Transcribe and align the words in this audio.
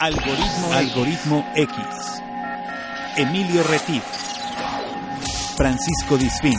Algoritmo, 0.00 0.72
Algoritmo 0.72 1.44
X. 1.56 1.76
Emilio 3.16 3.64
Retif. 3.64 4.04
Francisco 5.56 6.16
Disfín. 6.16 6.54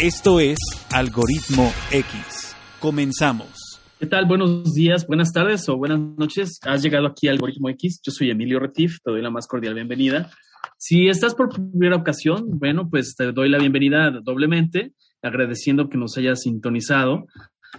Esto 0.00 0.40
es 0.40 0.58
Algoritmo 0.92 1.72
X. 1.92 2.56
Comenzamos. 2.80 3.80
¿Qué 4.00 4.06
tal? 4.06 4.26
Buenos 4.26 4.74
días, 4.74 5.06
buenas 5.06 5.32
tardes 5.32 5.68
o 5.68 5.76
buenas 5.76 6.00
noches. 6.00 6.58
Has 6.64 6.82
llegado 6.82 7.06
aquí 7.06 7.28
a 7.28 7.30
Algoritmo 7.30 7.68
X. 7.68 8.00
Yo 8.04 8.10
soy 8.10 8.30
Emilio 8.30 8.58
Retif, 8.58 8.98
te 9.04 9.12
doy 9.12 9.22
la 9.22 9.30
más 9.30 9.46
cordial 9.46 9.74
bienvenida. 9.74 10.32
Si 10.76 11.06
estás 11.06 11.36
por 11.36 11.50
primera 11.50 11.94
ocasión, 11.94 12.46
bueno, 12.48 12.88
pues 12.90 13.14
te 13.16 13.30
doy 13.30 13.48
la 13.48 13.58
bienvenida 13.58 14.10
doblemente, 14.24 14.92
agradeciendo 15.22 15.88
que 15.88 15.98
nos 15.98 16.18
hayas 16.18 16.42
sintonizado. 16.42 17.26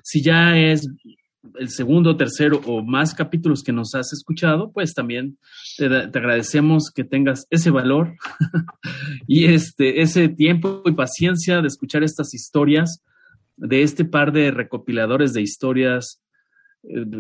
Si 0.02 0.24
ya 0.24 0.56
es 0.56 0.88
el 1.60 1.70
segundo, 1.70 2.18
tercero 2.18 2.62
o 2.66 2.84
más 2.84 3.14
capítulos 3.14 3.64
que 3.64 3.72
nos 3.72 3.96
has 3.96 4.14
escuchado, 4.14 4.72
pues 4.72 4.94
también 4.94 5.38
te, 5.78 5.86
agradecemos 5.86 6.92
que 6.94 7.04
tengas 7.04 7.48
ese 7.50 7.70
valor 7.70 8.16
y 9.28 9.46
este, 9.46 10.02
ese 10.02 10.30
tiempo 10.30 10.82
y 10.86 10.92
paciencia 10.92 11.62
de 11.62 11.68
escuchar 11.68 12.04
estas 12.04 12.34
historias 12.34 13.04
de 13.56 13.82
este 13.82 14.06
par 14.06 14.32
de 14.32 14.52
recopiladores 14.52 15.34
de 15.34 15.42
historias 15.42 16.22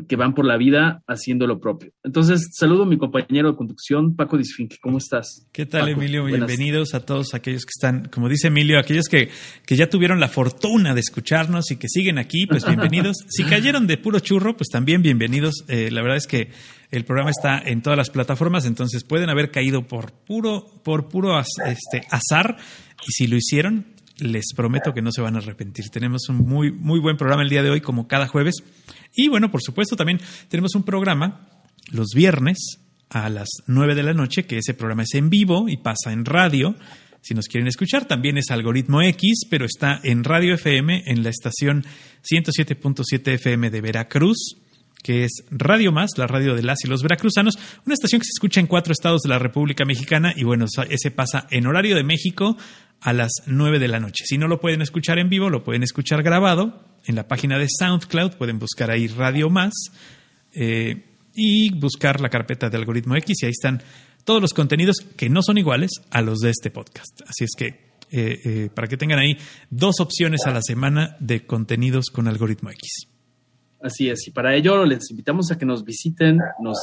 que 0.07 0.15
van 0.15 0.33
por 0.33 0.45
la 0.45 0.57
vida 0.57 1.03
haciendo 1.07 1.45
lo 1.45 1.59
propio. 1.59 1.91
Entonces, 2.03 2.49
saludo 2.53 2.83
a 2.83 2.85
mi 2.85 2.97
compañero 2.97 3.51
de 3.51 3.57
conducción, 3.57 4.15
Paco 4.15 4.37
Disfinque. 4.37 4.77
¿Cómo 4.81 4.97
estás? 4.97 5.47
¿Qué 5.51 5.65
tal, 5.65 5.89
Emilio? 5.89 6.23
Bienvenidos 6.25 6.93
a 6.93 7.05
todos 7.05 7.33
aquellos 7.33 7.65
que 7.65 7.71
están, 7.75 8.05
como 8.05 8.29
dice 8.29 8.47
Emilio, 8.47 8.79
aquellos 8.79 9.07
que, 9.09 9.29
que 9.65 9.75
ya 9.75 9.89
tuvieron 9.89 10.19
la 10.19 10.29
fortuna 10.29 10.93
de 10.93 11.01
escucharnos 11.01 11.71
y 11.71 11.77
que 11.77 11.87
siguen 11.89 12.17
aquí, 12.17 12.45
pues 12.45 12.65
bienvenidos. 12.67 13.17
si 13.27 13.43
cayeron 13.43 13.87
de 13.87 13.97
puro 13.97 14.19
churro, 14.19 14.55
pues 14.55 14.69
también 14.69 15.01
bienvenidos. 15.01 15.65
Eh, 15.67 15.89
la 15.91 16.01
verdad 16.01 16.17
es 16.17 16.27
que 16.27 16.49
el 16.89 17.03
programa 17.03 17.31
está 17.31 17.59
en 17.59 17.81
todas 17.81 17.97
las 17.97 18.09
plataformas, 18.09 18.65
entonces 18.65 19.03
pueden 19.03 19.29
haber 19.29 19.51
caído 19.51 19.87
por 19.87 20.13
puro, 20.13 20.65
por 20.83 21.09
puro 21.09 21.37
este, 21.39 22.03
azar. 22.09 22.57
Y 23.07 23.11
si 23.11 23.27
lo 23.27 23.35
hicieron, 23.35 23.85
les 24.19 24.53
prometo 24.55 24.93
que 24.93 25.01
no 25.01 25.11
se 25.11 25.21
van 25.21 25.35
a 25.35 25.39
arrepentir. 25.39 25.89
Tenemos 25.89 26.29
un 26.29 26.37
muy, 26.37 26.71
muy 26.71 26.99
buen 26.99 27.17
programa 27.17 27.43
el 27.43 27.49
día 27.49 27.63
de 27.63 27.69
hoy, 27.69 27.81
como 27.81 28.07
cada 28.07 28.27
jueves. 28.27 28.55
Y 29.15 29.27
bueno, 29.27 29.51
por 29.51 29.61
supuesto, 29.61 29.95
también 29.95 30.19
tenemos 30.49 30.75
un 30.75 30.83
programa 30.83 31.47
los 31.91 32.09
viernes 32.15 32.79
a 33.09 33.29
las 33.29 33.47
9 33.67 33.95
de 33.95 34.03
la 34.03 34.13
noche, 34.13 34.45
que 34.45 34.57
ese 34.57 34.73
programa 34.73 35.03
es 35.03 35.13
en 35.13 35.29
vivo 35.29 35.69
y 35.69 35.77
pasa 35.77 36.11
en 36.11 36.25
radio. 36.25 36.75
Si 37.21 37.33
nos 37.33 37.47
quieren 37.47 37.67
escuchar, 37.67 38.05
también 38.05 38.37
es 38.37 38.51
Algoritmo 38.51 39.01
X, 39.01 39.47
pero 39.49 39.65
está 39.65 39.99
en 40.03 40.23
Radio 40.23 40.55
FM, 40.55 41.03
en 41.05 41.23
la 41.23 41.29
estación 41.29 41.85
107.7 42.23 43.33
FM 43.33 43.69
de 43.69 43.81
Veracruz 43.81 44.57
que 45.07 45.23
es 45.23 45.45
Radio 45.51 45.93
Más, 45.93 46.17
la 46.17 46.27
radio 46.27 46.53
de 46.53 46.63
las 46.63 46.83
y 46.83 46.89
los 46.89 47.01
veracruzanos, 47.01 47.57
una 47.85 47.93
estación 47.93 48.19
que 48.19 48.25
se 48.25 48.33
escucha 48.35 48.59
en 48.59 48.67
cuatro 48.67 48.91
estados 48.91 49.21
de 49.21 49.29
la 49.29 49.39
República 49.39 49.85
Mexicana 49.85 50.33
y 50.35 50.43
bueno, 50.43 50.65
ese 50.89 51.11
pasa 51.11 51.47
en 51.49 51.65
horario 51.65 51.95
de 51.95 52.03
México 52.03 52.57
a 52.99 53.13
las 53.13 53.31
9 53.45 53.79
de 53.79 53.87
la 53.87 54.01
noche. 54.01 54.25
Si 54.27 54.37
no 54.37 54.49
lo 54.49 54.59
pueden 54.59 54.81
escuchar 54.81 55.17
en 55.17 55.29
vivo, 55.29 55.49
lo 55.49 55.63
pueden 55.63 55.83
escuchar 55.83 56.23
grabado 56.23 56.83
en 57.05 57.15
la 57.15 57.25
página 57.25 57.57
de 57.57 57.67
SoundCloud, 57.69 58.33
pueden 58.33 58.59
buscar 58.59 58.91
ahí 58.91 59.07
Radio 59.07 59.49
Más 59.49 59.71
eh, 60.51 61.05
y 61.33 61.73
buscar 61.73 62.19
la 62.19 62.27
carpeta 62.27 62.69
de 62.69 62.75
Algoritmo 62.75 63.15
X 63.15 63.43
y 63.43 63.45
ahí 63.45 63.51
están 63.51 63.81
todos 64.25 64.41
los 64.41 64.53
contenidos 64.53 64.97
que 65.15 65.29
no 65.29 65.41
son 65.41 65.57
iguales 65.57 65.91
a 66.11 66.21
los 66.21 66.39
de 66.39 66.49
este 66.49 66.69
podcast. 66.69 67.21
Así 67.25 67.45
es 67.45 67.51
que 67.57 67.67
eh, 68.11 68.41
eh, 68.43 68.69
para 68.75 68.89
que 68.89 68.97
tengan 68.97 69.19
ahí 69.19 69.37
dos 69.69 70.01
opciones 70.01 70.41
a 70.47 70.51
la 70.51 70.61
semana 70.61 71.15
de 71.21 71.45
contenidos 71.45 72.07
con 72.07 72.27
Algoritmo 72.27 72.71
X. 72.71 73.07
Así 73.87 74.09
es, 74.09 74.27
y 74.27 74.31
para 74.31 74.53
ello 74.53 74.83
les 74.83 75.09
invitamos 75.11 75.49
a 75.49 75.57
que 75.57 75.65
nos 75.65 75.85
visiten, 75.85 76.41
nos, 76.59 76.77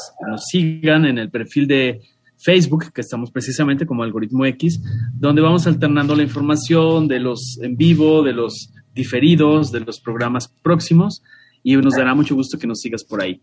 sigan 0.51 1.05
en 1.05 1.19
el 1.19 1.31
perfil 1.31 1.67
de 1.67 2.01
Facebook, 2.43 2.95
que 2.95 3.03
estamos 3.03 3.31
precisamente 3.31 3.85
como 3.85 4.03
Algoritmo 4.03 4.47
X, 4.47 4.81
donde 5.13 5.43
vamos 5.43 5.67
alternando 5.67 6.17
la 6.17 6.23
información 6.23 7.07
de 7.07 7.21
los 7.21 7.59
en 7.61 7.77
vivo, 7.77 8.23
de 8.23 8.33
los 8.33 8.73
diferidos, 8.95 9.71
de 9.71 9.81
los 9.81 10.01
programas 10.01 10.49
próximos, 10.63 11.23
y 11.63 11.77
nos 11.77 11.95
dará 11.95 12.15
mucho 12.15 12.35
gusto 12.35 12.59
que 12.59 12.67
nos 12.67 12.81
sigas 12.81 13.05
por 13.05 13.23
ahí. 13.23 13.43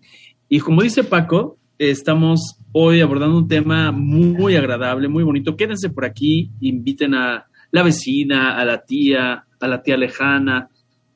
Y 0.49 0.59
como 0.59 0.81
dice 0.81 1.03
Paco, 1.03 1.59
estamos 1.77 2.57
hoy 2.71 3.01
abordando 3.01 3.37
un 3.37 3.47
tema 3.47 3.91
muy 3.91 4.55
agradable, 4.55 5.07
muy 5.07 5.23
bonito. 5.23 5.55
Quédense 5.55 5.91
por 5.91 6.03
aquí, 6.03 6.49
inviten 6.61 7.13
a 7.13 7.45
la 7.69 7.83
vecina, 7.83 8.59
a 8.59 8.65
la 8.65 8.83
tía, 8.83 9.45
a 9.59 9.67
la 9.67 9.83
tía 9.83 9.97
lejana, 9.97 10.70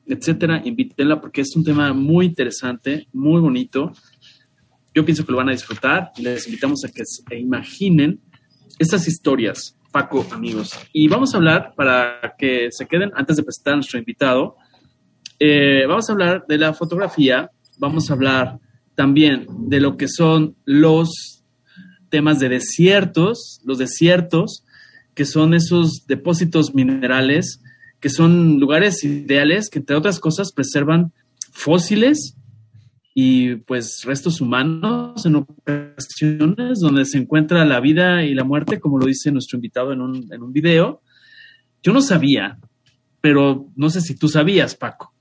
etcétera, 0.06 0.62
invítenla 0.64 1.20
porque 1.20 1.40
es 1.40 1.54
un 1.56 1.64
tema 1.64 1.92
muy 1.92 2.26
interesante, 2.26 3.08
muy 3.12 3.40
bonito. 3.40 3.92
Yo 4.94 5.04
pienso 5.04 5.24
que 5.24 5.32
lo 5.32 5.38
van 5.38 5.48
a 5.48 5.52
disfrutar 5.52 6.12
les 6.18 6.46
invitamos 6.46 6.84
a 6.84 6.88
que 6.88 7.02
se 7.04 7.38
imaginen 7.38 8.20
estas 8.78 9.08
historias, 9.08 9.76
Paco, 9.90 10.26
amigos. 10.32 10.72
Y 10.92 11.08
vamos 11.08 11.34
a 11.34 11.38
hablar, 11.38 11.74
para 11.76 12.34
que 12.38 12.68
se 12.70 12.86
queden, 12.86 13.10
antes 13.14 13.36
de 13.36 13.42
presentar 13.42 13.74
a 13.74 13.76
nuestro 13.76 13.98
invitado, 13.98 14.56
eh, 15.38 15.84
vamos 15.86 16.08
a 16.08 16.12
hablar 16.12 16.44
de 16.46 16.58
la 16.58 16.72
fotografía, 16.72 17.50
vamos 17.78 18.10
a 18.10 18.14
hablar 18.14 18.58
también 18.94 19.46
de 19.68 19.80
lo 19.80 19.96
que 19.96 20.08
son 20.08 20.56
los 20.64 21.44
temas 22.08 22.38
de 22.38 22.48
desiertos, 22.48 23.60
los 23.64 23.78
desiertos, 23.78 24.64
que 25.14 25.24
son 25.24 25.54
esos 25.54 26.04
depósitos 26.06 26.74
minerales 26.74 27.60
que 28.00 28.08
son 28.08 28.60
lugares 28.60 29.02
ideales 29.04 29.70
que, 29.70 29.78
entre 29.78 29.96
otras 29.96 30.20
cosas, 30.20 30.52
preservan 30.52 31.12
fósiles 31.52 32.36
y 33.14 33.56
pues 33.56 34.02
restos 34.04 34.42
humanos 34.42 35.24
en 35.24 35.36
ocasiones 35.36 36.80
donde 36.80 37.06
se 37.06 37.16
encuentra 37.16 37.64
la 37.64 37.80
vida 37.80 38.24
y 38.24 38.34
la 38.34 38.44
muerte, 38.44 38.78
como 38.78 38.98
lo 38.98 39.06
dice 39.06 39.32
nuestro 39.32 39.56
invitado 39.56 39.92
en 39.92 40.02
un, 40.02 40.32
en 40.32 40.42
un 40.42 40.52
video. 40.52 41.00
Yo 41.82 41.94
no 41.94 42.02
sabía, 42.02 42.58
pero 43.22 43.68
no 43.74 43.88
sé 43.88 44.02
si 44.02 44.16
tú 44.16 44.28
sabías, 44.28 44.74
Paco, 44.74 45.14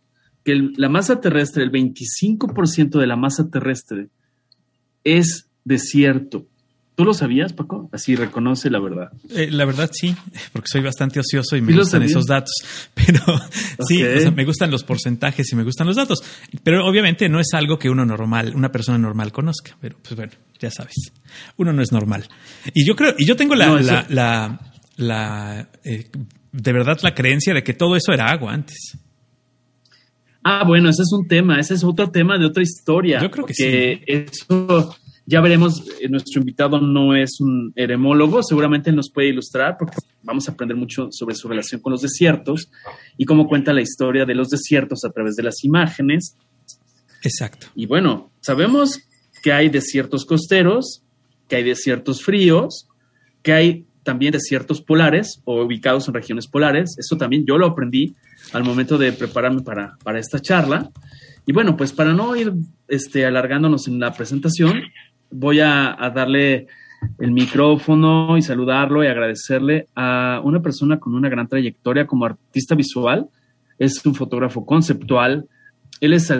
que 0.43 0.71
la 0.75 0.89
masa 0.89 1.21
terrestre, 1.21 1.63
el 1.63 1.71
25% 1.71 2.99
de 2.99 3.07
la 3.07 3.15
masa 3.15 3.49
terrestre 3.49 4.09
es 5.05 5.49
desierto. 5.63 6.47
¿Tú 6.95 7.03
lo 7.03 7.13
sabías, 7.13 7.51
Paco? 7.51 7.89
Así 7.91 8.15
reconoce 8.15 8.69
la 8.69 8.79
verdad. 8.79 9.11
Eh, 9.29 9.49
la 9.51 9.65
verdad 9.65 9.89
sí, 9.91 10.15
porque 10.53 10.69
soy 10.71 10.81
bastante 10.81 11.19
ocioso 11.19 11.57
y 11.57 11.61
me 11.61 11.75
gustan 11.75 12.03
esos 12.03 12.25
datos. 12.25 12.53
Pero 12.93 13.19
sí, 13.85 14.01
me 14.33 14.45
gustan 14.45 14.71
los 14.71 14.85
porcentajes 14.85 15.51
y 15.51 15.55
me 15.57 15.63
gustan 15.63 15.87
los 15.87 15.97
datos. 15.97 16.23
Pero 16.63 16.85
obviamente 16.87 17.27
no 17.27 17.41
es 17.41 17.53
algo 17.53 17.77
que 17.77 17.89
uno 17.89 18.05
normal, 18.05 18.53
una 18.55 18.71
persona 18.71 18.97
normal 18.97 19.33
conozca. 19.33 19.75
Pero 19.81 19.97
pues 20.01 20.15
bueno, 20.15 20.31
ya 20.57 20.71
sabes, 20.71 21.11
uno 21.57 21.73
no 21.73 21.81
es 21.81 21.91
normal. 21.91 22.29
Y 22.73 22.87
yo 22.87 22.95
creo, 22.95 23.13
y 23.17 23.25
yo 23.25 23.35
tengo 23.35 23.55
la, 23.55 23.81
la, 24.07 24.59
la, 24.95 25.69
eh, 25.83 26.09
de 26.53 26.73
verdad 26.73 26.97
la 27.03 27.13
creencia 27.13 27.53
de 27.53 27.61
que 27.61 27.73
todo 27.73 27.97
eso 27.97 28.13
era 28.13 28.31
agua 28.31 28.53
antes. 28.53 28.97
Ah, 30.43 30.63
bueno, 30.65 30.89
ese 30.89 31.01
es 31.01 31.11
un 31.11 31.27
tema, 31.27 31.59
ese 31.59 31.73
es 31.73 31.83
otro 31.83 32.09
tema 32.09 32.37
de 32.37 32.45
otra 32.45 32.63
historia. 32.63 33.19
Yo 33.21 33.31
creo 33.31 33.45
que 33.45 33.53
sí. 33.53 34.01
Eso 34.05 34.95
ya 35.25 35.41
veremos, 35.41 35.83
eh, 35.99 36.07
nuestro 36.07 36.39
invitado 36.39 36.79
no 36.79 37.15
es 37.15 37.39
un 37.39 37.73
eremólogo, 37.75 38.43
seguramente 38.43 38.91
nos 38.91 39.09
puede 39.11 39.29
ilustrar 39.29 39.75
porque 39.77 39.97
vamos 40.21 40.47
a 40.47 40.51
aprender 40.51 40.77
mucho 40.77 41.07
sobre 41.11 41.35
su 41.35 41.47
relación 41.47 41.81
con 41.81 41.91
los 41.91 42.01
desiertos 42.01 42.69
y 43.17 43.25
cómo 43.25 43.47
cuenta 43.47 43.73
la 43.73 43.81
historia 43.81 44.25
de 44.25 44.35
los 44.35 44.49
desiertos 44.49 45.03
a 45.03 45.09
través 45.09 45.35
de 45.35 45.43
las 45.43 45.63
imágenes. 45.63 46.37
Exacto. 47.23 47.67
Y 47.75 47.87
bueno, 47.87 48.31
sabemos 48.39 48.99
que 49.41 49.51
hay 49.51 49.69
desiertos 49.69 50.25
costeros, 50.25 51.03
que 51.47 51.55
hay 51.55 51.63
desiertos 51.63 52.23
fríos, 52.23 52.87
que 53.41 53.53
hay 53.53 53.85
también 54.03 54.31
desiertos 54.31 54.81
polares 54.81 55.41
o 55.45 55.63
ubicados 55.63 56.07
en 56.07 56.13
regiones 56.13 56.47
polares. 56.47 56.95
Eso 56.99 57.17
también 57.17 57.45
yo 57.47 57.57
lo 57.57 57.65
aprendí 57.65 58.15
al 58.53 58.63
momento 58.63 58.99
de 58.99 59.11
prepararme 59.11 59.61
para, 59.61 59.97
para 60.03 60.19
esta 60.19 60.39
charla. 60.39 60.91
Y 61.47 61.51
bueno, 61.51 61.75
pues 61.75 61.93
para 61.93 62.13
no 62.13 62.35
ir 62.35 62.53
este, 62.87 63.25
alargándonos 63.25 63.87
en 63.87 63.99
la 63.99 64.13
presentación, 64.13 64.83
voy 65.35 65.59
a, 65.59 65.95
darle 66.13 66.67
el 67.19 67.31
micrófono 67.31 68.37
y 68.37 68.41
saludarlo 68.41 69.03
y 69.03 69.07
agradecerle 69.07 69.87
a 69.95 70.41
una 70.43 70.61
persona 70.61 70.99
con 70.99 71.13
una 71.13 71.29
gran 71.29 71.47
trayectoria 71.47 72.07
como 72.07 72.25
artista 72.25 72.75
visual. 72.75 73.27
Es 73.77 74.03
un 74.05 74.15
fotógrafo 74.15 74.65
conceptual. 74.65 75.47
Él 76.01 76.13
es 76.13 76.31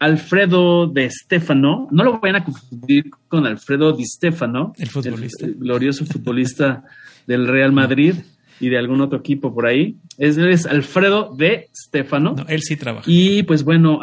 Alfredo 0.00 0.86
de 0.86 1.10
Stefano. 1.10 1.88
No 1.90 2.04
lo 2.04 2.20
vayan 2.20 2.36
a 2.36 2.44
confundir 2.44 3.10
con 3.28 3.46
Alfredo 3.46 3.92
Di 3.92 4.04
Stefano, 4.04 4.72
el 4.78 4.88
futbolista. 4.88 5.46
El, 5.46 5.54
glorioso 5.54 6.04
futbolista 6.06 6.84
del 7.26 7.46
Real 7.46 7.72
Madrid 7.72 8.14
y 8.60 8.68
de 8.68 8.78
algún 8.78 9.00
otro 9.00 9.18
equipo 9.18 9.54
por 9.54 9.66
ahí. 9.66 9.96
Es, 10.18 10.36
él 10.36 10.50
es 10.50 10.66
Alfredo 10.66 11.34
de 11.36 11.68
Stefano. 11.74 12.34
él 12.48 12.62
sí 12.62 12.76
trabaja. 12.76 13.04
Y 13.06 13.42
pues 13.44 13.64
bueno, 13.64 14.00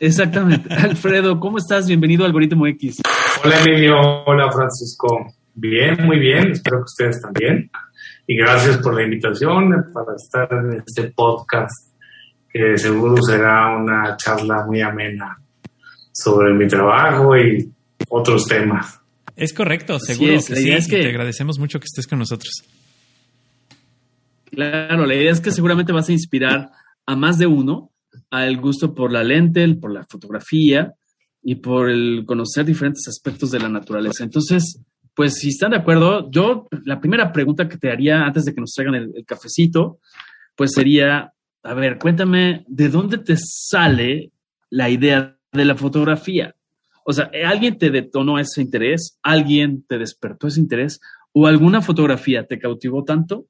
exactamente. 0.00 0.72
Alfredo, 0.74 1.38
¿cómo 1.40 1.58
estás? 1.58 1.86
Bienvenido 1.86 2.24
a 2.24 2.26
Algoritmo 2.26 2.66
X. 2.66 3.02
Hola 3.44 3.60
Emilio, 3.60 3.96
hola 4.26 4.50
Francisco. 4.50 5.34
Bien, 5.54 6.04
muy 6.04 6.18
bien, 6.18 6.52
espero 6.52 6.78
que 6.78 6.84
ustedes 6.84 7.20
también. 7.20 7.70
Y 8.26 8.36
gracias 8.36 8.78
por 8.78 8.94
la 8.94 9.02
invitación 9.02 9.70
para 9.92 10.16
estar 10.16 10.48
en 10.52 10.82
este 10.84 11.12
podcast, 11.12 11.92
que 12.50 12.76
seguro 12.78 13.22
será 13.22 13.76
una 13.76 14.16
charla 14.16 14.64
muy 14.66 14.80
amena 14.80 15.38
sobre 16.12 16.54
mi 16.54 16.66
trabajo 16.66 17.36
y 17.36 17.70
otros 18.08 18.46
temas. 18.46 19.00
Es 19.36 19.52
correcto, 19.52 19.98
seguro 19.98 20.34
que 20.34 20.40
sí. 20.40 20.70
Es 20.70 20.88
que... 20.88 21.02
Te 21.02 21.08
agradecemos 21.08 21.58
mucho 21.58 21.78
que 21.80 21.86
estés 21.86 22.06
con 22.06 22.18
nosotros. 22.18 22.64
Claro, 24.46 25.06
la 25.06 25.14
idea 25.14 25.32
es 25.32 25.40
que 25.40 25.50
seguramente 25.50 25.92
vas 25.92 26.08
a 26.08 26.12
inspirar 26.12 26.70
a 27.06 27.16
más 27.16 27.38
de 27.38 27.46
uno 27.46 27.90
al 28.30 28.56
gusto 28.60 28.94
por 28.94 29.12
la 29.12 29.24
lente, 29.24 29.66
por 29.74 29.92
la 29.92 30.04
fotografía 30.04 30.94
y 31.42 31.56
por 31.56 31.90
el 31.90 32.24
conocer 32.26 32.64
diferentes 32.64 33.06
aspectos 33.08 33.50
de 33.50 33.60
la 33.60 33.68
naturaleza. 33.68 34.24
Entonces, 34.24 34.80
pues 35.14 35.34
si 35.34 35.50
están 35.50 35.70
de 35.70 35.76
acuerdo, 35.76 36.30
yo 36.30 36.66
la 36.84 37.00
primera 37.00 37.32
pregunta 37.32 37.68
que 37.68 37.78
te 37.78 37.90
haría 37.90 38.24
antes 38.24 38.44
de 38.44 38.54
que 38.54 38.60
nos 38.60 38.72
traigan 38.72 38.94
el, 38.94 39.24
cafecito, 39.26 40.00
pues 40.56 40.72
sería, 40.72 41.32
a 41.62 41.74
ver, 41.74 41.98
cuéntame, 41.98 42.64
¿de 42.66 42.88
dónde 42.88 43.18
te 43.18 43.36
sale 43.38 44.32
la 44.70 44.90
idea 44.90 45.38
de 45.52 45.64
la 45.64 45.76
fotografía? 45.76 46.54
O 47.04 47.12
sea, 47.12 47.30
¿alguien 47.46 47.78
te 47.78 47.90
detonó 47.90 48.38
ese 48.38 48.62
interés? 48.62 49.18
¿Alguien 49.22 49.84
te 49.86 49.98
despertó 49.98 50.48
ese 50.48 50.60
interés? 50.60 51.00
¿O 51.32 51.46
alguna 51.46 51.82
fotografía 51.82 52.46
te 52.46 52.58
cautivó 52.58 53.04
tanto 53.04 53.46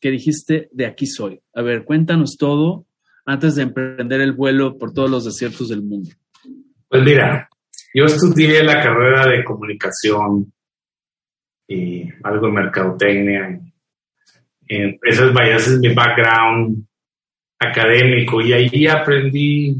que 0.00 0.10
dijiste, 0.10 0.68
de 0.72 0.86
aquí 0.86 1.06
soy? 1.06 1.40
A 1.54 1.62
ver, 1.62 1.84
cuéntanos 1.84 2.36
todo 2.36 2.86
antes 3.28 3.56
de 3.56 3.64
emprender 3.64 4.22
el 4.22 4.32
vuelo 4.32 4.78
por 4.78 4.94
todos 4.94 5.10
los 5.10 5.26
desiertos 5.26 5.68
del 5.68 5.82
mundo. 5.82 6.08
Pues 6.88 7.02
mira, 7.02 7.46
yo 7.92 8.06
estudié 8.06 8.64
la 8.64 8.82
carrera 8.82 9.26
de 9.26 9.44
comunicación 9.44 10.50
y 11.68 12.08
algo 12.24 12.46
de 12.46 12.52
mercadotecnia. 12.52 13.60
ese, 14.66 15.30
es, 15.52 15.78
mi 15.78 15.92
background 15.92 16.86
académico 17.58 18.40
y 18.40 18.54
ahí 18.54 18.86
aprendí 18.86 19.76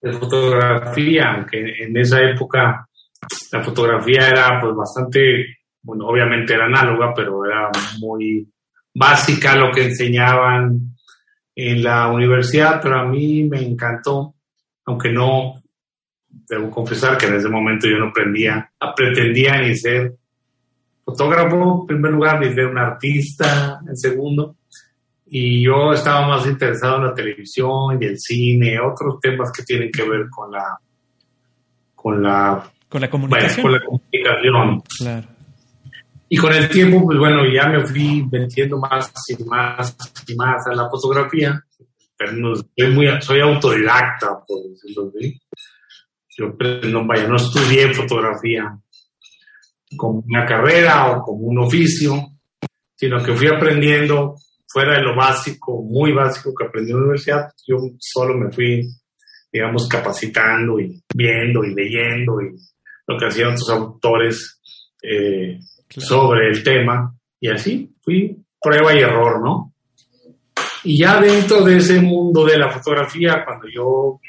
de 0.00 0.12
fotografía, 0.12 1.32
aunque 1.32 1.82
en 1.82 1.96
esa 1.96 2.22
época 2.22 2.88
la 3.50 3.64
fotografía 3.64 4.28
era 4.28 4.60
pues 4.60 4.76
bastante, 4.76 5.56
bueno, 5.82 6.06
obviamente 6.06 6.54
era 6.54 6.66
análoga, 6.66 7.12
pero 7.16 7.44
era 7.44 7.68
muy 7.98 8.48
básica 8.94 9.56
lo 9.56 9.72
que 9.72 9.86
enseñaban 9.86 10.93
en 11.56 11.82
la 11.82 12.08
universidad, 12.08 12.80
pero 12.82 12.98
a 12.98 13.04
mí 13.04 13.44
me 13.44 13.60
encantó, 13.60 14.34
aunque 14.86 15.12
no, 15.12 15.62
debo 16.28 16.70
confesar 16.70 17.16
que 17.16 17.26
en 17.26 17.34
ese 17.34 17.48
momento 17.48 17.88
yo 17.88 17.98
no 17.98 18.08
aprendía, 18.08 18.70
pretendía 18.96 19.60
ni 19.60 19.76
ser 19.76 20.14
fotógrafo 21.04 21.82
en 21.82 21.86
primer 21.86 22.12
lugar, 22.12 22.40
ni 22.40 22.52
ser 22.52 22.66
un 22.66 22.78
artista 22.78 23.80
en 23.86 23.96
segundo, 23.96 24.56
y 25.26 25.64
yo 25.64 25.92
estaba 25.92 26.26
más 26.26 26.46
interesado 26.46 26.96
en 26.96 27.04
la 27.06 27.14
televisión 27.14 27.98
y 28.00 28.04
el 28.04 28.18
cine, 28.18 28.78
otros 28.80 29.20
temas 29.20 29.50
que 29.52 29.62
tienen 29.62 29.90
que 29.90 30.08
ver 30.08 30.28
con 30.30 30.50
la 30.50 30.78
con 31.94 32.22
la 32.22 32.62
con 32.88 33.00
la 33.00 33.10
comunicación. 33.10 33.62
con 33.62 33.72
la 33.72 33.84
comunicación. 33.84 34.82
Claro. 34.98 35.33
Y 36.34 36.36
con 36.36 36.52
el 36.52 36.68
tiempo, 36.68 37.00
pues 37.04 37.16
bueno, 37.16 37.44
ya 37.46 37.68
me 37.68 37.86
fui 37.86 38.26
metiendo 38.28 38.76
más 38.76 39.08
y 39.28 39.44
más 39.44 39.96
y 40.26 40.34
más 40.34 40.66
a 40.66 40.74
la 40.74 40.90
fotografía. 40.90 41.64
Soy, 42.18 42.90
muy, 42.90 43.06
soy 43.20 43.38
autodidacta, 43.38 44.40
por 44.44 44.64
decirlo 44.68 45.12
así. 45.14 45.40
Yo 46.36 46.58
pues, 46.58 46.84
no, 46.86 47.06
vaya, 47.06 47.28
no 47.28 47.36
estudié 47.36 47.94
fotografía 47.94 48.76
como 49.96 50.24
una 50.26 50.44
carrera 50.44 51.12
o 51.12 51.22
como 51.22 51.46
un 51.46 51.58
oficio, 51.60 52.14
sino 52.96 53.22
que 53.22 53.32
fui 53.34 53.46
aprendiendo 53.46 54.34
fuera 54.66 54.96
de 54.96 55.02
lo 55.02 55.14
básico, 55.14 55.84
muy 55.84 56.12
básico 56.12 56.52
que 56.52 56.66
aprendí 56.66 56.90
en 56.90 56.96
la 56.96 57.02
universidad, 57.04 57.52
yo 57.64 57.76
solo 58.00 58.36
me 58.36 58.50
fui, 58.50 58.88
digamos, 59.52 59.86
capacitando 59.86 60.80
y 60.80 61.00
viendo 61.14 61.62
y 61.62 61.72
leyendo 61.72 62.40
y 62.40 62.56
lo 63.06 63.16
que 63.16 63.26
hacían 63.26 63.52
otros 63.52 63.70
autores 63.70 64.60
eh, 65.00 65.60
sobre 66.00 66.48
el 66.48 66.62
tema 66.62 67.14
y 67.40 67.50
así 67.50 67.94
fui 68.00 68.36
prueba 68.60 68.94
y 68.94 69.00
error, 69.00 69.42
¿no? 69.42 69.74
Y 70.84 70.98
ya 70.98 71.20
dentro 71.20 71.62
de 71.62 71.76
ese 71.76 72.00
mundo 72.00 72.44
de 72.44 72.58
la 72.58 72.70
fotografía, 72.70 73.44
cuando 73.44 73.68
yo 73.68 74.20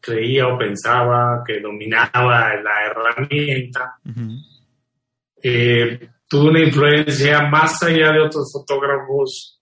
creía 0.00 0.46
o 0.46 0.58
pensaba 0.58 1.42
que 1.46 1.60
dominaba 1.60 2.54
la 2.54 2.86
herramienta, 2.86 3.98
eh, 5.42 6.08
tuve 6.28 6.50
una 6.50 6.60
influencia 6.60 7.42
más 7.42 7.82
allá 7.82 8.12
de 8.12 8.20
otros 8.20 8.50
fotógrafos. 8.52 9.60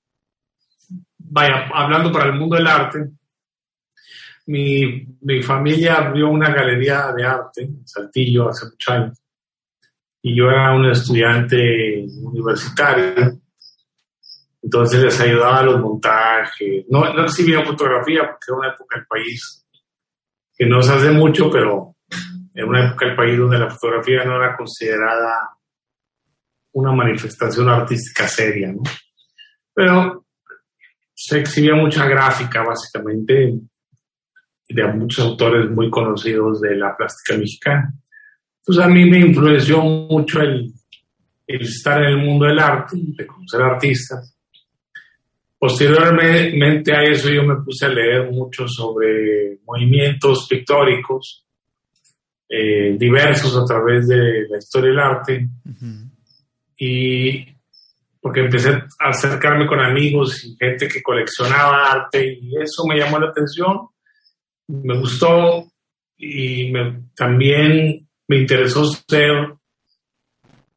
Vaya, 1.18 1.68
hablando 1.72 2.12
para 2.12 2.26
el 2.26 2.34
mundo 2.34 2.56
del 2.56 2.66
arte, 2.66 2.98
mi, 4.46 5.06
mi 5.22 5.42
familia 5.42 5.96
abrió 5.96 6.28
una 6.28 6.52
galería 6.52 7.12
de 7.16 7.24
arte 7.24 7.62
en 7.62 7.86
Saltillo 7.86 8.48
hace 8.48 8.66
muchos 8.66 8.94
años 8.94 9.23
y 10.26 10.34
yo 10.34 10.44
era 10.44 10.74
un 10.74 10.86
estudiante 10.86 12.06
universitario, 12.22 13.38
entonces 14.62 15.02
les 15.02 15.20
ayudaba 15.20 15.58
a 15.58 15.62
los 15.64 15.78
montajes. 15.78 16.86
No, 16.88 17.12
no 17.12 17.24
exhibía 17.24 17.62
fotografía 17.62 18.22
porque 18.22 18.46
era 18.48 18.56
una 18.56 18.68
época 18.68 18.96
del 18.96 19.06
país 19.06 19.66
que 20.56 20.64
no 20.64 20.80
se 20.80 20.94
hace 20.94 21.10
mucho, 21.10 21.50
pero 21.50 21.96
era 22.54 22.66
una 22.66 22.86
época 22.88 23.04
del 23.04 23.16
país 23.16 23.38
donde 23.38 23.58
la 23.58 23.68
fotografía 23.68 24.24
no 24.24 24.36
era 24.36 24.56
considerada 24.56 25.58
una 26.72 26.92
manifestación 26.92 27.68
artística 27.68 28.26
seria, 28.26 28.72
¿no? 28.72 28.82
Pero 29.74 30.24
se 31.12 31.40
exhibía 31.40 31.74
mucha 31.74 32.08
gráfica, 32.08 32.62
básicamente, 32.62 33.60
de 34.70 34.84
muchos 34.94 35.22
autores 35.26 35.70
muy 35.70 35.90
conocidos 35.90 36.62
de 36.62 36.76
la 36.76 36.96
plástica 36.96 37.38
mexicana. 37.38 37.92
Pues 38.64 38.78
a 38.78 38.88
mí 38.88 39.04
me 39.08 39.20
influenció 39.20 39.82
mucho 39.82 40.40
el, 40.40 40.72
el 41.46 41.60
estar 41.62 42.02
en 42.02 42.10
el 42.10 42.16
mundo 42.18 42.46
del 42.46 42.58
arte, 42.58 42.96
de 42.98 43.26
conocer 43.26 43.62
artistas. 43.62 44.34
Posteriormente 45.58 46.94
a 46.94 47.02
eso 47.04 47.30
yo 47.30 47.42
me 47.42 47.56
puse 47.56 47.86
a 47.86 47.88
leer 47.88 48.30
mucho 48.30 48.68
sobre 48.68 49.60
movimientos 49.64 50.46
pictóricos 50.48 51.44
eh, 52.48 52.96
diversos 52.98 53.56
a 53.56 53.64
través 53.64 54.06
de 54.06 54.46
la 54.48 54.58
historia 54.58 54.90
del 54.90 54.98
arte 54.98 55.48
y 56.76 57.46
porque 58.20 58.40
empecé 58.40 58.70
a 58.70 59.08
acercarme 59.08 59.66
con 59.66 59.80
amigos 59.80 60.44
y 60.44 60.54
gente 60.56 60.86
que 60.86 61.02
coleccionaba 61.02 61.92
arte 61.92 62.38
y 62.40 62.56
eso 62.60 62.86
me 62.86 62.98
llamó 62.98 63.18
la 63.18 63.30
atención, 63.30 63.88
me 64.68 64.98
gustó 64.98 65.66
y 66.18 66.72
también 67.16 68.03
me 68.28 68.38
interesó 68.38 68.84
ser 68.86 69.54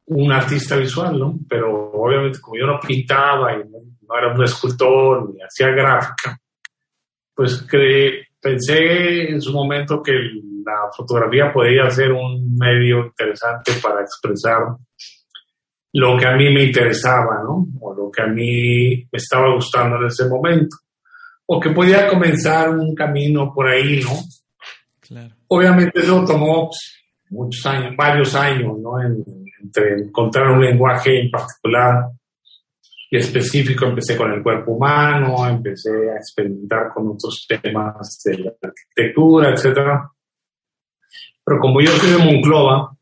un 0.06 0.32
artista 0.32 0.76
visual, 0.76 1.18
¿no? 1.18 1.38
Pero 1.48 1.90
obviamente 1.92 2.40
como 2.40 2.56
yo 2.56 2.66
no 2.66 2.80
pintaba 2.80 3.54
y 3.54 3.58
no, 3.68 3.78
era 4.16 4.34
un 4.34 4.42
escultor 4.42 5.30
ni 5.32 5.42
hacía 5.42 5.68
gráfica, 5.68 6.38
pues 7.34 7.66
pensé 8.40 9.30
en 9.30 9.40
su 9.40 9.52
momento 9.52 10.02
que 10.02 10.12
la 10.64 10.90
fotografía 10.96 11.52
podía 11.52 11.90
ser 11.90 12.12
un 12.12 12.56
medio 12.56 13.06
interesante 13.06 13.72
para 13.82 14.00
expresar 14.00 14.62
lo 15.92 16.18
que 16.18 16.26
a 16.26 16.36
mí 16.36 16.52
me 16.52 16.64
interesaba, 16.64 17.42
¿no? 17.42 17.66
O 17.80 17.94
lo 17.94 18.10
que 18.10 18.22
a 18.22 18.26
mí 18.26 19.08
me 19.10 19.16
estaba 19.16 19.54
gustando 19.54 19.96
en 19.96 20.06
ese 20.06 20.28
momento. 20.28 20.76
O 21.46 21.58
que 21.58 21.70
podía 21.70 22.08
comenzar 22.08 22.70
un 22.70 22.94
camino 22.94 23.52
por 23.54 23.68
ahí, 23.68 24.00
¿no? 24.02 24.10
Claro. 25.00 25.34
Obviamente 25.48 26.00
eso 26.00 26.24
tomó 26.26 26.70
muchos 27.30 27.64
años, 27.66 27.94
varios 27.96 28.34
años, 28.34 28.78
¿no? 28.78 29.00
entre 29.00 30.02
encontrar 30.04 30.50
un 30.50 30.60
lenguaje 30.60 31.20
en 31.20 31.30
particular 31.30 32.10
y 33.10 33.16
específico, 33.16 33.86
empecé 33.86 34.16
con 34.16 34.30
el 34.32 34.42
cuerpo 34.42 34.72
humano, 34.72 35.46
empecé 35.48 36.10
a 36.10 36.16
experimentar 36.16 36.92
con 36.92 37.08
otros 37.08 37.46
temas 37.48 38.20
de 38.24 38.38
la 38.38 38.52
arquitectura, 38.62 39.50
etcétera. 39.50 40.10
Pero 41.44 41.60
como 41.60 41.80
yo 41.80 41.90
soy 41.92 42.10
de 42.10 42.18
Monclova, 42.18 42.94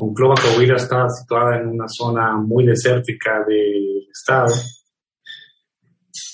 Monclova, 0.00 0.34
Coahuila 0.34 0.76
estaba 0.76 1.08
situada 1.08 1.58
en 1.58 1.68
una 1.68 1.88
zona 1.88 2.36
muy 2.36 2.66
desértica 2.66 3.42
del 3.46 4.06
estado. 4.10 4.54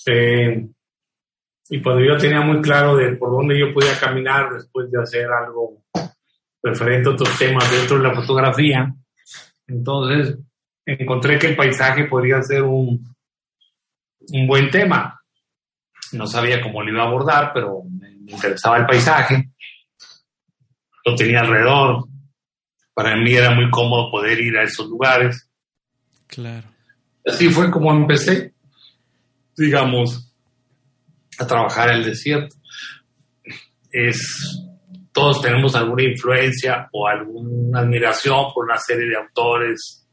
Eh, 0.06 0.68
y 1.68 1.83
cuando 1.83 2.04
yo 2.04 2.16
tenía 2.16 2.40
muy 2.40 2.61
claro 2.61 2.97
de 2.97 3.16
por 3.16 3.30
dónde 3.30 3.59
yo 3.59 3.73
podía 3.73 3.99
caminar 3.99 4.52
después 4.52 4.90
de 4.90 5.00
hacer 5.00 5.26
algo 5.26 5.83
referente 6.66 7.08
a 7.08 7.12
otros 7.12 7.38
temas 7.38 7.70
dentro 7.70 7.99
de 7.99 8.02
la 8.02 8.14
fotografía, 8.14 8.92
entonces 9.66 10.38
encontré 10.85 11.38
que 11.38 11.49
el 11.49 11.56
paisaje 11.56 12.04
podría 12.04 12.42
ser 12.42 12.62
un, 12.62 13.14
un 14.28 14.46
buen 14.46 14.70
tema. 14.70 15.20
No 16.12 16.26
sabía 16.26 16.61
cómo 16.61 16.82
lo 16.82 16.90
iba 16.90 17.02
a 17.02 17.06
abordar, 17.06 17.52
pero 17.52 17.82
me 17.88 18.11
interesaba 18.32 18.78
el 18.78 18.87
paisaje. 18.87 19.50
Lo 21.04 21.14
tenía 21.14 21.40
alrededor, 21.40 22.04
para 22.94 23.16
mí 23.16 23.32
era 23.32 23.54
muy 23.54 23.70
cómodo 23.70 24.11
poder 24.11 24.40
ir 24.40 24.56
a 24.56 24.64
esos 24.64 24.88
lugares. 24.88 25.49
Claro. 26.26 26.66
Así 27.25 27.49
fue 27.49 27.70
como 27.70 27.92
empecé, 27.92 28.54
digamos, 29.56 30.32
a 31.38 31.46
trabajar 31.46 31.90
el 31.90 32.04
desierto. 32.04 32.56
Es 33.90 34.66
todos 35.16 35.40
tenemos 35.40 35.75
alguna 35.75 36.02
influencia 36.02 36.90
o 36.92 37.08
alguna 37.08 37.80
admiración 37.80 38.52
por 38.52 38.66
una 38.66 38.76
serie 38.76 39.08
de 39.08 39.16
autores, 39.16 40.06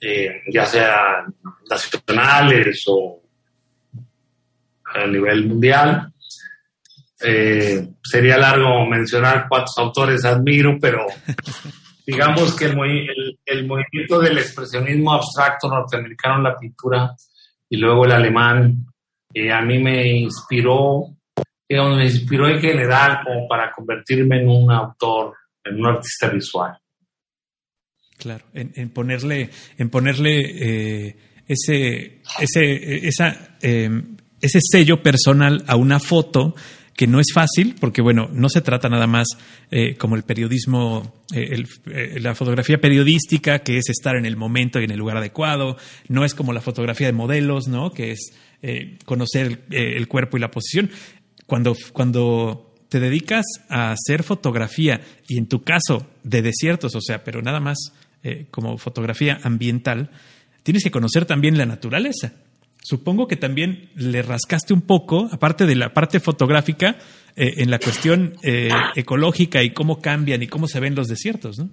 eh, 0.00 0.40
ya 0.50 0.64
sea 0.64 1.26
nacionales 1.68 2.84
o 2.86 3.20
a 4.94 5.06
nivel 5.06 5.46
mundial. 5.46 6.10
Eh, 7.22 7.86
sería 8.02 8.38
largo 8.38 8.86
mencionar 8.86 9.44
cuántos 9.46 9.76
autores 9.76 10.24
admiro, 10.24 10.78
pero 10.80 11.04
digamos 12.06 12.56
que 12.56 12.64
el, 12.64 13.38
el, 13.44 13.66
movimiento 13.66 14.20
del 14.20 14.38
expresionismo 14.38 15.12
abstracto 15.12 15.68
norteamericano 15.68 16.38
en 16.38 16.44
la 16.44 16.56
pintura 16.56 17.14
y 17.68 17.76
luego 17.76 18.06
el 18.06 18.12
alemán, 18.12 18.86
eh, 19.34 19.52
a 19.52 19.60
mí 19.60 19.78
me 19.78 20.16
inspiró 20.16 21.14
digamos, 21.68 21.96
me 21.96 22.04
inspiró 22.04 22.48
en 22.48 22.60
general 22.60 23.20
como 23.24 23.48
para 23.48 23.70
convertirme 23.70 24.40
en 24.40 24.48
un 24.48 24.70
autor, 24.70 25.34
en 25.64 25.80
un 25.80 25.86
artista 25.86 26.28
visual. 26.28 26.78
Claro, 28.22 28.44
en, 28.54 28.90
ponerle, 28.90 29.50
en 29.78 29.90
ponerle 29.90 31.08
eh, 31.08 31.16
ese, 31.48 32.20
ese, 32.38 33.08
esa, 33.08 33.56
em, 33.60 34.16
ese 34.40 34.60
sello 34.62 35.02
personal 35.02 35.64
a 35.66 35.74
una 35.74 35.98
foto 35.98 36.54
que 36.94 37.08
no 37.08 37.18
es 37.18 37.32
fácil, 37.34 37.74
porque 37.80 38.00
bueno, 38.00 38.28
no 38.32 38.48
se 38.48 38.60
trata 38.60 38.88
nada 38.88 39.08
más 39.08 39.26
eh, 39.72 39.96
como 39.96 40.14
el 40.14 40.22
periodismo, 40.22 41.24
eh, 41.34 41.64
la 42.20 42.36
fotografía 42.36 42.80
periodística, 42.80 43.60
que 43.60 43.78
es 43.78 43.88
estar 43.88 44.14
en 44.14 44.26
el 44.26 44.36
momento 44.36 44.80
y 44.80 44.84
en 44.84 44.92
el 44.92 44.98
lugar 44.98 45.16
adecuado, 45.16 45.76
no 46.06 46.24
es 46.24 46.34
como 46.34 46.52
la 46.52 46.60
fotografía 46.60 47.08
de 47.08 47.14
modelos, 47.14 47.66
¿no? 47.66 47.90
Que 47.90 48.12
es 48.12 48.32
conocer 49.04 49.64
el 49.72 50.06
cuerpo 50.06 50.36
y 50.36 50.40
la 50.40 50.52
posición 50.52 50.88
cuando, 51.52 51.76
cuando 51.92 52.72
te 52.88 52.98
dedicas 52.98 53.44
a 53.68 53.92
hacer 53.92 54.22
fotografía 54.22 55.02
y 55.28 55.36
en 55.36 55.48
tu 55.48 55.62
caso 55.62 56.06
de 56.24 56.40
desiertos, 56.40 56.94
o 56.94 57.00
sea, 57.02 57.24
pero 57.24 57.42
nada 57.42 57.60
más 57.60 57.92
eh, 58.22 58.46
como 58.50 58.78
fotografía 58.78 59.38
ambiental, 59.42 60.08
tienes 60.62 60.82
que 60.82 60.90
conocer 60.90 61.26
también 61.26 61.58
la 61.58 61.66
naturaleza. 61.66 62.32
Supongo 62.82 63.28
que 63.28 63.36
también 63.36 63.90
le 63.96 64.22
rascaste 64.22 64.72
un 64.72 64.80
poco, 64.80 65.28
aparte 65.30 65.66
de 65.66 65.74
la 65.74 65.92
parte 65.92 66.20
fotográfica, 66.20 66.96
eh, 67.36 67.52
en 67.58 67.70
la 67.70 67.78
cuestión 67.78 68.32
eh, 68.42 68.70
ecológica 68.96 69.62
y 69.62 69.74
cómo 69.74 70.00
cambian 70.00 70.42
y 70.42 70.46
cómo 70.46 70.66
se 70.66 70.80
ven 70.80 70.94
los 70.94 71.08
desiertos, 71.08 71.58
¿no? 71.58 71.68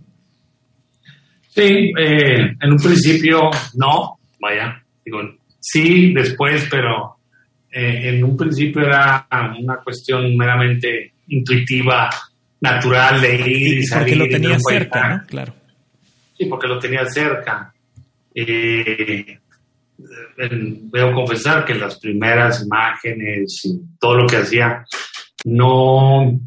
Sí, 1.55 1.93
en 1.95 2.69
un 2.69 2.77
principio 2.83 3.49
no, 3.75 4.19
vaya, 4.41 4.83
digo, 5.05 5.19
sí, 5.61 6.13
después, 6.13 6.67
pero 6.69 7.18
eh, 7.71 8.09
en 8.09 8.23
un 8.23 8.35
principio 8.35 8.81
era 8.81 9.27
una 9.59 9.77
cuestión 9.77 10.35
meramente 10.35 11.13
intuitiva, 11.27 12.09
natural 12.61 13.21
de 13.21 13.35
ir 13.35 13.77
y, 13.79 13.83
salir. 13.83 14.17
Porque 14.17 14.25
lo 14.27 14.29
tenía 14.29 14.59
cerca, 14.59 15.09
¿no? 15.09 15.27
Claro. 15.27 15.53
Sí, 16.37 16.45
porque 16.45 16.67
lo 16.67 16.79
tenía 16.79 17.05
cerca. 17.05 17.73
Eh, 18.33 19.39
debo 20.37 21.13
confesar 21.13 21.65
que 21.65 21.75
las 21.75 21.99
primeras 21.99 22.63
imágenes 22.63 23.61
y 23.65 23.81
todo 23.99 24.15
lo 24.15 24.27
que 24.27 24.37
hacía 24.37 24.85
no, 25.45 26.39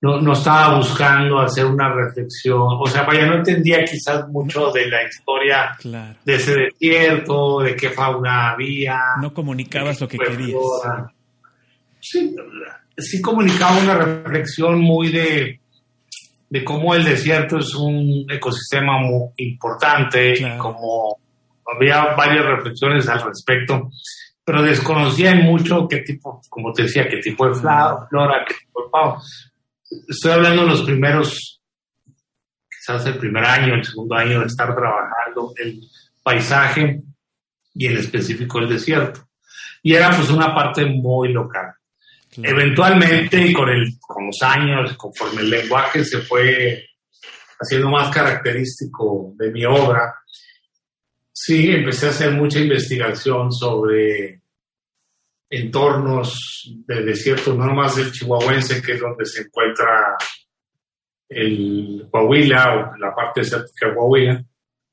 no, 0.00 0.20
no, 0.20 0.32
estaba 0.32 0.76
buscando 0.76 1.40
hacer 1.40 1.64
una 1.64 1.92
reflexión, 1.92 2.60
o 2.60 2.86
sea, 2.86 3.04
vaya, 3.04 3.26
no 3.26 3.36
entendía 3.36 3.82
quizás 3.84 4.28
mucho 4.28 4.70
de 4.70 4.88
la 4.88 5.02
historia 5.02 5.76
de 6.24 6.34
ese 6.34 6.54
desierto, 6.54 7.60
de 7.60 7.74
qué 7.74 7.90
fauna 7.90 8.50
había. 8.50 8.98
No 9.20 9.32
comunicabas 9.32 10.00
lo 10.00 10.08
que 10.08 10.18
querías. 10.18 10.60
Sí, 11.98 12.36
sí 12.96 13.22
comunicaba 13.22 13.78
una 13.78 13.94
reflexión 13.94 14.80
muy 14.80 15.10
de, 15.10 15.60
de 16.50 16.64
cómo 16.64 16.94
el 16.94 17.04
desierto 17.04 17.58
es 17.58 17.74
un 17.74 18.26
ecosistema 18.30 18.98
muy 18.98 19.30
importante, 19.38 20.34
como 20.58 21.18
había 21.74 22.14
varias 22.14 22.44
reflexiones 22.44 23.08
al 23.08 23.22
respecto, 23.22 23.90
pero 24.44 24.62
desconocía 24.62 25.34
mucho 25.36 25.88
qué 25.88 25.98
tipo, 26.02 26.40
como 26.50 26.72
te 26.72 26.82
decía, 26.82 27.08
qué 27.08 27.16
tipo 27.16 27.48
de 27.48 27.54
flora, 27.54 28.44
qué 28.46 28.54
tipo 28.54 28.84
de 28.84 28.90
pavo 28.92 29.20
estoy 30.08 30.32
hablando 30.32 30.62
de 30.62 30.68
los 30.68 30.82
primeros, 30.82 31.60
quizás 32.70 33.06
el 33.06 33.18
primer 33.18 33.44
año, 33.44 33.74
el 33.74 33.84
segundo 33.84 34.14
año 34.14 34.40
de 34.40 34.46
estar 34.46 34.74
trabajando 34.74 35.52
el 35.56 35.80
paisaje 36.22 37.02
y 37.74 37.86
en 37.86 37.96
específico 37.96 38.58
el 38.58 38.68
desierto. 38.68 39.28
Y 39.82 39.94
era 39.94 40.10
pues 40.16 40.30
una 40.30 40.54
parte 40.54 40.84
muy 40.84 41.32
local. 41.32 41.72
Eventualmente 42.42 43.46
y 43.46 43.52
con, 43.52 43.68
el, 43.68 43.98
con 44.00 44.26
los 44.26 44.42
años, 44.42 44.96
conforme 44.96 45.42
el 45.42 45.50
lenguaje 45.50 46.04
se 46.04 46.18
fue 46.18 46.84
haciendo 47.58 47.88
más 47.88 48.14
característico 48.14 49.32
de 49.36 49.50
mi 49.50 49.64
obra, 49.64 50.14
sí, 51.32 51.70
empecé 51.70 52.06
a 52.06 52.10
hacer 52.10 52.32
mucha 52.32 52.58
investigación 52.58 53.52
sobre 53.52 54.42
entornos 55.48 56.74
de 56.86 57.02
desierto, 57.04 57.54
no 57.54 57.66
nomás 57.66 57.96
del 57.96 58.12
chihuahuense, 58.12 58.82
que 58.82 58.92
es 58.92 59.00
donde 59.00 59.24
se 59.24 59.42
encuentra 59.42 60.16
el 61.28 62.08
Coahuila 62.10 62.74
o 62.74 62.96
la 62.98 63.14
parte 63.14 63.40
desértica 63.40 63.88
de 63.88 63.94
Coahuila, 63.94 64.44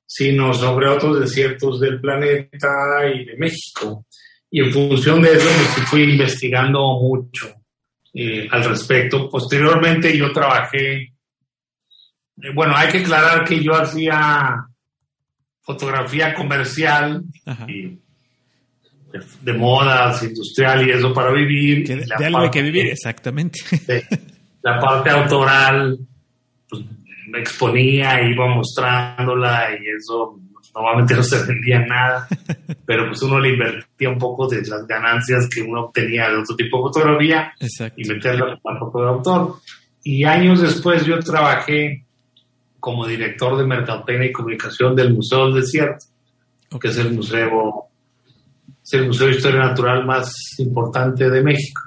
sino 0.05 0.53
sobre 0.53 0.87
otros 0.87 1.19
desiertos 1.19 1.79
del 1.79 1.99
planeta 1.99 3.07
y 3.13 3.25
de 3.25 3.37
México. 3.37 4.05
Y 4.49 4.61
en 4.61 4.71
función 4.71 5.21
de 5.21 5.33
eso, 5.33 5.49
pues 5.49 5.87
fui 5.89 6.03
investigando 6.03 6.99
mucho 6.99 7.53
eh, 8.13 8.47
al 8.51 8.63
respecto. 8.65 9.27
Posteriormente 9.29 10.15
yo 10.15 10.31
trabajé, 10.31 10.93
eh, 11.01 11.13
bueno, 12.53 12.75
hay 12.75 12.91
que 12.91 12.99
aclarar 12.99 13.43
que 13.43 13.63
yo 13.63 13.73
hacía 13.73 14.67
fotografía 15.61 16.35
comercial 16.35 17.23
y 17.67 18.02
de, 19.41 19.53
modas, 19.53 20.23
industrial 20.23 20.87
y 20.87 20.91
eso 20.91 21.13
para 21.13 21.31
vivir. 21.31 21.87
de 21.87 22.25
algo 22.25 22.39
hay 22.39 22.49
que 22.49 22.61
vivir, 22.61 22.87
exactamente. 22.87 23.59
la 24.61 24.79
parte 24.79 25.09
autoral, 25.11 25.97
pues 26.67 26.83
me 27.27 27.39
exponía, 27.39 28.21
iba 28.21 28.47
mostrándola 28.47 29.69
y 29.71 29.95
eso 29.95 30.39
normalmente 30.73 31.13
no 31.15 31.23
se 31.23 31.45
vendía 31.45 31.79
nada, 31.85 32.27
pero 32.85 33.07
pues 33.07 33.21
uno 33.21 33.39
le 33.39 33.49
invertía 33.49 34.09
un 34.09 34.17
poco 34.17 34.47
de 34.47 34.61
las 34.65 34.87
ganancias 34.87 35.47
que 35.47 35.61
uno 35.61 35.85
obtenía 35.85 36.29
de 36.29 36.37
otro 36.37 36.55
tipo 36.55 36.77
de 36.77 36.83
fotografía 36.83 37.53
y 37.95 38.07
meterlo 38.07 38.59
al 38.63 38.79
poco 38.79 39.01
de 39.01 39.09
autor. 39.09 39.55
Y 40.03 40.23
años 40.25 40.61
después 40.61 41.05
yo 41.05 41.19
trabajé 41.19 42.05
como 42.79 43.05
director 43.05 43.57
de 43.57 43.65
mercadotecnia 43.65 44.27
y 44.27 44.33
comunicación 44.33 44.95
del 44.95 45.13
Museo 45.13 45.45
del 45.45 45.61
Desierto, 45.61 46.05
que 46.81 46.89
es 46.89 46.97
el 46.97 47.13
museo 47.13 47.92
es 48.83 48.93
el 48.93 49.07
Museo 49.07 49.27
de 49.27 49.35
Historia 49.35 49.61
Natural 49.61 50.05
más 50.05 50.33
importante 50.57 51.29
de 51.29 51.41
México. 51.41 51.81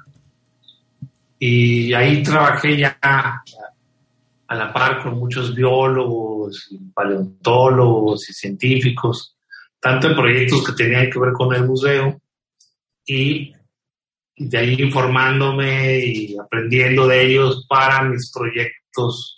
Y 1.39 1.93
ahí 1.93 2.23
trabajé 2.23 2.79
ya 2.79 2.99
a 3.03 4.55
la 4.55 4.73
par 4.73 5.03
con 5.03 5.19
muchos 5.19 5.55
biólogos, 5.55 6.71
paleontólogos 6.95 8.31
y 8.31 8.33
científicos, 8.33 9.37
tanto 9.79 10.09
en 10.09 10.17
proyectos 10.17 10.65
que 10.65 10.73
tenían 10.73 11.11
que 11.11 11.19
ver 11.19 11.33
con 11.33 11.55
el 11.55 11.67
museo 11.67 12.19
y 13.05 13.53
de 14.39 14.59
ahí 14.59 14.77
informándome 14.81 15.99
y 15.99 16.37
aprendiendo 16.39 17.07
de 17.07 17.27
ellos 17.27 17.67
para 17.69 18.05
mis 18.05 18.31
proyectos 18.33 19.35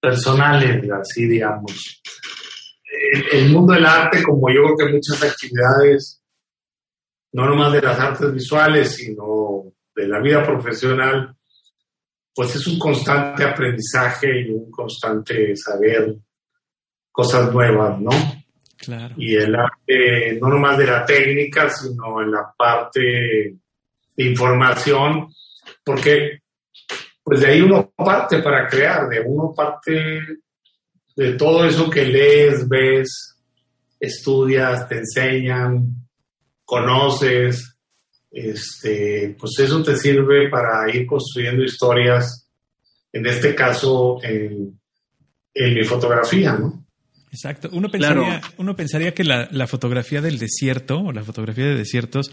personales, 0.00 0.90
así 0.90 1.26
digamos. 1.26 2.02
El, 3.32 3.50
mundo 3.50 3.74
del 3.74 3.86
arte, 3.86 4.22
como 4.22 4.48
yo 4.50 4.62
creo 4.62 4.76
que 4.76 4.94
muchas 4.94 5.22
actividades 5.22 6.23
no 7.34 7.46
nomás 7.46 7.72
de 7.72 7.82
las 7.82 7.98
artes 7.98 8.32
visuales, 8.32 8.94
sino 8.94 9.64
de 9.94 10.06
la 10.06 10.20
vida 10.20 10.44
profesional, 10.44 11.34
pues 12.32 12.54
es 12.54 12.66
un 12.68 12.78
constante 12.78 13.42
aprendizaje 13.42 14.40
y 14.40 14.50
un 14.50 14.70
constante 14.70 15.56
saber 15.56 16.14
cosas 17.10 17.52
nuevas, 17.52 18.00
¿no? 18.00 18.10
Claro. 18.76 19.14
Y 19.18 19.34
el 19.34 19.52
arte, 19.52 20.38
no 20.40 20.48
nomás 20.48 20.78
de 20.78 20.86
la 20.86 21.04
técnica, 21.04 21.68
sino 21.70 22.22
en 22.22 22.30
la 22.30 22.54
parte 22.56 23.00
de 23.00 24.24
información, 24.24 25.28
porque 25.84 26.38
pues 27.20 27.40
de 27.40 27.46
ahí 27.48 27.60
uno 27.62 27.90
parte 27.96 28.42
para 28.42 28.68
crear, 28.68 29.08
de 29.08 29.20
uno 29.26 29.52
parte 29.52 30.20
de 31.16 31.32
todo 31.32 31.64
eso 31.64 31.90
que 31.90 32.04
lees, 32.04 32.68
ves, 32.68 33.36
estudias, 33.98 34.88
te 34.88 34.98
enseñan, 34.98 36.03
conoces, 36.64 37.76
este, 38.30 39.36
pues 39.38 39.58
eso 39.58 39.82
te 39.82 39.96
sirve 39.96 40.48
para 40.48 40.90
ir 40.94 41.06
construyendo 41.06 41.62
historias, 41.62 42.48
en 43.12 43.26
este 43.26 43.54
caso 43.54 44.18
en, 44.22 44.80
mi 45.54 45.84
fotografía, 45.84 46.52
¿no? 46.54 46.84
Exacto. 47.30 47.68
Uno 47.72 47.88
pensaría, 47.88 48.40
uno 48.58 48.76
pensaría 48.76 49.14
que 49.14 49.24
la, 49.24 49.66
fotografía 49.66 50.20
del 50.20 50.38
desierto 50.38 50.98
o 50.98 51.12
la 51.12 51.24
fotografía 51.24 51.64
de 51.64 51.76
desiertos 51.76 52.32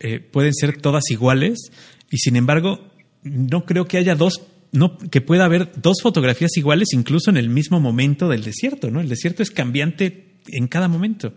eh, 0.00 0.20
pueden 0.20 0.54
ser 0.54 0.80
todas 0.80 1.10
iguales 1.10 1.70
y 2.10 2.18
sin 2.18 2.36
embargo 2.36 2.92
no 3.22 3.64
creo 3.64 3.86
que 3.86 3.98
haya 3.98 4.14
dos 4.14 4.42
no, 4.72 4.98
que 4.98 5.20
pueda 5.20 5.44
haber 5.44 5.70
dos 5.80 5.98
fotografías 6.02 6.56
iguales 6.56 6.88
incluso 6.92 7.30
en 7.30 7.36
el 7.36 7.48
mismo 7.48 7.78
momento 7.78 8.28
del 8.28 8.42
desierto, 8.42 8.90
¿no? 8.90 9.00
El 9.00 9.08
desierto 9.08 9.42
es 9.42 9.50
cambiante 9.50 10.40
en 10.48 10.66
cada 10.66 10.88
momento. 10.88 11.34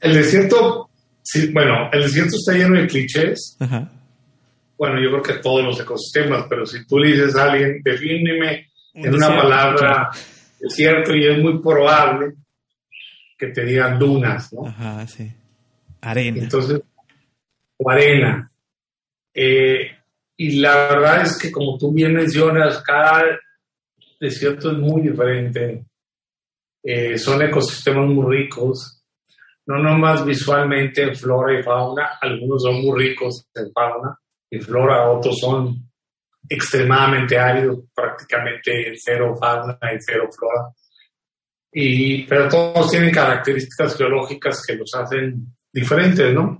El 0.00 0.14
desierto, 0.14 0.90
sí, 1.22 1.52
bueno, 1.52 1.90
el 1.92 2.02
desierto 2.02 2.36
está 2.36 2.52
lleno 2.52 2.80
de 2.80 2.86
clichés. 2.86 3.56
Bueno, 4.78 5.00
yo 5.02 5.10
creo 5.10 5.22
que 5.22 5.42
todos 5.42 5.62
los 5.62 5.80
ecosistemas, 5.80 6.46
pero 6.48 6.64
si 6.64 6.86
tú 6.86 6.98
le 6.98 7.12
dices 7.12 7.36
a 7.36 7.52
alguien, 7.52 7.82
defíneme 7.84 8.70
en 8.94 9.14
una 9.14 9.28
palabra 9.28 10.10
desierto 10.58 11.14
y 11.14 11.26
es 11.26 11.38
muy 11.38 11.60
probable 11.60 12.34
que 13.36 13.48
te 13.48 13.64
digan 13.64 13.98
dunas, 13.98 14.52
¿no? 14.52 14.66
Ajá, 14.66 15.06
sí. 15.06 15.30
Arena. 16.00 16.42
Entonces, 16.42 16.80
o 17.76 17.90
arena. 17.90 18.50
Eh, 19.34 19.90
y 20.36 20.60
la 20.60 20.88
verdad 20.88 21.22
es 21.22 21.38
que 21.38 21.50
como 21.50 21.76
tú 21.78 21.92
bien 21.92 22.14
mencionas, 22.14 22.82
cada 22.82 23.24
desierto 24.18 24.70
es 24.70 24.78
muy 24.78 25.02
diferente. 25.02 25.84
Eh, 26.82 27.18
son 27.18 27.42
ecosistemas 27.42 28.08
muy 28.08 28.38
ricos, 28.38 28.99
no 29.66 29.78
nomás 29.78 30.24
visualmente 30.24 31.02
en 31.02 31.14
flora 31.14 31.58
y 31.58 31.62
fauna, 31.62 32.18
algunos 32.20 32.62
son 32.62 32.82
muy 32.82 32.98
ricos 32.98 33.46
en 33.54 33.70
fauna 33.72 34.18
y 34.50 34.58
flora, 34.58 35.10
otros 35.10 35.38
son 35.38 35.90
extremadamente 36.48 37.38
áridos, 37.38 37.84
prácticamente 37.94 38.92
cero 38.96 39.36
fauna 39.38 39.78
y 39.82 39.98
cero 40.00 40.28
flora. 40.36 40.72
Y, 41.72 42.24
pero 42.24 42.48
todos 42.48 42.90
tienen 42.90 43.12
características 43.12 43.96
geológicas 43.96 44.64
que 44.66 44.74
los 44.74 44.92
hacen 44.94 45.46
diferentes, 45.72 46.34
¿no? 46.34 46.58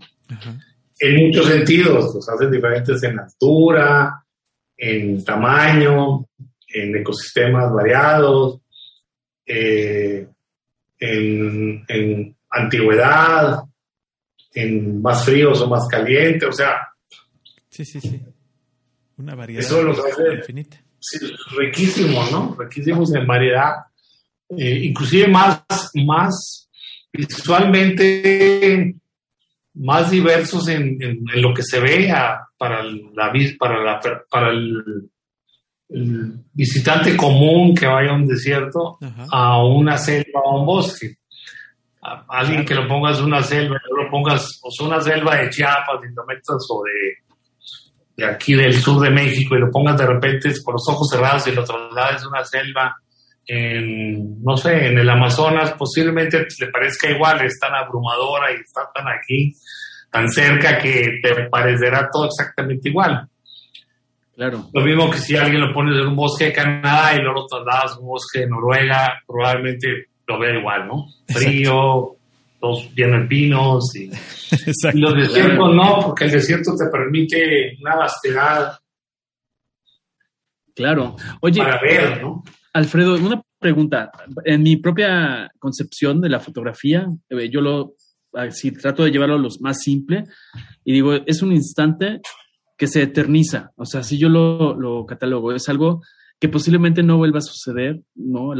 En 0.98 1.26
muchos 1.26 1.46
sentidos, 1.46 2.14
los 2.14 2.28
hacen 2.28 2.50
diferentes 2.50 3.02
en 3.02 3.18
altura, 3.18 4.24
en 4.76 5.24
tamaño, 5.24 6.26
en 6.68 6.96
ecosistemas 6.96 7.72
variados, 7.72 8.60
eh, 9.44 10.28
en, 10.98 11.84
en, 11.88 12.36
antigüedad, 12.50 13.62
en 14.52 15.00
más 15.00 15.24
fríos 15.24 15.60
o 15.60 15.68
más 15.68 15.86
calientes, 15.88 16.48
o 16.48 16.52
sea. 16.52 16.88
Sí, 17.68 17.84
sí, 17.84 18.00
sí. 18.00 18.20
Una 19.16 19.34
variedad 19.34 19.62
eso 19.62 19.82
los 19.82 19.98
hace 19.98 20.34
infinita. 20.34 20.82
Sí, 20.98 21.18
riquísimos, 21.56 22.30
¿no? 22.32 22.56
Riquísimos 22.58 23.14
en 23.14 23.26
variedad. 23.26 23.74
Eh, 24.48 24.80
inclusive 24.84 25.28
más, 25.28 25.62
más 25.94 26.68
visualmente 27.12 28.96
más 29.74 30.10
diversos 30.10 30.68
en, 30.68 30.98
lo 31.34 31.54
que 31.54 31.62
se 31.62 31.80
ve 31.80 32.12
para, 32.58 32.82
la, 32.82 33.32
para, 33.58 33.82
la, 33.82 34.00
para 34.28 34.50
el, 34.50 35.08
visitante 36.52 37.16
común 37.16 37.74
que 37.74 37.86
vaya 37.86 38.10
a 38.10 38.14
un 38.14 38.26
desierto 38.26 38.98
a 39.32 39.64
una 39.64 39.98
selva 39.98 40.40
o 40.44 40.50
a 40.50 40.60
un 40.60 40.66
bosque. 40.66 41.16
A 42.02 42.24
alguien 42.28 42.64
que 42.64 42.74
lo 42.74 42.88
pongas 42.88 43.20
una 43.20 43.42
selva, 43.42 43.76
no 43.90 44.02
lo 44.04 44.10
pongas, 44.10 44.58
o 44.62 44.70
sea, 44.70 44.86
una 44.86 45.00
selva 45.00 45.36
de 45.36 45.50
Chiapas, 45.50 46.00
de 46.00 46.08
o 46.08 46.82
de, 46.82 47.34
de 48.16 48.24
aquí 48.24 48.54
del 48.54 48.74
sur 48.74 49.02
de 49.02 49.10
México 49.10 49.54
y 49.54 49.60
lo 49.60 49.70
pongas 49.70 49.98
de 49.98 50.06
repente 50.06 50.50
con 50.64 50.74
los 50.74 50.88
ojos 50.88 51.08
cerrados 51.10 51.46
y 51.46 51.52
lo 51.52 51.62
traslades 51.62 52.22
a 52.22 52.28
una 52.28 52.44
selva 52.44 52.96
en, 53.46 54.42
no 54.42 54.56
sé, 54.56 54.86
en 54.86 54.98
el 54.98 55.08
Amazonas, 55.10 55.72
posiblemente 55.72 56.46
le 56.58 56.68
parezca 56.68 57.10
igual, 57.10 57.44
es 57.44 57.58
tan 57.58 57.74
abrumadora 57.74 58.52
y 58.52 58.60
está 58.60 58.82
tan 58.94 59.08
aquí, 59.08 59.52
tan 60.10 60.30
cerca 60.30 60.78
que 60.78 61.20
te 61.22 61.48
parecerá 61.48 62.08
todo 62.12 62.26
exactamente 62.26 62.88
igual. 62.88 63.28
Claro. 64.36 64.68
Lo 64.72 64.82
mismo 64.82 65.10
que 65.10 65.18
si 65.18 65.36
alguien 65.36 65.60
lo 65.60 65.74
pones 65.74 66.00
en 66.00 66.06
un 66.06 66.16
bosque 66.16 66.46
de 66.46 66.52
Canadá 66.52 67.14
y 67.14 67.22
luego 67.22 67.40
lo 67.40 67.46
trasladas 67.46 67.92
a 67.92 67.98
un 67.98 68.06
bosque 68.06 68.40
de 68.40 68.46
Noruega, 68.46 69.20
probablemente 69.26 70.09
lo 70.30 70.38
vea 70.38 70.58
igual, 70.58 70.86
¿no? 70.86 71.06
Frío, 71.28 72.16
todo 72.60 72.82
lleno 72.94 73.20
de 73.20 73.26
pinos 73.26 73.96
y, 73.96 74.10
los 74.94 75.14
desiertos 75.14 75.74
no, 75.74 76.00
porque 76.06 76.24
el 76.24 76.30
desierto 76.30 76.72
te 76.76 76.88
permite 76.90 77.76
una 77.80 77.96
vastedad. 77.96 78.78
Claro. 80.74 81.16
Oye, 81.40 81.58
para 81.58 81.80
ver, 81.80 82.22
¿no? 82.22 82.44
Alfredo, 82.72 83.16
una 83.16 83.42
pregunta. 83.58 84.10
En 84.44 84.62
mi 84.62 84.76
propia 84.76 85.50
concepción 85.58 86.20
de 86.20 86.28
la 86.28 86.40
fotografía, 86.40 87.06
eh, 87.28 87.50
yo 87.50 87.60
lo 87.60 87.94
si 88.50 88.70
trato 88.70 89.02
de 89.02 89.10
llevarlo 89.10 89.34
a 89.34 89.38
lo 89.38 89.48
más 89.58 89.80
simple 89.82 90.24
y 90.84 90.92
digo, 90.92 91.14
es 91.14 91.42
un 91.42 91.52
instante 91.52 92.20
que 92.78 92.86
se 92.86 93.02
eterniza. 93.02 93.72
O 93.74 93.84
sea, 93.84 94.04
si 94.04 94.18
yo 94.18 94.28
lo, 94.28 94.74
lo 94.74 95.04
catalogo, 95.04 95.52
es 95.52 95.68
algo 95.68 96.00
que 96.40 96.48
posiblemente 96.48 97.02
no 97.02 97.18
vuelva 97.18 97.38
a 97.38 97.42
suceder, 97.42 98.00
¿no? 98.14 98.52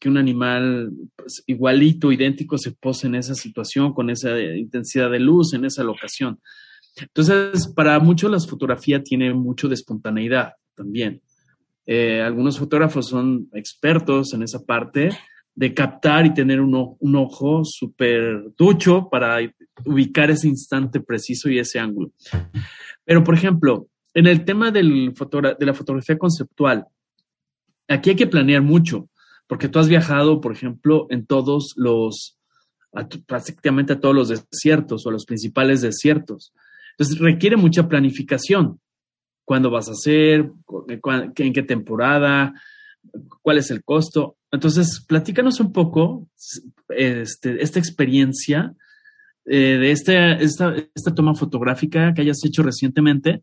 que 0.00 0.08
un 0.08 0.16
animal 0.16 0.92
pues, 1.16 1.42
igualito, 1.48 2.12
idéntico, 2.12 2.56
se 2.56 2.70
pose 2.70 3.08
en 3.08 3.16
esa 3.16 3.34
situación, 3.34 3.92
con 3.92 4.08
esa 4.08 4.38
intensidad 4.38 5.10
de 5.10 5.18
luz, 5.18 5.52
en 5.52 5.64
esa 5.64 5.82
locación. 5.82 6.38
Entonces, 6.96 7.66
para 7.74 7.98
muchos 7.98 8.30
la 8.30 8.38
fotografía 8.38 9.02
tiene 9.02 9.34
mucho 9.34 9.66
de 9.66 9.74
espontaneidad 9.74 10.52
también. 10.76 11.22
Eh, 11.86 12.22
algunos 12.22 12.56
fotógrafos 12.56 13.08
son 13.08 13.48
expertos 13.52 14.32
en 14.32 14.44
esa 14.44 14.64
parte 14.64 15.10
de 15.56 15.74
captar 15.74 16.26
y 16.26 16.34
tener 16.34 16.60
un, 16.60 17.16
ojo 17.16 17.64
súper 17.64 18.44
ducho 18.56 19.08
para 19.10 19.38
ubicar 19.84 20.30
ese 20.30 20.46
instante 20.46 21.00
preciso 21.00 21.50
y 21.50 21.58
ese 21.58 21.80
ángulo. 21.80 22.12
Pero, 23.04 23.24
por 23.24 23.34
ejemplo, 23.34 23.88
en 24.14 24.28
el 24.28 24.44
tema 24.44 24.70
de 24.70 24.84
la 25.58 25.74
fotografía 25.74 26.16
conceptual, 26.16 26.86
aquí 27.88 28.10
hay 28.10 28.16
que 28.16 28.26
planear 28.26 28.62
mucho, 28.62 29.08
porque 29.46 29.68
tú 29.68 29.78
has 29.78 29.88
viajado, 29.88 30.40
por 30.40 30.52
ejemplo, 30.52 31.06
en 31.10 31.26
todos 31.26 31.74
los, 31.76 32.38
prácticamente 33.26 33.94
a 33.94 34.00
todos 34.00 34.14
los 34.14 34.28
desiertos 34.28 35.06
o 35.06 35.10
los 35.10 35.26
principales 35.26 35.80
desiertos. 35.80 36.52
Entonces 36.92 37.18
requiere 37.18 37.56
mucha 37.56 37.88
planificación 37.88 38.80
cuándo 39.44 39.70
vas 39.70 39.88
a 39.88 39.92
hacer, 39.92 40.50
en 41.36 41.52
qué 41.52 41.62
temporada, 41.62 42.54
cuál 43.42 43.58
es 43.58 43.70
el 43.70 43.84
costo. 43.84 44.36
Entonces, 44.50 45.04
platícanos 45.06 45.60
un 45.60 45.72
poco 45.72 46.28
este, 46.88 47.62
esta 47.62 47.78
experiencia 47.78 48.74
eh, 49.44 49.76
de 49.78 49.90
este, 49.90 50.42
esta, 50.42 50.74
esta 50.94 51.14
toma 51.14 51.34
fotográfica 51.34 52.14
que 52.14 52.22
hayas 52.22 52.44
hecho 52.44 52.62
recientemente 52.62 53.42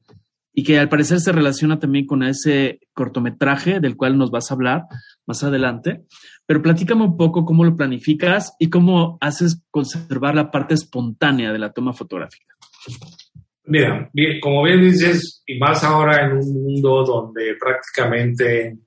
y 0.54 0.64
que 0.64 0.80
al 0.80 0.90
parecer 0.90 1.20
se 1.20 1.32
relaciona 1.32 1.80
también 1.80 2.06
con 2.06 2.24
ese 2.24 2.80
cortometraje 2.94 3.80
del 3.80 3.96
cual 3.96 4.18
nos 4.18 4.32
vas 4.32 4.52
a 4.52 4.54
hablar 4.54 4.84
más 5.26 5.44
adelante. 5.44 6.04
Pero 6.46 6.62
platícame 6.62 7.04
un 7.04 7.18
poco 7.18 7.46
cómo 7.46 7.64
lo 7.64 7.76
planificas 7.76 8.54
y 8.60 8.70
cómo 8.70 9.18
haces 9.22 9.64
conservar 9.72 10.36
la 10.36 10.52
parte 10.52 10.74
espontánea 10.74 11.54
de 11.54 11.60
la 11.60 11.72
toma 11.72 11.94
fotográfica. 11.94 12.56
Mira, 13.64 14.10
como 14.42 14.64
bien 14.64 14.82
dices, 14.82 15.44
y 15.46 15.58
más 15.58 15.84
ahora 15.84 16.26
en 16.26 16.38
un 16.38 16.64
mundo 16.64 17.06
donde 17.06 17.56
prácticamente 17.60 18.78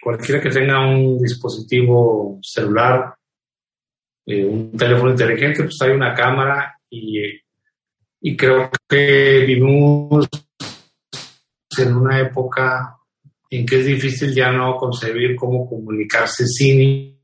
cualquiera 0.00 0.40
que 0.40 0.50
tenga 0.50 0.80
un 0.88 1.20
dispositivo 1.20 2.38
celular, 2.42 3.14
eh, 4.26 4.44
un 4.44 4.72
teléfono 4.76 5.10
inteligente, 5.10 5.64
pues 5.64 5.80
hay 5.82 5.90
una 5.90 6.14
cámara 6.14 6.78
y, 6.88 7.20
y 8.20 8.36
creo 8.36 8.70
que 8.88 9.44
vivimos 9.46 10.28
en 11.78 11.96
una 11.96 12.20
época 12.20 12.96
en 13.48 13.66
que 13.66 13.80
es 13.80 13.86
difícil 13.86 14.34
ya 14.34 14.52
no 14.52 14.76
concebir 14.76 15.34
cómo 15.34 15.68
comunicarse 15.68 16.46
sin 16.46 17.18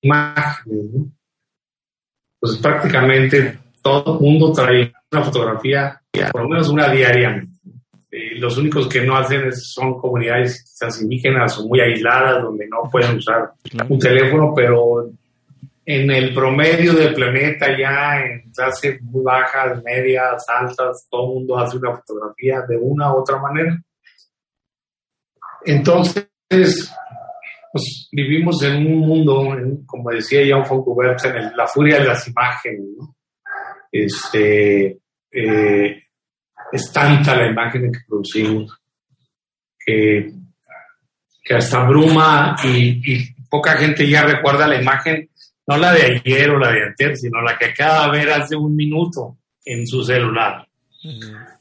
imágenes. 0.00 1.12
Pues 2.40 2.56
prácticamente 2.58 3.58
todo 3.82 4.14
el 4.14 4.20
mundo 4.20 4.52
trae 4.52 4.92
una 5.10 5.22
fotografía, 5.22 6.00
por 6.32 6.42
lo 6.42 6.48
menos 6.48 6.68
una 6.68 6.88
diariamente. 6.88 7.58
Eh, 8.10 8.36
los 8.36 8.56
únicos 8.56 8.88
que 8.88 9.02
no 9.02 9.16
hacen 9.16 9.52
son 9.52 9.98
comunidades 9.98 10.62
quizás 10.62 11.02
indígenas 11.02 11.58
o 11.58 11.66
muy 11.66 11.80
aisladas 11.80 12.42
donde 12.42 12.66
no 12.66 12.88
pueden 12.90 13.16
usar 13.16 13.50
un 13.88 13.98
teléfono, 13.98 14.54
pero 14.54 15.10
en 15.90 16.10
el 16.10 16.34
promedio 16.34 16.92
del 16.92 17.14
planeta 17.14 17.66
ya 17.74 18.20
en 18.20 18.50
clases 18.52 19.00
muy 19.00 19.24
bajas, 19.24 19.82
medias, 19.82 20.44
altas, 20.46 21.08
todo 21.10 21.28
el 21.28 21.34
mundo 21.36 21.58
hace 21.58 21.78
una 21.78 21.96
fotografía 21.96 22.60
de 22.68 22.76
una 22.76 23.10
u 23.10 23.20
otra 23.20 23.38
manera. 23.38 23.82
Entonces, 25.64 26.28
pues, 26.46 28.08
vivimos 28.12 28.62
en 28.64 28.86
un 28.86 28.98
mundo, 28.98 29.56
como 29.86 30.10
decía 30.10 30.46
Jan 30.46 30.66
Foncubert, 30.66 31.24
en 31.24 31.56
la 31.56 31.66
furia 31.66 32.00
de 32.00 32.04
las 32.04 32.28
imágenes, 32.28 32.86
¿no? 32.94 33.16
este, 33.90 34.98
eh, 35.30 36.02
es 36.70 36.92
tanta 36.92 37.34
la 37.34 37.50
imagen 37.50 37.90
que 37.90 38.00
producimos 38.06 38.78
que, 39.78 40.34
hasta 41.48 41.88
bruma 41.88 42.56
y, 42.62 43.34
poca 43.48 43.78
gente 43.78 44.06
ya 44.06 44.24
recuerda 44.24 44.68
la 44.68 44.78
imagen, 44.78 45.27
no 45.68 45.76
la 45.76 45.92
de 45.92 46.22
ayer 46.24 46.50
o 46.50 46.58
la 46.58 46.72
de 46.72 46.82
antes, 46.82 47.20
sino 47.20 47.42
la 47.42 47.56
que 47.58 47.66
acaba 47.66 48.06
de 48.06 48.18
ver 48.18 48.30
hace 48.30 48.56
un 48.56 48.74
minuto 48.74 49.36
en 49.64 49.86
su 49.86 50.02
celular. 50.02 50.66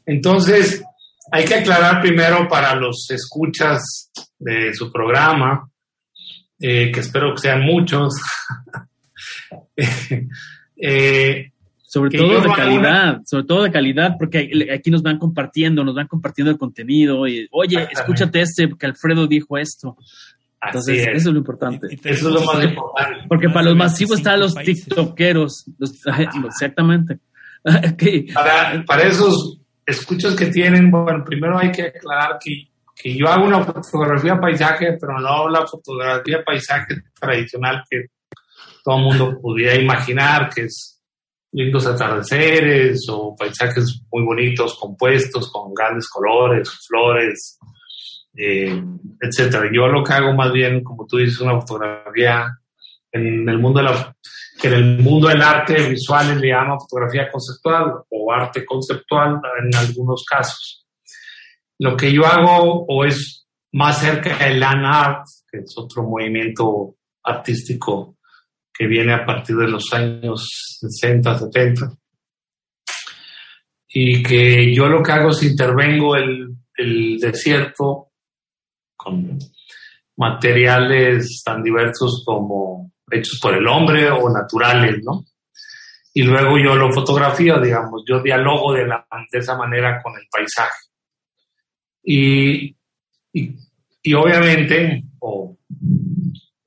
Entonces, 0.06 0.82
hay 1.30 1.44
que 1.44 1.56
aclarar 1.56 2.02
primero 2.02 2.48
para 2.48 2.74
los 2.76 3.12
escuchas 3.12 4.10
de 4.40 4.74
su 4.74 4.92
programa, 4.94 5.70
eh, 6.60 6.90
que 6.90 7.02
espero 7.02 7.36
que 7.36 7.42
sean 7.42 7.62
muchos. 7.64 8.14
eh, 10.78 11.52
sobre 11.88 12.18
todo 12.18 12.42
de 12.42 12.50
calidad, 12.54 13.22
sobre 13.26 13.44
todo 13.44 13.64
de 13.64 13.72
calidad, 13.72 14.16
porque 14.18 14.50
aquí 14.74 14.90
nos 14.90 15.02
van 15.04 15.18
compartiendo, 15.18 15.84
nos 15.84 15.96
van 15.96 16.08
compartiendo 16.08 16.52
el 16.52 16.58
contenido 16.58 17.28
y, 17.28 17.48
oye, 17.52 17.88
escúchate 17.92 18.40
este, 18.40 18.70
porque 18.70 18.86
Alfredo 18.86 19.28
dijo 19.28 19.58
esto. 19.58 19.98
Entonces, 20.62 21.08
eso 21.08 21.30
es 21.30 21.34
lo 21.34 21.38
importante. 21.38 21.88
Eso 22.04 22.30
es 22.30 22.34
lo 22.34 22.42
más 22.42 22.64
importante. 22.64 23.26
Porque 23.28 23.50
para 23.50 23.66
los 23.66 23.76
masivos 23.76 24.18
están 24.18 24.40
los 24.40 24.56
tiktokeros, 24.56 25.66
exactamente. 26.46 27.20
para, 28.34 28.84
para 28.86 29.04
esos 29.04 29.60
escuchos 29.86 30.36
que 30.36 30.48
tienen, 30.48 30.90
bueno, 30.90 31.24
primero 31.24 31.58
hay 31.58 31.72
que 31.72 31.84
aclarar 31.84 32.38
que, 32.44 32.70
que 32.96 33.16
yo 33.16 33.28
hago 33.28 33.46
una 33.46 33.64
fotografía 33.64 34.40
paisaje, 34.40 34.98
pero 35.00 35.20
no 35.20 35.48
la 35.50 35.66
fotografía 35.66 36.44
paisaje 36.44 36.96
tradicional 37.20 37.84
que 37.90 38.08
todo 38.84 38.98
el 38.98 39.04
mundo 39.04 39.40
pudiera 39.42 39.76
imaginar, 39.76 40.50
que 40.54 40.64
es 40.64 41.02
lindos 41.52 41.88
atardeceres 41.88 43.06
o 43.10 43.36
paisajes 43.36 44.02
muy 44.12 44.24
bonitos, 44.24 44.78
compuestos, 44.80 45.52
con 45.52 45.74
grandes 45.74 46.10
colores, 46.10 46.70
flores, 46.88 47.58
eh, 48.38 48.84
etcétera. 49.20 49.70
Yo 49.74 49.88
lo 49.88 50.04
que 50.04 50.14
hago 50.14 50.34
más 50.34 50.52
bien, 50.52 50.84
como 50.84 51.08
tú 51.08 51.18
dices, 51.18 51.42
una 51.42 51.60
fotografía 51.60 52.48
en 53.12 53.50
el 53.50 53.58
mundo 53.58 53.82
en 54.64 54.74
el 54.74 55.00
mundo 55.00 55.28
del 55.28 55.42
arte 55.42 55.90
visual 55.90 56.40
le 56.40 56.50
llama 56.50 56.80
fotografía 56.80 57.30
conceptual 57.32 57.94
o 58.10 58.32
arte 58.32 58.66
conceptual 58.66 59.40
en 59.62 59.76
algunos 59.76 60.24
casos. 60.24 60.86
Lo 61.80 61.96
que 61.96 62.12
yo 62.12 62.26
hago 62.26 62.86
o 62.88 63.06
es 63.06 63.48
más 63.74 64.00
cerca 64.00 64.38
del 64.38 64.60
land 64.60 64.86
art, 64.86 65.26
que 65.52 65.60
es 65.60 65.74
otro 65.78 66.04
movimiento 66.04 66.96
artístico 67.24 68.18
que 68.74 68.88
viene 68.88 69.14
a 69.14 69.26
partir 69.26 69.56
de 69.56 69.68
los 69.68 69.92
años 69.94 70.48
60, 70.80 71.38
70. 71.40 71.92
Y 73.90 74.22
que 74.22 74.74
yo 74.74 74.88
lo 74.88 75.02
que 75.02 75.12
hago 75.12 75.30
es 75.30 75.44
intervengo 75.44 76.16
el, 76.16 76.56
el 76.76 77.20
desierto 77.20 78.07
con 79.08 79.40
materiales 80.18 81.42
tan 81.46 81.64
diversos 81.64 82.24
como 82.26 82.92
hechos 83.10 83.40
por 83.42 83.56
el 83.56 83.68
hombre 83.68 84.10
o 84.10 84.30
naturales, 84.30 85.02
¿no? 85.04 85.24
Y 86.14 86.24
luego 86.24 86.58
yo 86.58 86.76
lo 86.76 86.92
fotografío, 86.92 87.60
digamos, 87.60 88.04
yo 88.08 88.22
dialogo 88.22 88.74
de, 88.74 88.88
la, 88.88 89.06
de 89.32 89.40
esa 89.40 89.56
manera 89.56 90.02
con 90.02 90.14
el 90.16 90.28
paisaje. 90.32 90.90
Y, 92.04 92.76
y, 93.34 93.56
y 94.02 94.14
obviamente, 94.14 95.04
o 95.20 95.58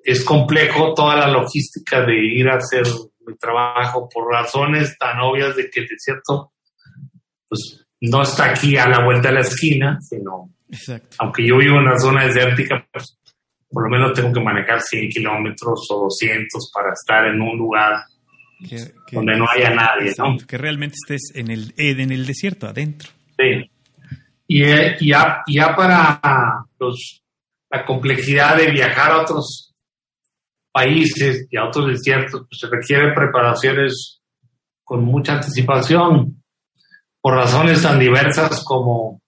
es 0.04 0.24
complejo 0.24 0.94
toda 0.94 1.16
la 1.16 1.28
logística 1.28 2.04
de 2.06 2.16
ir 2.16 2.48
a 2.48 2.56
hacer 2.56 2.84
mi 3.26 3.36
trabajo 3.36 4.08
por 4.08 4.30
razones 4.32 4.96
tan 4.98 5.18
obvias 5.20 5.56
de 5.56 5.68
que 5.68 5.80
el 5.80 5.88
desierto 5.88 6.52
pues 7.48 7.84
no 8.00 8.22
está 8.22 8.50
aquí 8.50 8.76
a 8.76 8.88
la 8.88 9.04
vuelta 9.04 9.28
de 9.28 9.34
la 9.34 9.40
esquina, 9.40 9.98
sino 10.00 10.54
aunque 11.18 11.46
yo 11.46 11.58
vivo 11.58 11.76
en 11.76 11.86
una 11.86 11.98
zona 11.98 12.24
desértica, 12.26 12.86
pues 12.92 13.18
por 13.68 13.84
lo 13.84 13.90
menos 13.90 14.12
tengo 14.12 14.32
que 14.32 14.40
manejar 14.40 14.80
100 14.80 15.08
kilómetros 15.10 15.86
o 15.90 16.04
200 16.04 16.70
para 16.74 16.92
estar 16.92 17.26
en 17.26 17.40
un 17.40 17.56
lugar 17.56 18.04
donde 19.12 19.36
no 19.36 19.46
haya 19.48 19.70
nadie, 19.70 20.12
¿no? 20.18 20.36
Que 20.46 20.58
realmente 20.58 20.96
estés 20.96 21.32
en 21.34 21.50
el, 21.50 21.72
en 21.76 22.10
el 22.10 22.26
desierto, 22.26 22.66
adentro. 22.66 23.08
Sí. 23.38 23.70
Y, 24.46 24.64
eh, 24.64 24.96
ya, 25.00 25.42
ya 25.46 25.74
para 25.76 26.20
los, 26.78 27.22
la 27.70 27.84
complejidad 27.84 28.56
de 28.56 28.70
viajar 28.70 29.12
a 29.12 29.20
otros 29.22 29.72
países 30.72 31.46
y 31.50 31.56
a 31.56 31.66
otros 31.66 31.88
desiertos, 31.88 32.46
pues 32.48 32.58
se 32.60 32.68
requiere 32.68 33.14
preparaciones 33.14 34.20
con 34.82 35.04
mucha 35.04 35.34
anticipación, 35.34 36.42
por 37.20 37.34
razones 37.34 37.82
tan 37.82 37.98
diversas 37.98 38.64
como, 38.64 39.19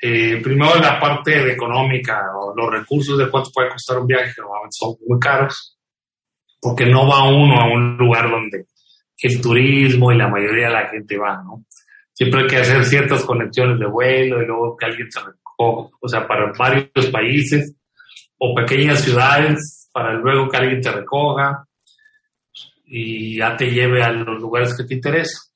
eh, 0.00 0.40
primero 0.42 0.76
la 0.76 1.00
parte 1.00 1.52
económica, 1.52 2.20
o 2.36 2.54
los 2.54 2.70
recursos 2.70 3.18
de 3.18 3.28
cuánto 3.30 3.50
puede 3.52 3.70
costar 3.70 3.98
un 3.98 4.06
viaje, 4.06 4.32
normalmente 4.38 4.76
son 4.78 4.96
muy 5.06 5.18
caros, 5.18 5.76
porque 6.60 6.86
no 6.86 7.08
va 7.08 7.28
uno 7.28 7.60
a 7.60 7.66
un 7.66 7.96
lugar 7.96 8.30
donde 8.30 8.66
el 9.20 9.40
turismo 9.40 10.12
y 10.12 10.16
la 10.16 10.28
mayoría 10.28 10.68
de 10.68 10.72
la 10.72 10.88
gente 10.88 11.18
va, 11.18 11.42
¿no? 11.42 11.64
Siempre 12.12 12.42
hay 12.42 12.46
que 12.46 12.56
hacer 12.58 12.84
ciertas 12.84 13.24
conexiones 13.24 13.78
de 13.78 13.86
vuelo 13.86 14.42
y 14.42 14.46
luego 14.46 14.76
que 14.76 14.86
alguien 14.86 15.10
se 15.10 15.20
recoja, 15.20 15.90
o 16.00 16.08
sea, 16.08 16.26
para 16.26 16.52
varios 16.56 17.06
países 17.12 17.74
o 18.38 18.54
pequeñas 18.54 19.02
ciudades 19.02 19.88
para 19.92 20.12
luego 20.14 20.48
que 20.48 20.56
alguien 20.56 20.80
te 20.80 20.92
recoja 20.92 21.64
y 22.84 23.36
ya 23.36 23.56
te 23.56 23.70
lleve 23.70 24.02
a 24.02 24.12
los 24.12 24.40
lugares 24.40 24.76
que 24.76 24.84
te 24.84 24.94
interesan. 24.94 25.47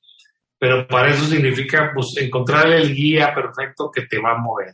Pero 0.63 0.87
para 0.87 1.09
eso 1.09 1.25
significa 1.25 1.91
pues, 1.93 2.13
encontrar 2.21 2.71
el 2.71 2.95
guía 2.95 3.35
perfecto 3.35 3.91
que 3.93 4.03
te 4.03 4.17
va 4.17 4.31
a 4.31 4.37
mover. 4.37 4.73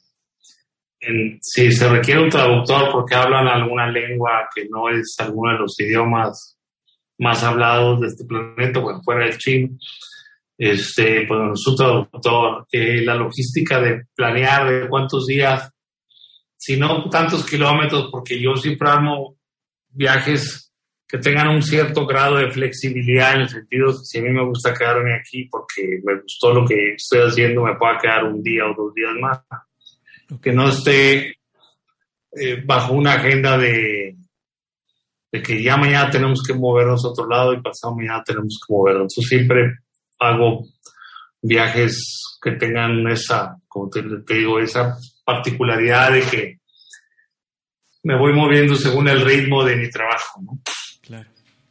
si 1.41 1.71
se 1.71 1.89
requiere 1.89 2.21
un 2.21 2.29
traductor 2.29 2.91
porque 2.91 3.15
hablan 3.15 3.47
alguna 3.47 3.89
lengua 3.89 4.47
que 4.53 4.67
no 4.69 4.87
es 4.87 5.15
alguno 5.17 5.53
de 5.53 5.57
los 5.57 5.79
idiomas 5.79 6.59
más 7.17 7.41
hablados 7.43 8.01
de 8.01 8.07
este 8.07 8.23
planeta, 8.25 8.79
bueno, 8.79 9.01
fuera 9.03 9.25
del 9.25 9.39
chino, 9.39 9.69
este, 10.59 11.25
pues 11.27 11.59
su 11.59 11.75
traductor, 11.75 12.67
eh, 12.71 13.01
la 13.03 13.15
logística 13.15 13.81
de 13.81 14.03
planear 14.13 14.69
de 14.69 14.87
cuántos 14.87 15.25
días, 15.25 15.71
si 16.55 16.77
no 16.77 17.09
tantos 17.09 17.43
kilómetros, 17.47 18.09
porque 18.11 18.39
yo 18.39 18.55
siempre 18.55 18.91
amo 18.91 19.37
viajes 19.89 20.68
que 21.09 21.17
tengan 21.17 21.47
un 21.47 21.63
cierto 21.63 22.05
grado 22.05 22.37
de 22.37 22.51
flexibilidad 22.51 23.33
en 23.33 23.41
el 23.41 23.49
sentido 23.49 23.87
que 23.87 24.05
si 24.05 24.19
a 24.19 24.21
mí 24.21 24.29
me 24.29 24.45
gusta 24.45 24.75
quedarme 24.75 25.15
aquí 25.15 25.45
porque 25.45 25.99
me 26.03 26.21
gustó 26.21 26.53
lo 26.53 26.63
que 26.63 26.93
estoy 26.93 27.21
haciendo, 27.21 27.63
me 27.63 27.75
pueda 27.75 27.97
quedar 27.97 28.25
un 28.25 28.43
día 28.43 28.65
o 28.67 28.75
dos 28.75 28.93
días 28.93 29.13
más. 29.19 29.39
Que 30.39 30.53
no 30.53 30.69
esté 30.69 31.39
eh, 32.31 32.61
bajo 32.63 32.93
una 32.93 33.13
agenda 33.13 33.57
de, 33.57 34.17
de 35.31 35.41
que 35.41 35.63
ya 35.63 35.77
mañana 35.77 36.11
tenemos 36.11 36.43
que 36.43 36.53
movernos 36.53 37.03
a 37.03 37.07
otro 37.07 37.27
lado 37.27 37.53
y 37.53 37.61
pasado 37.61 37.95
mañana 37.95 38.23
tenemos 38.23 38.59
que 38.59 38.71
movernos. 38.71 39.11
Yo 39.17 39.23
siempre 39.23 39.79
hago 40.19 40.63
viajes 41.41 42.37
que 42.39 42.51
tengan 42.51 43.07
esa, 43.07 43.57
como 43.67 43.89
te 43.89 44.03
digo, 44.35 44.59
esa 44.59 44.95
particularidad 45.25 46.11
de 46.11 46.21
que 46.21 46.59
me 48.03 48.15
voy 48.15 48.31
moviendo 48.31 48.75
según 48.75 49.07
el 49.07 49.21
ritmo 49.21 49.65
de 49.65 49.75
mi 49.75 49.89
trabajo, 49.89 50.39
¿no? 50.43 50.61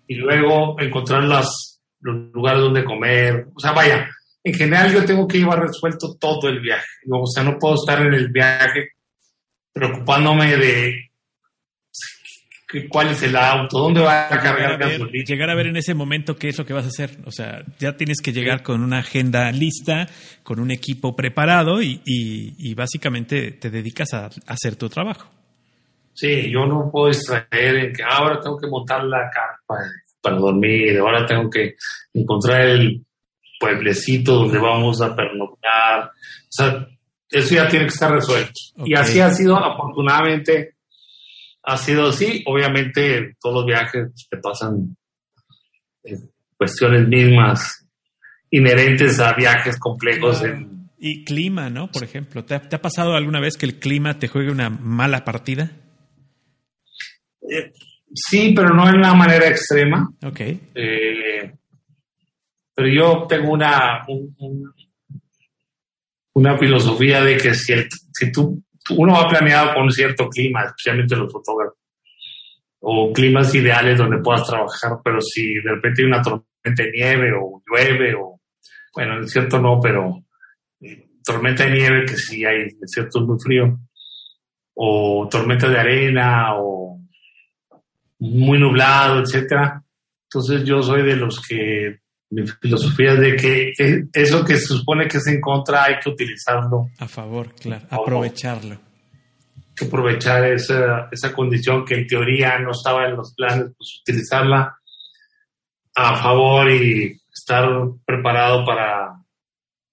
Y 0.09 0.17
luego 0.17 0.81
encontrar 0.81 1.23
las, 1.23 1.81
los 2.01 2.33
lugares 2.33 2.63
donde 2.63 2.85
comer. 2.85 3.47
O 3.55 3.61
sea, 3.61 3.73
vaya, 3.73 4.09
en 4.43 4.55
general 4.55 4.93
yo 4.93 5.05
tengo 5.05 5.29
que 5.29 5.39
llevar 5.39 5.61
resuelto 5.61 6.17
todo 6.19 6.49
el 6.49 6.61
viaje. 6.61 6.87
O 7.11 7.27
sea, 7.27 7.45
no 7.45 7.59
puedo 7.59 7.77
estar 7.77 8.01
en 8.05 8.15
el 8.15 8.29
viaje 8.31 8.89
preocupándome 9.73 10.57
de 10.57 11.09
cuál 12.91 13.09
es 13.09 13.23
el 13.23 13.35
auto, 13.37 13.79
dónde 13.79 14.01
va 14.01 14.27
a 14.27 14.41
cargar 14.41 14.79
gasolina. 14.79 15.25
Llegar 15.25 15.51
a 15.51 15.55
ver 15.55 15.69
en 15.69 15.77
ese 15.77 15.95
momento 15.95 16.37
qué 16.37 16.49
es 16.49 16.59
lo 16.59 16.67
que 16.67 16.75
vas 16.75 16.85
a 16.85 16.89
hacer. 16.89 17.19
O 17.25 17.31
sea, 17.31 17.65
ya 17.79 17.97
tienes 17.97 18.19
que 18.23 18.33
llegar 18.33 18.63
con 18.63 18.83
una 18.83 18.99
agenda 18.99 19.51
lista, 19.53 20.09
con 20.43 20.61
un 20.61 20.71
equipo 20.71 21.17
preparado 21.17 21.83
y, 21.83 22.03
y, 22.05 22.75
básicamente 22.75 23.53
te 23.53 23.71
dedicas 23.71 24.13
a 24.13 24.31
hacer 24.47 24.77
tu 24.77 24.89
trabajo. 24.89 25.38
Sí, 26.19 26.51
yo 26.51 26.67
no 26.67 26.91
puedo 26.91 27.13
extraer 27.13 27.77
en 27.77 27.93
que 27.93 28.03
ahora 28.03 28.41
tengo 28.41 28.59
que 28.59 28.67
montar 28.67 29.05
la 29.05 29.31
carpa 29.31 29.85
para 30.21 30.37
dormir, 30.37 30.99
ahora 30.99 31.25
tengo 31.25 31.49
que 31.49 31.77
encontrar 32.13 32.63
el 32.63 33.07
pueblecito 33.61 34.35
donde 34.35 34.59
vamos 34.59 35.01
a 35.01 35.15
pernoctar. 35.15 36.07
O 36.07 36.51
sea, 36.51 36.89
eso 37.31 37.55
ya 37.55 37.69
tiene 37.69 37.85
que 37.85 37.93
estar 37.93 38.11
resuelto. 38.11 38.53
Y 38.85 38.97
así 38.97 39.21
ha 39.21 39.31
sido, 39.31 39.57
afortunadamente, 39.59 40.75
ha 41.63 41.77
sido 41.77 42.09
así. 42.09 42.43
Obviamente, 42.47 43.37
todos 43.41 43.59
los 43.59 43.67
viajes 43.67 44.09
te 44.29 44.39
pasan 44.39 44.97
eh, 46.03 46.19
cuestiones 46.57 47.07
mismas 47.07 47.89
inherentes 48.51 49.21
a 49.21 49.35
viajes 49.35 49.79
complejos. 49.79 50.43
y 50.99 51.23
clima, 51.23 51.71
¿no? 51.71 51.93
Por 51.93 52.03
ejemplo, 52.03 52.45
¿te 52.45 52.57
ha 52.57 52.83
pasado 52.83 53.15
alguna 53.15 53.39
vez 53.39 53.57
que 53.57 53.67
el 53.67 53.79
clima 53.79 54.19
te 54.19 54.27
juegue 54.27 54.51
una 54.51 54.69
mala 54.69 55.25
partida? 55.25 55.71
Eh, 57.51 57.73
sí, 58.15 58.53
pero 58.55 58.75
no 58.75 58.89
en 58.89 58.97
una 58.97 59.15
manera 59.15 59.49
extrema. 59.49 60.09
Ok. 60.25 60.41
Eh, 60.41 61.53
pero 62.75 62.89
yo 62.89 63.27
tengo 63.29 63.53
una, 63.53 64.07
una 66.35 66.59
filosofía 66.59 67.23
de 67.23 67.37
que 67.37 67.55
si, 67.55 67.75
si 68.13 68.31
tú, 68.31 68.63
uno 68.91 69.13
va 69.15 69.29
planeado 69.29 69.75
con 69.75 69.85
un 69.85 69.91
cierto 69.91 70.29
clima, 70.29 70.65
especialmente 70.65 71.17
los 71.17 71.33
fotógrafos, 71.33 71.79
o 72.81 73.13
climas 73.13 73.53
ideales 73.55 73.99
donde 73.99 74.19
puedas 74.19 74.47
trabajar, 74.47 74.99
pero 75.03 75.21
si 75.21 75.55
de 75.55 75.75
repente 75.75 76.03
hay 76.03 76.09
una 76.09 76.23
tormenta 76.23 76.83
de 76.85 76.93
nieve 76.93 77.33
o 77.33 77.63
llueve, 77.67 78.15
o 78.15 78.41
bueno, 78.95 79.21
es 79.23 79.31
cierto 79.33 79.61
no, 79.61 79.81
pero 79.81 80.25
tormenta 81.25 81.65
de 81.65 81.71
nieve, 81.73 82.07
que 82.07 82.17
sí 82.17 82.45
hay 82.45 82.69
desiertos 82.81 83.27
muy 83.27 83.37
frío, 83.41 83.79
o 84.75 85.29
tormenta 85.29 85.69
de 85.69 85.79
arena, 85.79 86.55
o 86.57 87.01
muy 88.19 88.59
nublado, 88.59 89.21
etcétera. 89.21 89.83
Entonces 90.25 90.65
yo 90.65 90.83
soy 90.83 91.03
de 91.03 91.17
los 91.17 91.41
que 91.41 92.01
mi 92.31 92.47
filosofía 92.47 93.13
es 93.13 93.21
de 93.21 93.37
que 93.37 93.73
eso 94.13 94.45
que 94.45 94.57
se 94.57 94.67
supone 94.67 95.09
que 95.09 95.17
es 95.17 95.27
en 95.29 95.41
contra 95.41 95.85
hay 95.85 95.99
que 95.99 96.11
utilizarlo. 96.11 96.89
A 96.99 97.09
favor, 97.09 97.55
claro, 97.55 97.87
aprovecharlo. 97.91 98.75
Hay 98.75 99.75
que 99.75 99.85
aprovechar 99.87 100.45
esa, 100.45 101.09
esa 101.11 101.33
condición 101.33 101.85
que 101.85 101.95
en 101.95 102.07
teoría 102.07 102.59
no 102.59 102.73
estaba 102.73 103.07
en 103.07 103.17
los 103.17 103.35
planes, 103.35 103.73
pues 103.77 104.01
utilizarla 104.03 104.77
a 105.95 106.17
favor 106.17 106.71
y 106.71 107.19
estar 107.33 107.67
preparado 108.05 108.65
para 108.65 109.15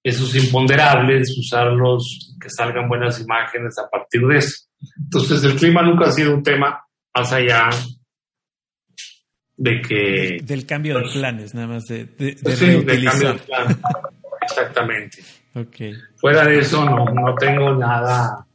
esos 0.03 0.35
imponderables, 0.35 1.35
usarlos, 1.38 2.35
que 2.39 2.49
salgan 2.49 2.88
buenas 2.88 3.19
imágenes 3.21 3.75
a 3.79 3.89
partir 3.89 4.21
de 4.21 4.38
eso. 4.38 4.65
Entonces 4.97 5.43
el 5.43 5.55
clima 5.55 5.81
nunca 5.81 6.07
ha 6.07 6.11
sido 6.11 6.35
un 6.35 6.43
tema 6.43 6.79
más 7.15 7.31
allá 7.31 7.69
de 9.58 9.82
que... 9.82 10.39
Del 10.44 10.65
cambio 10.65 11.00
de 11.00 11.10
planes, 11.12 11.54
nada 11.54 11.68
más 11.68 11.84
de, 11.86 12.06
de, 12.06 12.36
sí, 12.56 12.65
del 12.84 13.06
cambio 13.06 13.34
de 13.34 13.39
planes. 13.39 13.78
Exactamente. 14.41 15.24
Okay. 15.54 15.94
Fuera 16.18 16.44
de 16.46 16.60
eso 16.60 16.84
no, 16.86 17.06
no 17.06 17.36
tengo 17.36 17.74
nada... 17.76 18.46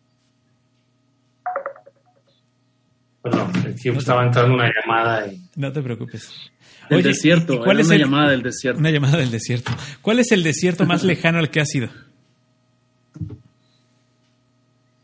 Perdón, 3.23 3.53
aquí 3.57 3.89
estaba 3.89 4.25
entrando 4.25 4.55
una 4.55 4.71
llamada 4.73 5.27
y... 5.27 5.41
No 5.57 5.73
te 5.73 5.83
preocupes. 5.83 6.51
El 6.89 7.03
desierto, 7.03 7.61
¿cuál 7.63 7.81
es 7.81 7.87
una 7.87 7.97
llamada 7.97 8.31
del 8.31 8.43
desierto. 8.43 8.81
Una 8.81 8.91
llamada 8.91 9.19
del 9.19 9.31
desierto. 9.31 9.71
¿Cuál 10.03 10.19
es 10.19 10.33
el 10.33 10.43
desierto 10.43 10.87
más 10.87 11.05
lejano 11.05 11.39
al 11.39 11.51
que 11.51 11.61
has 11.61 11.75
ido? 11.75 11.89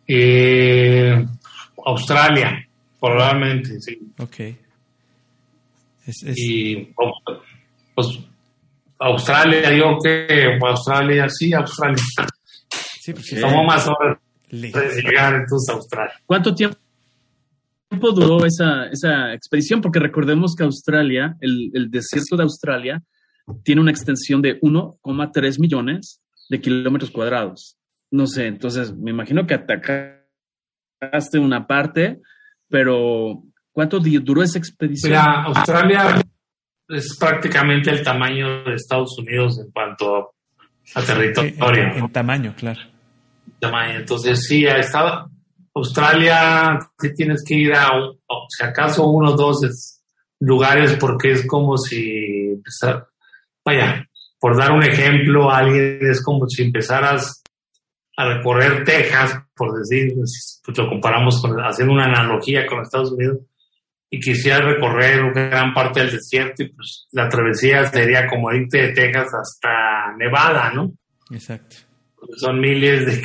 Eh, 0.09 1.27
Australia, 1.85 2.69
probablemente, 3.01 3.81
sí. 3.81 3.99
Ok. 4.19 4.37
Y 6.37 6.89
pues 7.95 8.21
Australia, 8.99 9.73
yo 9.77 9.99
que 10.03 10.59
Australia, 10.61 11.29
sí, 11.29 11.53
Australia. 11.53 12.03
Sí, 13.01 13.13
porque 13.13 13.41
tomó 13.41 13.65
más 13.65 13.87
horas 13.89 14.19
de 14.51 15.03
llegar 15.03 15.35
entonces 15.35 15.69
a 15.69 15.73
Australia. 15.73 16.15
¿Cuánto 16.25 16.55
tiempo 16.55 16.79
duró 17.91 18.45
esa, 18.45 18.87
esa 18.87 19.33
expedición? 19.35 19.81
Porque 19.81 19.99
recordemos 19.99 20.55
que 20.57 20.65
Australia, 20.65 21.37
el, 21.41 21.71
el 21.75 21.91
desierto 21.91 22.37
de 22.37 22.45
Australia, 22.45 23.03
tiene 23.63 23.81
una 23.81 23.91
extensión 23.91 24.43
de 24.43 24.61
1,3 24.61 25.61
millones 25.61 26.21
de 26.49 26.61
kilómetros 26.61 27.11
cuadrados. 27.11 27.77
No 28.11 28.27
sé, 28.27 28.47
entonces 28.47 28.95
me 28.97 29.11
imagino 29.11 29.47
que 29.47 29.55
atacaste 29.55 31.39
una 31.39 31.67
parte, 31.67 32.21
pero 32.69 33.43
¿cuánto 33.77 34.01
duró 34.01 34.43
esa 34.43 34.59
expedición? 34.59 35.11
Mira, 35.11 35.43
Australia 35.45 36.23
es 36.89 37.15
prácticamente 37.21 37.91
el 37.91 38.03
tamaño 38.03 38.65
de 38.65 38.75
Estados 38.75 39.19
Unidos 39.19 39.59
en 39.59 39.71
cuanto 39.71 40.33
a 40.95 41.03
territorio. 41.03 41.83
En, 41.83 41.99
en 41.99 42.09
tamaño, 42.11 42.55
claro. 42.57 42.81
Tamaño. 43.61 43.99
Entonces 43.99 44.47
sí, 44.47 44.67
ha 44.67 44.79
estado 44.79 45.31
Australia, 45.75 46.79
si 46.99 47.13
tienes 47.15 47.45
que 47.47 47.55
ir 47.55 47.75
a, 47.75 47.91
si 48.49 48.65
acaso, 48.65 49.11
uno 49.11 49.33
o 49.33 49.37
dos 49.37 50.01
lugares 50.41 50.97
porque 50.99 51.33
es 51.33 51.47
como 51.47 51.77
si 51.77 52.53
empezar, 52.55 53.09
vaya, 53.63 54.09
por 54.41 54.57
dar 54.57 54.73
un 54.73 54.85
ejemplo, 54.85 55.51
alguien 55.51 55.99
es 56.01 56.25
como 56.25 56.49
si 56.49 56.63
empezaras 56.63 57.43
a 58.17 58.37
recorrer 58.37 58.85
Texas, 58.85 59.39
por 59.55 59.79
decir, 59.79 60.15
pues 60.15 60.63
lo 60.75 60.89
comparamos 60.89 61.43
con, 61.43 61.59
haciendo 61.59 61.93
una 61.93 62.07
analogía 62.07 62.65
con 62.65 62.81
Estados 62.81 63.13
Unidos, 63.13 63.41
y 64.09 64.21
quisiera 64.21 64.61
recorrer 64.61 65.33
gran 65.33 65.75
parte 65.75 66.01
del 66.01 66.13
desierto, 66.13 66.63
y 66.63 66.69
pues 66.69 67.07
la 67.13 67.29
travesía 67.29 67.87
sería 67.87 68.27
como 68.27 68.53
irte 68.53 68.89
de 68.89 68.93
Texas 68.93 69.29
hasta 69.35 70.17
Nevada, 70.17 70.71
¿no? 70.73 70.93
Exacto. 71.31 71.77
Son 72.37 72.61
miles 72.61 73.07
de 73.07 73.23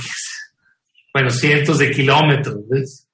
bueno, 1.13 1.30
cientos 1.30 1.78
de 1.78 1.91
kilómetros, 1.91 2.67
¿ves? 2.70 3.08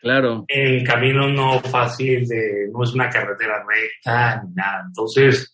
Claro. 0.00 0.44
En 0.48 0.84
camino 0.84 1.28
no 1.28 1.60
fácil, 1.60 2.26
de, 2.26 2.68
no 2.72 2.84
es 2.84 2.92
una 2.92 3.08
carretera 3.08 3.64
recta 3.66 4.42
ni 4.42 4.54
nada. 4.54 4.84
Entonces, 4.86 5.50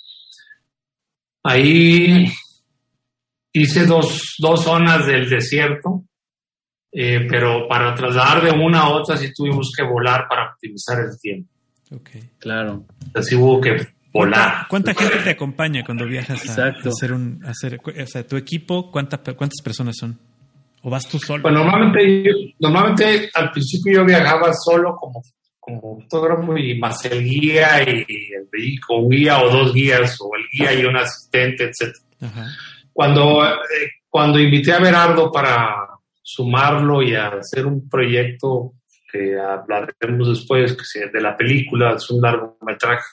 ahí 1.42 2.26
hice 3.52 3.86
dos, 3.86 4.34
dos 4.38 4.64
zonas 4.64 5.06
del 5.06 5.28
desierto, 5.28 6.04
eh, 6.92 7.26
pero 7.28 7.68
para 7.68 7.94
trasladar 7.94 8.42
de 8.42 8.50
una 8.50 8.80
a 8.80 8.88
otra 8.88 9.16
sí 9.16 9.32
tuvimos 9.32 9.72
que 9.76 9.84
volar 9.84 10.26
para 10.28 10.50
optimizar 10.52 10.98
el 11.00 11.18
tiempo. 11.20 11.48
Ok. 11.92 12.10
Claro. 12.38 12.84
Así 13.14 13.34
hubo 13.34 13.60
que 13.60 13.76
volar. 14.12 14.66
¿Cuánta, 14.68 14.94
gente 14.94 15.18
te 15.18 15.30
acompaña 15.30 15.84
cuando 15.84 16.06
viajas 16.06 16.58
a, 16.58 16.68
hacer 16.68 17.12
un, 17.12 17.42
a 17.44 17.50
hacer, 17.50 17.80
o 17.84 18.06
sea, 18.06 18.26
tu 18.26 18.36
equipo, 18.36 18.90
¿cuántas, 18.90 19.20
cuántas 19.36 19.60
personas 19.62 19.96
son? 19.96 20.18
¿O 20.82 20.90
vas 20.90 21.06
tú 21.06 21.18
solo? 21.18 21.42
Pues 21.42 21.54
normalmente, 21.54 22.54
normalmente 22.58 23.30
al 23.34 23.50
principio 23.50 24.00
yo 24.00 24.04
viajaba 24.04 24.52
solo 24.54 24.96
como, 24.96 25.22
como 25.58 26.00
fotógrafo 26.00 26.56
y 26.56 26.78
más 26.78 27.04
el 27.04 27.22
guía 27.22 27.82
y 27.82 28.04
el 28.34 28.48
vehículo, 28.50 29.08
guía 29.08 29.40
o 29.40 29.50
dos 29.50 29.74
guías, 29.74 30.16
o 30.20 30.30
el 30.36 30.44
guía 30.50 30.72
y 30.72 30.84
un 30.86 30.96
asistente, 30.96 31.64
etc. 31.64 31.94
Cuando, 32.92 33.44
eh, 33.44 33.90
cuando 34.08 34.38
invité 34.38 34.72
a 34.72 34.80
Berardo 34.80 35.30
para 35.30 35.89
sumarlo 36.34 37.02
y 37.02 37.14
hacer 37.14 37.66
un 37.66 37.88
proyecto 37.88 38.74
que 39.10 39.38
hablaremos 39.38 40.28
después, 40.28 40.76
que 40.76 41.06
de 41.06 41.20
la 41.20 41.36
película, 41.36 41.94
es 41.94 42.08
un 42.10 42.20
largometraje. 42.20 43.04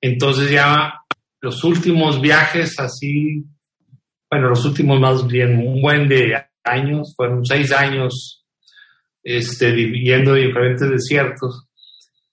Entonces 0.00 0.50
ya 0.50 0.94
los 1.40 1.64
últimos 1.64 2.20
viajes 2.20 2.78
así 2.78 3.44
bueno, 4.30 4.48
los 4.48 4.64
últimos 4.64 4.98
más 5.00 5.26
bien 5.26 5.56
un 5.56 5.80
buen 5.80 6.08
de 6.08 6.36
años, 6.64 7.14
fueron 7.16 7.44
seis 7.44 7.72
años 7.72 8.44
este, 9.22 9.70
viviendo 9.70 10.36
en 10.36 10.48
diferentes 10.48 10.90
desiertos, 10.90 11.68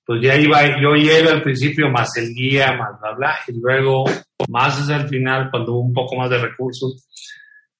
pues 0.06 0.22
ya 0.22 0.36
iba, 0.36 0.82
yo 0.82 0.96
llevo 0.96 1.30
al 1.30 1.44
principio 1.44 1.90
más 1.90 2.10
el 2.18 2.34
guía, 2.34 2.74
más 2.74 3.00
bla, 3.00 3.12
bla, 3.16 3.36
y 3.48 3.54
luego 3.60 4.06
más 4.50 4.82
hacia 4.82 4.98
el 4.98 5.08
final, 5.08 5.50
cuando 5.52 5.74
hubo 5.74 5.82
un 5.82 5.94
poco 5.94 6.16
más 6.16 6.30
de 6.30 6.40
recursos, 6.40 7.08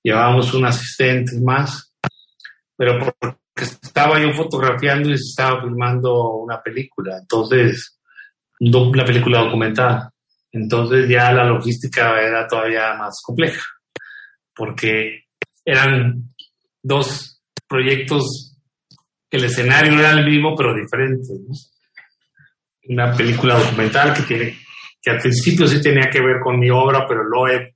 llevábamos 0.04 0.54
un 0.54 0.66
asistente 0.66 1.40
más, 1.42 1.96
pero 2.76 3.00
porque 3.00 3.38
estaba 3.64 4.20
yo 4.20 4.34
fotografiando 4.34 5.10
y 5.10 5.18
se 5.18 5.30
estaba 5.30 5.62
filmando 5.62 6.34
una 6.34 6.62
película, 6.62 7.18
entonces, 7.20 8.00
una 8.60 9.06
película 9.06 9.44
documentada. 9.44 10.12
Entonces 10.52 11.10
ya 11.10 11.32
la 11.32 11.46
logística 11.46 12.22
era 12.22 12.48
todavía 12.48 12.94
más 12.94 13.20
compleja 13.24 13.64
porque 14.56 15.24
eran 15.66 16.30
dos 16.84 17.42
proyectos 17.68 18.54
el 19.34 19.46
escenario 19.46 20.00
era 20.00 20.12
el 20.12 20.30
mismo 20.30 20.56
pero 20.56 20.76
diferente. 20.76 21.28
Una 22.88 23.12
película 23.14 23.58
documental 23.58 24.14
que 24.14 24.22
tiene 24.22 24.58
que 25.02 25.10
al 25.10 25.20
principio 25.20 25.68
sí 25.68 25.82
tenía 25.82 26.08
que 26.10 26.22
ver 26.22 26.40
con 26.40 26.60
mi 26.60 26.70
obra, 26.70 27.06
pero 27.08 27.24
luego 27.24 27.73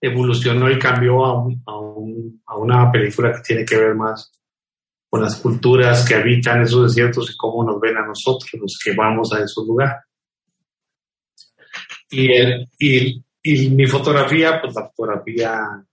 evolucionó 0.00 0.70
y 0.70 0.78
cambió 0.78 1.24
a, 1.24 1.44
a, 1.66 2.56
una 2.56 2.90
película 2.90 3.32
que 3.32 3.42
tiene 3.42 3.64
que 3.64 3.76
ver 3.76 3.94
más 3.94 4.32
con 5.10 5.22
las 5.22 5.36
culturas 5.36 6.06
que 6.06 6.14
habitan 6.14 6.62
esos 6.62 6.88
desiertos 6.88 7.30
y 7.30 7.36
cómo 7.36 7.64
nos 7.64 7.80
ven 7.80 7.96
a 7.96 8.06
nosotros, 8.06 8.50
los 8.60 8.78
que 8.82 8.94
vamos 8.94 9.32
a 9.32 9.42
esos 9.42 9.66
lugares. 9.66 10.02
Y, 12.10 12.30
y, 12.78 13.24
y 13.42 13.70
mi 13.70 13.86
fotografía, 13.86 14.60
pues 14.60 14.74
la 14.74 14.88
fotografía 14.88 15.84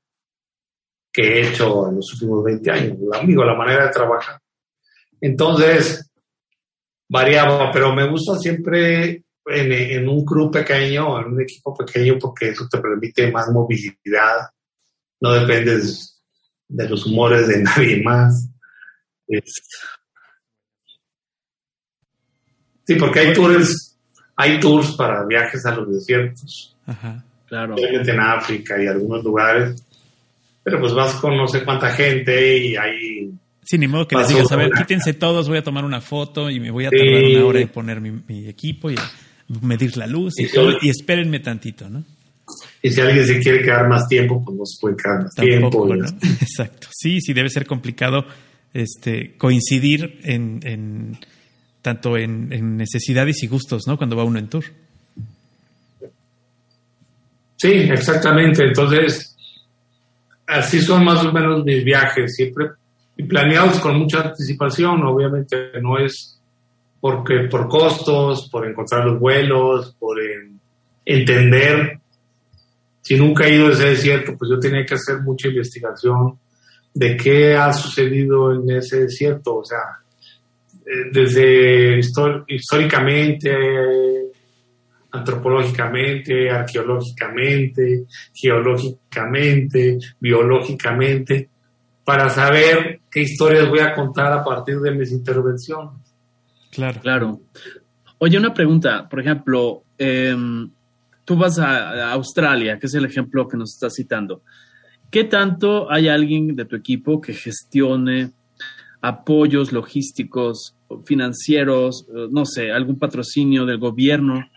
que 1.12 1.22
he 1.22 1.48
hecho 1.48 1.88
en 1.90 1.96
los 1.96 2.14
últimos 2.14 2.44
20 2.44 2.72
años, 2.72 2.98
amigo, 3.14 3.44
la 3.46 3.56
manera 3.56 3.86
de 3.86 3.92
trabajar. 3.92 4.40
Entonces, 5.22 6.12
variaba, 7.08 7.72
pero 7.72 7.96
me 7.96 8.10
gusta 8.10 8.38
siempre 8.38 9.25
en, 9.48 10.10
un 10.10 10.26
crew 10.26 10.50
pequeño, 10.52 11.20
en 11.20 11.34
un 11.34 11.42
equipo 11.42 11.76
pequeño, 11.76 12.18
porque 12.20 12.50
eso 12.50 12.68
te 12.70 12.80
permite 12.80 13.32
más 13.32 13.50
movilidad, 13.52 14.50
no 15.22 15.34
dependes 15.34 16.22
de 16.68 16.90
los 16.90 17.06
humores 17.06 17.48
de 17.48 17.64
nadie 17.64 18.02
más. 18.04 18.50
Sí, 22.86 22.96
porque 22.96 23.20
hay 23.20 23.34
tours, 23.34 23.98
hay 24.36 24.60
tours 24.60 24.92
para 24.96 25.26
viajes 25.26 25.66
a 25.66 25.76
los 25.76 25.92
desiertos. 25.92 26.78
Ajá, 26.86 27.24
claro. 27.48 27.76
En 27.78 28.20
África 28.20 28.82
y 28.82 28.88
algunos 28.88 29.24
lugares 29.24 29.86
pero 30.66 30.80
pues 30.80 30.94
vas 30.96 31.14
con 31.18 31.38
no 31.38 31.48
sé 31.48 31.64
cuánta 31.64 31.92
gente 31.92 32.58
y 32.58 32.76
ahí... 32.76 33.32
Sí, 33.62 33.78
ni 33.78 33.88
modo 33.88 34.08
que 34.08 34.16
les 34.16 34.30
digas, 34.30 34.52
a 34.52 34.56
ver, 34.56 34.72
quítense 34.72 35.14
todos, 35.14 35.48
voy 35.48 35.60
a 35.60 35.64
tomar 35.64 35.86
una 35.86 36.02
foto 36.02 36.50
y 36.50 36.60
me 36.60 36.72
voy 36.72 36.86
a 36.86 36.90
tardar 36.90 37.24
una 37.24 37.46
hora 37.46 37.60
en 37.60 37.68
poner 37.68 38.02
mi, 38.02 38.48
equipo 38.48 38.90
y 38.90 38.96
medir 39.62 39.98
la 39.98 40.08
luz 40.08 40.34
y 40.40 40.48
todo, 40.48 40.78
y 40.82 40.90
espérenme 40.90 41.40
tantito, 41.40 41.90
¿no? 41.90 42.04
Y 42.82 42.92
si 42.92 43.02
alguien 43.02 43.26
se 43.26 43.40
quiere 43.40 43.64
quedar 43.64 43.88
más 43.88 44.08
tiempo, 44.08 44.44
pues 44.44 44.58
no 44.58 44.66
se 44.66 44.80
puede 44.80 44.96
quedar 44.96 45.24
más 45.24 45.34
tiempo. 45.34 45.94
Exacto. 46.42 46.88
Sí, 46.92 47.20
sí, 47.20 47.34
debe 47.34 47.50
ser 47.50 47.66
complicado 47.66 48.26
este, 48.74 49.36
coincidir 49.38 50.20
en, 50.24 51.18
tanto 51.82 52.18
en, 52.18 52.78
necesidades 52.78 53.42
y 53.42 53.48
gustos, 53.48 53.84
¿no? 53.88 53.98
Cuando 53.98 54.16
va 54.16 54.24
uno 54.24 54.38
en 54.38 54.48
tour. 54.48 54.66
Sí, 57.56 57.72
exactamente. 57.72 58.66
Entonces, 58.66 59.36
así 60.46 60.82
son 60.82 61.04
más 61.04 61.26
o 61.26 61.32
menos 61.32 61.64
mis 61.64 61.84
viajes, 61.84 62.36
siempre 62.36 62.68
planeados 63.28 63.80
con 63.80 63.98
mucha 63.98 64.22
anticipación. 64.22 65.02
Obviamente 65.04 65.72
no 65.82 65.98
es 65.98 66.35
porque 67.06 67.48
por 67.52 67.70
costos, 67.70 68.50
por 68.50 68.66
encontrar 68.66 69.06
los 69.06 69.20
vuelos, 69.20 69.96
por 70.00 70.18
entender. 71.06 72.00
Si 73.00 73.16
nunca 73.16 73.46
he 73.46 73.54
ido 73.54 73.68
a 73.68 73.74
ese 73.74 73.90
desierto, 73.90 74.36
pues 74.36 74.50
yo 74.50 74.58
tenía 74.60 74.84
que 74.84 74.96
hacer 74.96 75.20
mucha 75.22 75.48
investigación 75.48 76.40
de 76.96 77.16
qué 77.16 77.56
ha 77.56 77.72
sucedido 77.72 78.56
en 78.56 78.68
ese 78.72 79.02
desierto, 79.02 79.58
o 79.58 79.64
sea, 79.64 80.00
eh, 80.84 81.12
desde 81.12 82.00
históricamente, 82.48 83.56
antropológicamente, 85.12 86.50
arqueológicamente, 86.50 88.06
geológicamente, 88.34 90.00
biológicamente, 90.20 91.50
para 92.04 92.30
saber 92.30 93.02
qué 93.12 93.20
historias 93.20 93.70
voy 93.70 93.82
a 93.82 93.94
contar 93.94 94.34
a 94.34 94.44
partir 94.44 94.80
de 94.80 94.90
mis 94.90 95.12
intervenciones. 95.12 96.05
Claro. 96.76 97.02
Claro. 97.02 97.42
Oye, 98.18 98.38
una 98.38 98.54
pregunta, 98.54 99.08
por 99.10 99.20
ejemplo, 99.20 99.84
em, 99.98 100.70
tú 101.24 101.36
vas 101.36 101.58
a 101.58 102.12
Australia, 102.12 102.78
que 102.78 102.88
es 102.88 102.94
el 102.94 103.06
ejemplo 103.06 103.48
que 103.48 103.58
nos 103.58 103.74
estás 103.74 103.94
citando. 103.96 104.42
¿Qué 105.10 105.24
tanto 105.24 105.92
hay 105.92 106.10
alguien 106.10 106.56
de 106.56 106.66
tu 106.66 106.76
equipo 106.76 107.22
que 107.22 107.34
gestione 107.34 108.32
apoyos 109.02 109.72
logísticos, 109.72 110.76
financieros, 111.06 112.06
eh, 112.10 112.28
no 112.32 112.46
sé, 112.46 112.72
algún 112.72 112.98
patrocinio 113.00 113.66
del 113.66 113.78
gobierno 113.78 114.50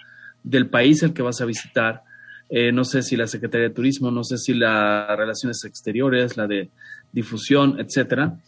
del 0.42 0.68
país 0.68 1.02
al 1.02 1.12
que 1.12 1.22
vas 1.22 1.40
a 1.40 1.44
visitar? 1.44 2.02
Eh, 2.48 2.72
no 2.72 2.82
sé 2.84 3.02
si 3.02 3.16
la 3.16 3.26
Secretaría 3.26 3.68
de 3.68 3.74
Turismo, 3.74 4.10
no 4.10 4.24
sé 4.24 4.38
si 4.38 4.54
las 4.54 5.16
Relaciones 5.16 5.62
Exteriores, 5.64 6.36
la 6.36 6.46
de 6.46 6.70
difusión, 7.12 7.78
etcétera. 7.78 8.38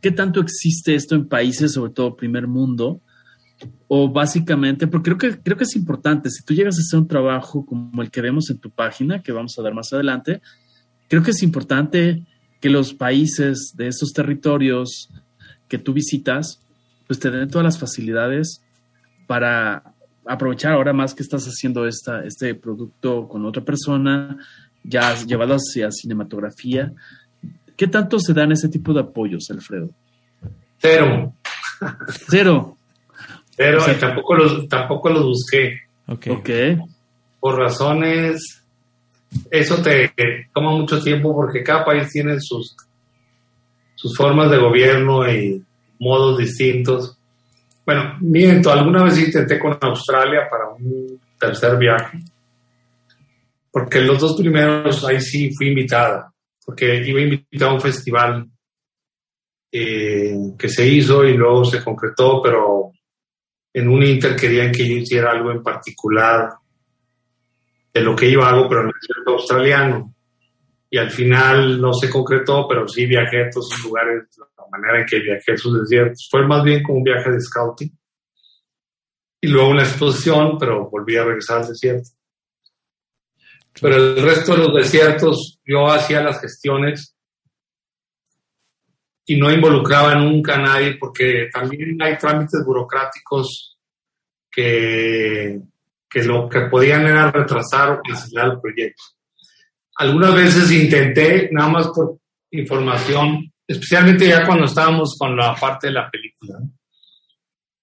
¿Qué 0.00 0.10
tanto 0.10 0.40
existe 0.40 0.94
esto 0.94 1.14
en 1.14 1.28
países, 1.28 1.72
sobre 1.72 1.92
todo 1.92 2.16
primer 2.16 2.46
mundo? 2.46 3.00
O 3.88 4.08
básicamente, 4.10 4.86
porque 4.86 5.14
creo 5.14 5.18
que, 5.32 5.42
creo 5.42 5.56
que 5.56 5.64
es 5.64 5.76
importante, 5.76 6.28
si 6.30 6.44
tú 6.44 6.54
llegas 6.54 6.76
a 6.78 6.82
hacer 6.82 6.98
un 6.98 7.08
trabajo 7.08 7.64
como 7.64 8.02
el 8.02 8.10
que 8.10 8.20
vemos 8.20 8.50
en 8.50 8.58
tu 8.58 8.70
página, 8.70 9.22
que 9.22 9.32
vamos 9.32 9.58
a 9.58 9.62
dar 9.62 9.74
más 9.74 9.92
adelante, 9.92 10.42
creo 11.08 11.22
que 11.22 11.30
es 11.30 11.42
importante 11.42 12.26
que 12.60 12.70
los 12.70 12.94
países 12.94 13.74
de 13.76 13.88
estos 13.88 14.12
territorios 14.12 15.10
que 15.68 15.78
tú 15.78 15.92
visitas, 15.92 16.60
pues 17.06 17.18
te 17.18 17.30
den 17.30 17.48
todas 17.48 17.64
las 17.64 17.78
facilidades 17.78 18.62
para 19.26 19.94
aprovechar 20.26 20.72
ahora 20.72 20.92
más 20.92 21.14
que 21.14 21.22
estás 21.22 21.44
haciendo 21.44 21.86
esta, 21.86 22.24
este 22.24 22.54
producto 22.54 23.28
con 23.28 23.44
otra 23.44 23.64
persona, 23.64 24.38
ya 24.82 25.14
llevado 25.24 25.54
hacia 25.54 25.90
cinematografía. 25.90 26.92
¿Qué 27.76 27.86
tanto 27.88 28.18
se 28.18 28.32
dan 28.32 28.52
ese 28.52 28.68
tipo 28.68 28.92
de 28.92 29.00
apoyos, 29.00 29.50
Alfredo? 29.50 29.90
Cero. 30.78 31.32
Cero. 32.28 32.76
Cero, 33.56 33.84
y 33.88 33.94
tampoco 34.00 34.34
los, 34.34 34.68
tampoco 34.68 35.10
los 35.10 35.24
busqué. 35.24 35.80
Ok. 36.06 36.26
okay. 36.38 36.78
Por 37.40 37.58
razones 37.58 38.64
eso 39.50 39.82
te 39.82 40.12
toma 40.52 40.70
mucho 40.72 41.00
tiempo 41.02 41.34
porque 41.34 41.62
cada 41.62 41.84
país 41.84 42.08
tiene 42.10 42.40
sus, 42.40 42.76
sus 43.94 44.16
formas 44.16 44.50
de 44.50 44.58
gobierno 44.58 45.28
y 45.30 45.62
modos 45.98 46.38
distintos. 46.38 47.18
Bueno, 47.84 48.16
miento, 48.20 48.70
alguna 48.70 49.04
vez 49.04 49.18
intenté 49.18 49.58
con 49.58 49.76
Australia 49.80 50.48
para 50.50 50.68
un 50.68 51.20
tercer 51.38 51.76
viaje, 51.76 52.18
porque 53.70 54.00
los 54.00 54.18
dos 54.18 54.36
primeros 54.36 55.04
ahí 55.04 55.20
sí 55.20 55.50
fui 55.54 55.68
invitada, 55.68 56.32
porque 56.64 56.96
iba 57.06 57.20
invitada 57.20 57.70
a 57.70 57.74
un 57.74 57.80
festival 57.80 58.46
eh, 59.70 60.34
que 60.58 60.68
se 60.68 60.86
hizo 60.86 61.24
y 61.24 61.36
luego 61.36 61.64
se 61.64 61.82
concretó, 61.82 62.40
pero 62.42 62.92
en 63.72 63.88
un 63.88 64.02
inter 64.04 64.36
querían 64.36 64.70
que 64.70 64.88
yo 64.88 64.96
hiciera 64.96 65.32
algo 65.32 65.50
en 65.50 65.62
particular 65.62 66.50
de 67.92 68.00
lo 68.00 68.14
que 68.14 68.30
yo 68.30 68.42
hago, 68.42 68.68
pero 68.68 68.82
en 68.82 68.86
el 68.86 68.92
desierto 69.00 69.32
australiano. 69.32 70.14
Y 70.90 70.98
al 70.98 71.10
final 71.10 71.80
no 71.80 71.92
se 71.92 72.08
concretó, 72.08 72.68
pero 72.68 72.86
sí 72.86 73.04
viajé 73.04 73.42
a 73.42 73.50
todos 73.50 73.72
esos 73.72 73.84
lugares, 73.84 74.22
la 74.38 74.64
manera 74.70 75.00
en 75.00 75.06
que 75.06 75.18
viajé 75.18 75.52
a 75.52 75.54
esos 75.54 75.80
desiertos. 75.80 76.28
Fue 76.30 76.46
más 76.46 76.62
bien 76.62 76.82
como 76.82 76.98
un 76.98 77.04
viaje 77.04 77.30
de 77.30 77.40
scouting. 77.40 77.98
Y 79.40 79.48
luego 79.48 79.70
una 79.70 79.82
exposición, 79.82 80.56
pero 80.58 80.88
volví 80.88 81.16
a 81.16 81.24
regresar 81.24 81.62
al 81.62 81.68
desierto. 81.68 82.10
Pero 83.80 83.96
el 83.96 84.22
resto 84.22 84.52
de 84.52 84.58
los 84.58 84.74
desiertos 84.74 85.58
yo 85.64 85.86
hacía 85.90 86.22
las 86.22 86.40
gestiones 86.40 87.16
y 89.26 89.36
no 89.36 89.50
involucraba 89.50 90.14
nunca 90.14 90.54
a 90.54 90.58
nadie 90.58 90.96
porque 90.98 91.48
también 91.52 92.00
hay 92.00 92.16
trámites 92.18 92.62
burocráticos 92.64 93.78
que 94.50 95.60
que 96.14 96.22
lo 96.22 96.48
que 96.48 96.60
podían 96.62 97.04
era 97.06 97.32
retrasar 97.32 97.90
o 97.90 98.00
cancelar 98.00 98.52
el 98.52 98.60
proyecto. 98.60 99.02
Algunas 99.96 100.32
veces 100.32 100.70
intenté, 100.70 101.48
nada 101.50 101.68
más 101.68 101.88
por 101.88 102.18
información, 102.52 103.52
especialmente 103.66 104.28
ya 104.28 104.46
cuando 104.46 104.66
estábamos 104.66 105.16
con 105.18 105.36
la 105.36 105.56
parte 105.56 105.88
de 105.88 105.94
la 105.94 106.08
película. 106.08 106.60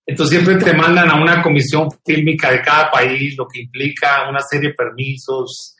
Entonces 0.05 0.39
siempre 0.39 0.63
te 0.63 0.73
mandan 0.73 1.09
a 1.09 1.21
una 1.21 1.43
comisión 1.43 1.89
fílmica 2.05 2.51
de 2.51 2.61
cada 2.61 2.89
país, 2.89 3.35
lo 3.37 3.47
que 3.47 3.63
implica 3.63 4.29
una 4.29 4.39
serie 4.39 4.69
de 4.69 4.75
permisos 4.75 5.75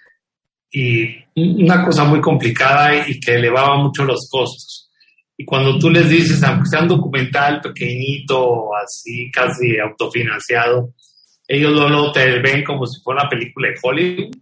y 0.71 1.17
una 1.35 1.85
cosa 1.85 2.05
muy 2.05 2.21
complicada 2.21 3.07
y 3.07 3.19
que 3.19 3.35
elevaba 3.35 3.77
mucho 3.77 4.05
los 4.05 4.27
costos. 4.31 4.89
Y 5.37 5.43
cuando 5.43 5.77
tú 5.77 5.89
les 5.89 6.07
dices, 6.09 6.41
aunque 6.43 6.69
sea 6.69 6.81
un 6.81 6.87
documental 6.87 7.59
pequeñito, 7.61 8.69
así 8.75 9.29
casi 9.31 9.77
autofinanciado, 9.79 10.93
ellos 11.47 11.71
luego 11.71 12.11
te 12.11 12.39
ven 12.39 12.63
como 12.63 12.85
si 12.85 13.01
fuera 13.01 13.23
una 13.23 13.29
película 13.29 13.69
de 13.69 13.75
Hollywood 13.81 14.35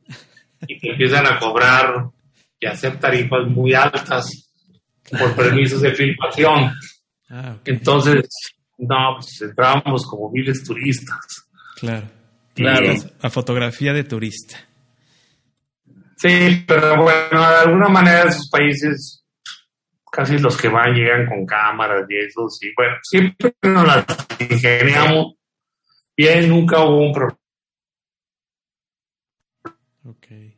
y 0.67 0.79
te 0.79 0.91
empiezan 0.91 1.25
a 1.25 1.39
cobrar 1.39 2.09
y 2.59 2.65
a 2.65 2.71
hacer 2.71 2.99
tarifas 2.99 3.47
muy 3.47 3.73
altas 3.73 4.51
por 5.09 5.35
permisos 5.35 5.81
de 5.81 5.95
filmación. 5.95 6.71
Ah, 7.29 7.55
Entonces, 7.65 8.27
no, 8.77 9.15
pues 9.15 9.41
entrábamos 9.41 10.05
como 10.05 10.29
miles 10.31 10.63
turistas. 10.63 11.47
Claro. 11.77 12.07
Claro. 12.53 12.93
A 13.21 13.29
fotografía 13.29 13.93
de 13.93 14.03
turista. 14.03 14.68
Sí, 16.19 16.65
pero 16.67 17.01
bueno, 17.01 17.49
de 17.49 17.57
alguna 17.65 17.87
manera 17.87 18.23
esos 18.25 18.49
países, 18.49 19.23
casi 20.11 20.37
los 20.37 20.57
que 20.57 20.67
van 20.67 20.93
llegan 20.93 21.25
con 21.25 21.45
cámaras 21.45 22.05
y 22.09 22.17
eso, 22.17 22.49
sí. 22.49 22.71
Bueno, 22.75 22.97
siempre 23.03 23.53
nos 23.63 23.87
las 23.87 24.05
ingeniamos 24.37 25.35
bien, 26.17 26.49
nunca 26.49 26.83
hubo 26.83 27.07
un 27.07 27.13
problema. 27.13 27.39
Okay. 30.03 30.53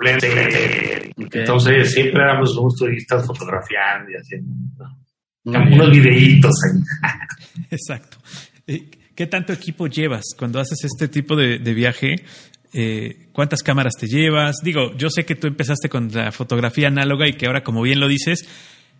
Entonces 1.32 1.94
siempre 1.94 2.24
éramos 2.24 2.58
unos 2.58 2.76
turistas 2.76 3.28
fotografiando 3.28 4.10
y 4.10 4.16
haciendo 4.16 4.56
unos 5.44 5.92
videitos 5.92 6.54
ahí. 6.66 7.64
Exacto. 7.70 8.18
¿Qué 9.16 9.28
tanto 9.28 9.54
equipo 9.54 9.86
llevas 9.86 10.24
cuando 10.36 10.60
haces 10.60 10.80
este 10.84 11.08
tipo 11.08 11.36
de, 11.36 11.60
viaje? 11.60 12.16
Eh, 12.74 13.28
¿Cuántas 13.34 13.64
cámaras 13.64 13.94
te 14.00 14.08
llevas? 14.08 14.58
Digo, 14.64 14.96
yo 14.98 15.10
sé 15.10 15.26
que 15.26 15.36
tú 15.36 15.48
empezaste 15.48 15.90
con 15.90 16.12
la 16.12 16.32
fotografía 16.32 16.88
análoga 16.88 17.28
y 17.28 17.34
que 17.34 17.48
ahora, 17.48 17.64
como 17.64 17.82
bien 17.82 18.00
lo 18.00 18.08
dices, 18.08 18.48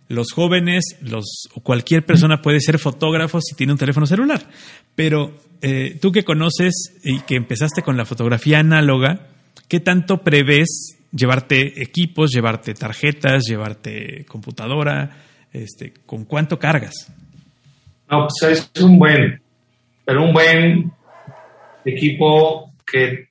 los 0.08 0.32
jóvenes, 0.32 0.98
los, 1.00 1.48
o 1.54 1.60
cualquier 1.60 2.04
persona 2.04 2.42
puede 2.42 2.60
ser 2.60 2.78
fotógrafo 2.78 3.40
si 3.40 3.54
tiene 3.54 3.72
un 3.72 3.78
teléfono 3.78 4.06
celular. 4.06 4.46
Pero 4.94 5.38
eh, 5.62 5.98
tú 6.00 6.12
que 6.12 6.24
conoces 6.24 7.00
y 7.02 7.20
que 7.20 7.36
empezaste 7.36 7.82
con 7.82 7.96
la 7.96 8.04
fotografía 8.04 8.58
análoga, 8.58 9.28
¿qué 9.68 9.80
tanto 9.80 10.18
prevés 10.18 10.98
llevarte 11.12 11.82
equipos, 11.82 12.30
llevarte 12.30 12.74
tarjetas, 12.74 13.44
llevarte 13.44 14.26
computadora? 14.26 15.16
Este, 15.52 15.92
¿Con 16.04 16.24
cuánto 16.24 16.58
cargas? 16.58 17.10
No, 18.10 18.26
pues 18.26 18.70
es 18.74 18.82
un 18.82 18.98
buen, 18.98 19.40
pero 20.04 20.24
un 20.24 20.32
buen 20.32 20.92
equipo 21.84 22.70
que, 22.86 23.28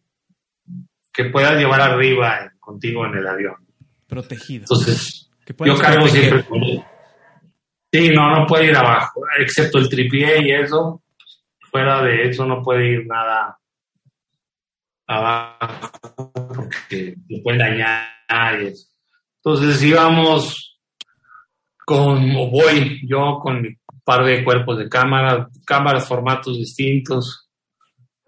que 1.12 1.26
puedas 1.26 1.58
llevar 1.58 1.82
arriba 1.82 2.52
contigo 2.60 3.06
en 3.06 3.16
el 3.16 3.28
avión. 3.28 3.56
Protegido. 4.08 4.64
Entonces, 4.64 5.30
yo 5.66 5.78
cargo 5.78 6.08
siempre 6.08 6.44
con 6.46 6.62
Sí, 7.94 8.10
no, 8.10 8.34
no 8.34 8.48
puede 8.48 8.68
ir 8.68 8.76
abajo, 8.78 9.22
excepto 9.38 9.78
el 9.78 9.90
tripié 9.90 10.42
y 10.48 10.52
eso. 10.52 11.04
Fuera 11.70 12.02
de 12.02 12.30
eso 12.30 12.46
no 12.46 12.62
puede 12.62 12.94
ir 12.94 13.06
nada 13.06 13.58
abajo, 15.08 16.32
porque 16.56 17.16
se 17.28 17.42
pueden 17.44 17.60
dañar. 17.60 18.08
Entonces 19.44 19.84
íbamos 19.84 20.80
con, 21.86 22.34
o 22.38 22.50
voy 22.50 23.02
yo 23.06 23.40
con 23.42 23.62
mi 23.62 23.70
par 24.06 24.24
de 24.24 24.44
cuerpos 24.44 24.78
de 24.78 24.88
cámara, 24.88 25.50
cámaras, 25.66 26.08
formatos 26.08 26.58
distintos. 26.58 27.51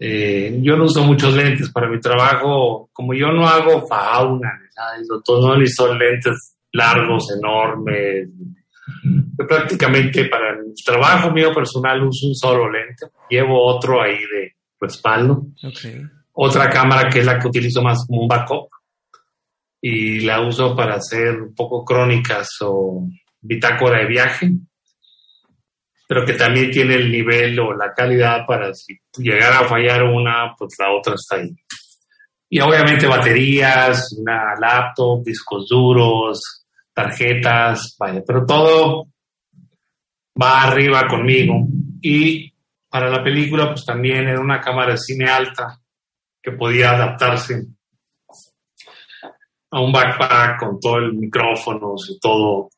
Eh, 0.06 0.60
yo 0.62 0.76
no 0.76 0.84
uso 0.84 1.02
muchos 1.06 1.34
lentes 1.34 1.72
para 1.72 1.88
mi 1.88 1.98
trabajo, 1.98 2.90
como 2.92 3.14
yo 3.14 3.32
no 3.32 3.48
hago 3.48 3.88
fauna, 3.88 4.60
no 5.40 5.58
necesito 5.58 5.96
lentes 5.96 6.58
largos, 6.74 7.32
enormes. 7.32 8.28
prácticamente 9.48 10.26
para 10.26 10.60
el 10.60 10.74
trabajo 10.84 11.32
mío 11.32 11.54
personal 11.54 12.04
uso 12.04 12.28
un 12.28 12.36
solo 12.36 12.70
lente, 12.70 13.06
llevo 13.30 13.66
otro 13.66 14.02
ahí 14.02 14.18
de 14.18 14.56
respaldo. 14.78 15.46
Otra 16.34 16.70
cámara 16.70 17.08
que 17.10 17.20
es 17.20 17.26
la 17.26 17.40
que 17.40 17.48
utilizo 17.48 17.82
más 17.82 18.06
como 18.06 18.24
un 18.24 18.28
backup 18.28 18.68
y 19.80 20.20
la 20.20 20.42
uso 20.42 20.76
para 20.76 20.96
hacer 20.96 21.42
un 21.42 21.56
poco 21.56 21.86
crónicas 21.86 22.50
o 22.60 23.08
bitácora 23.40 24.00
de 24.00 24.08
viaje, 24.08 24.52
pero 26.14 26.28
que 26.28 26.34
también 26.34 26.70
tiene 26.70 26.94
el 26.94 27.12
nivel 27.12 27.60
o 27.60 27.74
la 27.74 27.92
calidad 27.92 28.46
para 28.46 28.72
si 28.76 28.96
llegara 29.18 29.62
a 29.62 29.68
fallar 29.68 30.04
una, 30.04 30.54
pues 30.56 30.76
la 30.78 30.92
otra 30.92 31.16
está 31.16 31.38
ahí. 31.38 31.50
Y 32.52 32.60
obviamente 32.60 33.08
baterías, 33.08 34.16
una 34.20 34.54
laptop, 34.60 35.24
discos 35.24 35.68
duros, 35.68 36.68
tarjetas, 36.94 37.96
vaya, 37.98 38.22
pero 38.28 38.46
todo 38.46 39.08
va 40.40 40.66
arriba 40.66 41.08
conmigo. 41.08 41.66
Y 42.00 42.54
para 42.88 43.10
la 43.10 43.24
película, 43.24 43.70
pues 43.70 43.84
también 43.84 44.28
era 44.28 44.40
una 44.40 44.62
cámara 44.62 44.92
de 44.92 45.00
cine 45.00 45.28
alta 45.28 45.80
que 46.40 46.52
podía 46.52 46.92
adaptarse 46.92 47.60
a 49.72 49.82
un 49.82 49.92
backpack 49.92 50.60
con 50.60 50.80
todo 50.80 50.98
el 50.98 51.14
micrófono 51.14 51.96
y 52.08 52.20
todo. 52.20 52.70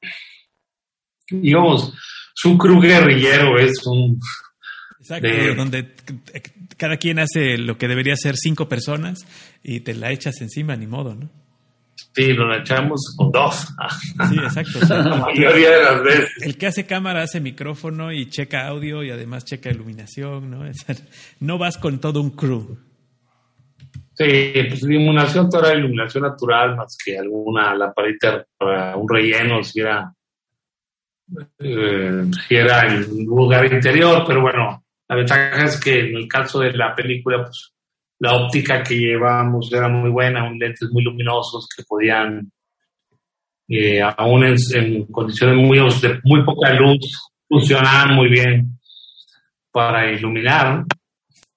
Digamos, 1.30 1.94
es 2.36 2.46
un 2.46 2.58
crew 2.58 2.80
guerrillero, 2.80 3.58
es 3.58 3.86
un... 3.86 4.20
Exacto, 5.00 5.28
donde 5.56 5.94
cada 6.78 6.98
quien 6.98 7.20
hace 7.20 7.58
lo 7.58 7.78
que 7.78 7.88
debería 7.88 8.16
ser 8.16 8.36
cinco 8.38 8.68
personas 8.68 9.26
y 9.64 9.82
te 9.82 9.94
la 9.94 10.12
echas 10.12 10.42
encima, 10.42 10.76
ni 10.76 10.88
modo, 10.88 11.14
¿no? 11.14 11.30
Sí, 12.16 12.34
lo 12.34 12.54
echamos 12.56 13.14
con 13.18 13.32
dos. 13.32 13.68
Sí, 14.30 14.36
exacto. 14.38 14.80
la 14.90 15.16
mayoría 15.18 15.70
de 15.70 15.84
las 15.84 16.04
veces. 16.04 16.32
El 16.42 16.58
que 16.58 16.68
hace 16.68 16.86
cámara 16.86 17.24
hace 17.24 17.40
micrófono 17.40 18.12
y 18.12 18.30
checa 18.30 18.68
audio 18.68 19.04
y 19.04 19.12
además 19.12 19.46
checa 19.46 19.70
iluminación, 19.70 20.50
¿no? 20.50 20.64
No 21.40 21.58
vas 21.58 21.78
con 21.78 22.00
todo 22.00 22.22
un 22.22 22.32
crew. 22.32 22.78
Sí, 24.14 24.54
pues 24.70 24.82
la 24.82 24.94
iluminación 24.94 25.50
toda 25.50 25.72
era 25.72 25.80
iluminación 25.80 26.24
natural, 26.24 26.78
más 26.78 26.98
que 27.04 27.18
alguna 27.18 27.76
lamparita 27.76 28.46
para 28.58 28.96
un 28.96 29.10
relleno, 29.10 29.62
si 29.62 29.82
era, 29.82 30.15
eh, 31.60 32.24
era 32.50 32.88
en 32.88 33.12
un 33.12 33.26
lugar 33.26 33.72
interior, 33.72 34.24
pero 34.26 34.42
bueno, 34.42 34.84
la 35.08 35.16
ventaja 35.16 35.66
es 35.66 35.80
que 35.80 36.10
en 36.10 36.18
el 36.18 36.28
caso 36.28 36.60
de 36.60 36.74
la 36.74 36.96
película, 36.96 37.44
pues 37.44 37.74
la 38.20 38.34
óptica 38.34 38.82
que 38.84 38.96
llevábamos 38.96 39.72
era 39.72 39.88
muy 39.88 40.10
buena, 40.10 40.50
un 40.50 40.58
lentes 40.58 40.90
muy 40.92 41.04
luminosos 41.04 41.68
que 41.76 41.84
podían, 41.84 42.52
eh, 43.68 44.02
aún 44.02 44.46
en, 44.46 45.06
condiciones 45.06 45.58
muy, 45.58 45.78
de 45.78 46.20
muy 46.24 46.44
poca 46.44 46.74
luz, 46.74 47.32
funcionar 47.48 48.14
muy 48.14 48.30
bien 48.30 48.80
para 49.72 50.12
iluminar 50.12 50.86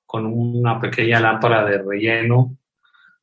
con 0.04 0.26
una 0.26 0.80
pequeña 0.80 1.20
lámpara 1.20 1.64
de 1.64 1.82
relleno. 1.82 2.56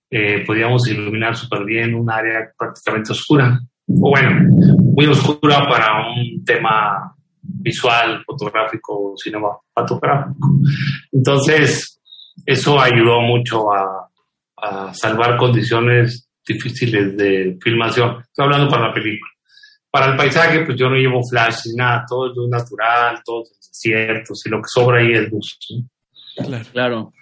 Eh, 0.09 0.43
podíamos 0.45 0.87
iluminar 0.87 1.35
súper 1.35 1.65
bien 1.65 1.93
un 1.95 2.09
área 2.09 2.51
prácticamente 2.57 3.11
oscura, 3.11 3.59
o 3.87 4.09
bueno, 4.09 4.84
muy 4.95 5.07
oscura 5.07 5.67
para 5.67 6.07
un 6.07 6.43
tema 6.45 7.13
visual, 7.41 8.23
fotográfico, 8.25 9.13
cinematográfico. 9.17 10.53
Entonces, 11.11 11.99
eso 12.45 12.79
ayudó 12.79 13.21
mucho 13.21 13.71
a, 13.73 14.01
salvar 14.93 15.37
condiciones 15.37 16.27
difíciles 16.47 17.15
de 17.15 17.55
filmación. 17.61 18.21
Estoy 18.21 18.45
hablando 18.45 18.67
para 18.67 18.87
la 18.87 18.93
película. 18.93 19.29
Para 19.91 20.11
el 20.11 20.17
paisaje, 20.17 20.65
pues 20.65 20.75
yo 20.75 20.89
no 20.89 20.95
llevo 20.95 21.21
flash 21.29 21.67
ni 21.67 21.75
nada, 21.75 22.03
todo 22.07 22.31
es 22.31 22.35
luz 22.35 22.49
natural, 22.49 23.21
todo 23.23 23.43
es 23.43 23.69
cierto, 23.71 24.33
si 24.33 24.49
lo 24.49 24.57
que 24.57 24.67
sobra 24.67 25.01
ahí 25.01 25.11
es 25.13 25.29
luz. 25.29 25.59
Claro. 26.35 26.65
claro. 26.71 27.13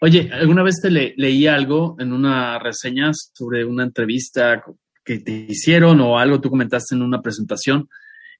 Oye, 0.00 0.28
¿alguna 0.32 0.64
vez 0.64 0.80
te 0.82 0.90
leí 0.90 1.46
algo 1.46 1.94
en 2.00 2.12
una 2.12 2.58
reseña 2.58 3.12
sobre 3.12 3.64
una 3.64 3.84
entrevista 3.84 4.60
que 5.08 5.20
te 5.20 5.46
hicieron 5.48 6.02
o 6.02 6.18
algo 6.18 6.38
tú 6.38 6.50
comentaste 6.50 6.94
en 6.94 7.00
una 7.00 7.22
presentación 7.22 7.88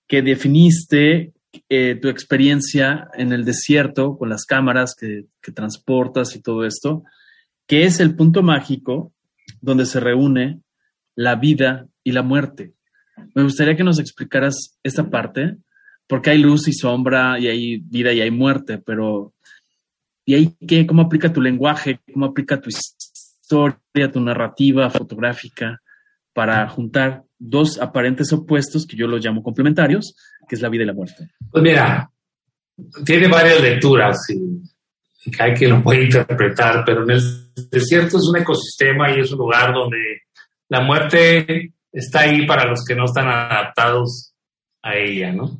que 0.06 0.20
definiste 0.20 1.32
eh, 1.70 1.94
tu 1.94 2.08
experiencia 2.08 3.08
en 3.14 3.32
el 3.32 3.46
desierto 3.46 4.18
con 4.18 4.28
las 4.28 4.44
cámaras 4.44 4.94
que, 4.94 5.24
transportas 5.54 6.36
y 6.36 6.42
todo 6.42 6.66
esto, 6.66 7.04
que 7.66 7.84
es 7.84 8.00
el 8.00 8.14
punto 8.14 8.42
mágico 8.42 9.14
donde 9.62 9.86
se 9.86 9.98
reúne 9.98 10.60
la 11.14 11.36
vida 11.36 11.86
y 12.04 12.12
la 12.12 12.20
muerte. 12.22 12.74
Me 13.34 13.44
gustaría 13.44 13.74
que 13.74 13.82
nos 13.82 13.98
explicaras 13.98 14.78
esta 14.82 15.08
parte, 15.08 15.56
porque 16.06 16.28
hay 16.28 16.38
luz 16.38 16.68
y 16.68 16.74
sombra 16.74 17.40
y 17.40 17.48
hay 17.48 17.78
vida 17.78 18.12
y 18.12 18.20
hay 18.20 18.30
muerte, 18.30 18.76
pero 18.76 19.32
¿y 20.26 20.34
ahí 20.34 20.54
qué? 20.68 20.86
¿Cómo 20.86 21.00
aplica 21.00 21.32
tu 21.32 21.40
lenguaje? 21.40 21.98
¿Cómo 22.12 22.26
aplica 22.26 22.60
tu 22.60 22.68
historia, 22.68 24.12
tu 24.12 24.20
narrativa 24.20 24.90
fotográfica 24.90 25.80
para 26.38 26.68
juntar 26.68 27.24
dos 27.36 27.80
aparentes 27.80 28.32
opuestos 28.32 28.86
que 28.86 28.96
yo 28.96 29.08
los 29.08 29.24
llamo 29.24 29.42
complementarios, 29.42 30.14
que 30.48 30.54
es 30.54 30.62
la 30.62 30.68
vida 30.68 30.84
y 30.84 30.86
la 30.86 30.94
muerte? 30.94 31.30
Pues 31.50 31.64
mira, 31.64 32.08
tiene 33.04 33.26
varias 33.26 33.60
lecturas 33.60 34.16
y, 34.30 34.62
hay 35.36 35.52
quien 35.54 35.70
lo 35.72 35.82
puede 35.82 36.04
interpretar, 36.04 36.84
pero 36.86 37.02
en 37.02 37.10
el 37.10 37.20
desierto 37.72 38.18
es 38.18 38.28
un 38.32 38.36
ecosistema 38.40 39.10
y 39.10 39.18
es 39.18 39.32
un 39.32 39.38
lugar 39.38 39.74
donde 39.74 39.98
la 40.68 40.80
muerte 40.82 41.74
está 41.90 42.20
ahí 42.20 42.46
para 42.46 42.66
los 42.66 42.84
que 42.86 42.94
no 42.94 43.06
están 43.06 43.26
adaptados 43.26 44.32
a 44.80 44.94
ella, 44.94 45.32
¿no? 45.32 45.58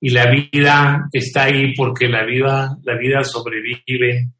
Y 0.00 0.10
la 0.10 0.30
vida 0.30 1.08
está 1.10 1.46
ahí 1.46 1.74
porque 1.74 2.06
la 2.06 2.24
vida, 2.24 2.78
la 2.84 2.96
vida 2.96 3.24
sobrevive 3.24 4.30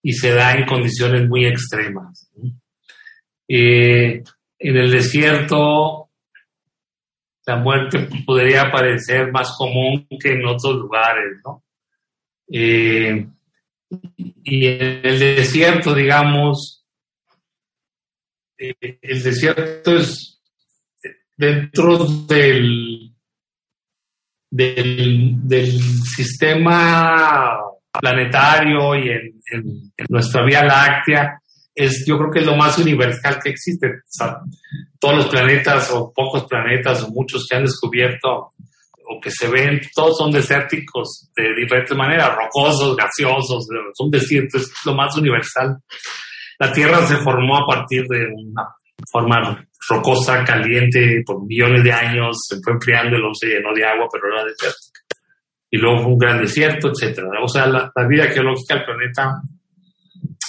y 0.00 0.12
se 0.12 0.32
da 0.32 0.54
en 0.54 0.64
condiciones 0.64 1.28
muy 1.28 1.44
extremas. 1.44 2.30
Eh, 3.48 4.22
en 4.58 4.76
el 4.76 4.90
desierto 4.90 6.06
la 7.46 7.56
muerte 7.56 8.08
podría 8.26 8.70
parecer 8.72 9.30
más 9.30 9.54
común 9.56 10.06
que 10.20 10.32
en 10.32 10.44
otros 10.46 10.74
lugares, 10.76 11.40
¿no? 11.44 11.62
Eh, 12.52 13.26
y 14.42 14.66
en 14.66 15.00
el 15.04 15.18
desierto, 15.18 15.94
digamos, 15.94 16.84
eh, 18.58 18.98
el 19.00 19.22
desierto 19.22 19.96
es 19.96 20.42
dentro 21.36 21.98
del, 22.26 23.12
del, 24.50 25.80
sistema 26.16 27.58
planetario 27.92 28.94
y 28.96 29.10
en, 29.10 29.92
nuestra 30.08 30.44
Vía 30.44 30.64
Láctea, 30.64 31.40
es, 31.76 32.04
yo 32.06 32.16
creo 32.16 32.30
que 32.30 32.40
es 32.40 32.46
lo 32.46 32.56
más 32.56 32.78
universal 32.78 33.38
que 33.42 33.50
existe. 33.50 33.86
todos 34.98 35.16
los 35.16 35.26
planetas 35.26 35.90
o 35.92 36.12
pocos 36.12 36.46
planetas 36.46 37.02
o 37.04 37.10
muchos 37.10 37.46
que 37.48 37.56
han 37.56 37.64
descubierto 37.64 38.54
o 39.08 39.20
que 39.20 39.30
se 39.30 39.46
ven, 39.46 39.80
todos 39.94 40.18
son 40.18 40.32
desérticos 40.32 41.30
de 41.36 41.54
diferentes 41.54 41.96
maneras, 41.96 42.34
rocosos, 42.34 42.96
gaseosos, 42.96 43.68
son 43.94 44.10
desiertos, 44.10 44.62
es 44.62 44.72
lo 44.84 44.94
más 44.94 45.16
universal. 45.16 45.76
La 46.58 46.72
Tierra 46.72 47.06
se 47.06 47.16
formó 47.18 47.58
a 47.58 47.66
partir 47.66 48.04
de 48.08 48.26
una 48.34 48.64
forma 49.12 49.64
rocosa, 49.88 50.42
caliente, 50.42 51.22
por 51.24 51.46
millones 51.46 51.84
de 51.84 51.92
años, 51.92 52.36
se 52.48 52.56
fue 52.64 52.72
enfriando, 52.72 53.16
luego 53.18 53.34
se 53.34 53.46
llenó 53.46 53.72
de 53.72 53.84
agua, 53.84 54.08
pero 54.10 54.32
era 54.32 54.44
desértica. 54.44 55.00
Y 55.70 55.76
luego 55.76 56.02
fue 56.02 56.12
un 56.12 56.18
gran 56.18 56.40
desierto, 56.40 56.88
etcétera. 56.88 57.28
O 57.44 57.48
sea, 57.48 57.66
la, 57.66 57.92
la 57.94 58.08
vida 58.08 58.24
geológica 58.28 58.74
del 58.74 58.84
planeta 58.84 59.42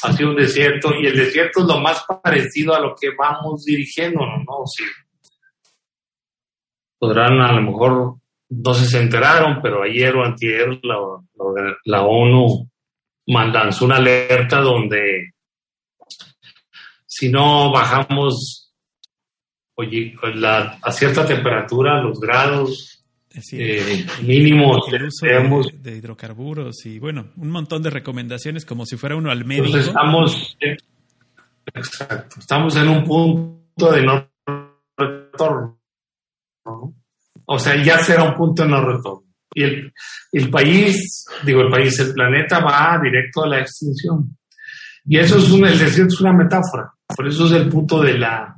ha 0.03 0.13
sido 0.13 0.29
un 0.29 0.35
desierto 0.35 0.91
y 0.99 1.07
el 1.07 1.15
desierto 1.15 1.61
es 1.61 1.65
lo 1.65 1.79
más 1.79 2.05
parecido 2.23 2.73
a 2.75 2.79
lo 2.79 2.95
que 2.95 3.09
vamos 3.17 3.63
dirigiéndonos, 3.63 4.39
¿no? 4.45 4.65
Sí. 4.65 4.83
Podrán 6.99 7.39
a 7.41 7.53
lo 7.53 7.61
mejor, 7.61 8.15
no 8.49 8.73
se 8.73 8.99
enteraron, 8.99 9.59
pero 9.61 9.83
ayer 9.83 10.15
o 10.15 10.23
antier 10.23 10.79
la, 10.83 10.97
la, 11.85 12.01
ONU 12.01 12.69
lanzó 13.25 13.85
una 13.85 13.97
alerta 13.97 14.61
donde 14.61 15.33
si 17.05 17.29
no 17.29 17.71
bajamos 17.71 18.67
oye, 19.77 20.15
a 20.81 20.91
cierta 20.91 21.25
temperatura, 21.25 22.01
los 22.01 22.19
grados, 22.19 22.96
eh, 23.51 24.05
mínimo 24.23 24.79
de, 24.89 25.97
hidrocarburos 25.97 26.85
y 26.85 26.99
bueno, 26.99 27.27
un 27.37 27.51
montón 27.51 27.83
de 27.83 27.89
recomendaciones 27.89 28.65
como 28.65 28.85
si 28.85 28.97
fuera 28.97 29.15
uno 29.15 29.29
al 29.29 29.45
médico. 29.45 29.77
estamos, 29.77 30.57
Exacto. 31.73 32.39
Estamos 32.39 32.75
en 32.75 32.87
un 32.87 33.03
punto 33.03 33.91
de 33.91 34.03
no 34.03 34.29
retorno. 34.97 35.79
O 37.45 37.59
sea, 37.59 37.81
ya 37.81 37.99
será 37.99 38.23
un 38.23 38.35
punto 38.35 38.63
de 38.63 38.69
no 38.69 38.81
retorno. 38.81 39.23
Y 39.53 39.63
el, 39.63 39.93
el 40.33 40.49
país, 40.49 41.25
digo, 41.45 41.61
el 41.61 41.69
país, 41.69 41.99
el 41.99 42.13
planeta 42.13 42.59
va 42.59 42.99
directo 43.01 43.43
a 43.43 43.47
la 43.47 43.59
extinción. 43.61 44.37
Y 45.05 45.17
eso 45.17 45.37
es 45.37 45.49
un, 45.49 45.65
el 45.65 45.79
desierto 45.79 46.13
es 46.13 46.21
una 46.21 46.33
metáfora. 46.33 46.91
Por 47.15 47.27
eso 47.27 47.45
es 47.45 47.53
el 47.53 47.69
punto 47.69 48.01
de 48.01 48.17
la, 48.17 48.53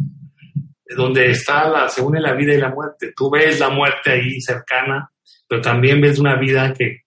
donde 0.95 1.29
está 1.29 1.69
la, 1.69 1.87
se 1.87 2.01
une 2.01 2.19
la 2.19 2.33
vida 2.33 2.53
y 2.53 2.57
la 2.57 2.69
muerte. 2.69 3.13
Tú 3.15 3.29
ves 3.29 3.59
la 3.59 3.69
muerte 3.69 4.11
ahí 4.11 4.41
cercana, 4.41 5.09
pero 5.47 5.61
también 5.61 6.01
ves 6.01 6.19
una 6.19 6.35
vida 6.39 6.73
que, 6.73 7.01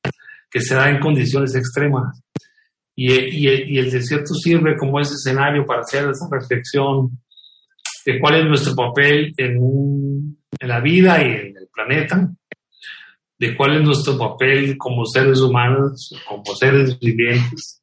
que 0.51 0.61
se 0.61 0.75
da 0.75 0.89
en 0.89 1.01
condiciones 1.01 1.55
extremas. 1.55 2.23
Y, 2.95 3.13
y, 3.13 3.49
y, 3.69 3.79
el 3.79 3.91
desierto 3.91 4.35
sirve 4.35 4.77
como 4.77 5.01
ese 5.01 5.15
escenario 5.15 5.65
para 5.65 5.81
hacer 5.81 6.09
esa 6.11 6.29
reflexión 6.31 7.11
de 8.05 8.21
cuál 8.21 8.41
es 8.41 8.47
nuestro 8.47 8.75
papel 8.75 9.33
en, 9.37 9.57
un, 9.59 10.39
en 10.61 10.69
la 10.69 10.81
vida 10.81 11.23
y 11.23 11.31
en 11.31 11.57
el 11.57 11.69
planeta, 11.73 12.31
de 13.39 13.57
cuál 13.57 13.77
es 13.77 13.83
nuestro 13.83 14.19
papel 14.19 14.77
como 14.77 15.07
seres 15.07 15.41
humanos, 15.41 16.15
como 16.29 16.45
seres 16.55 16.99
vivientes, 17.01 17.83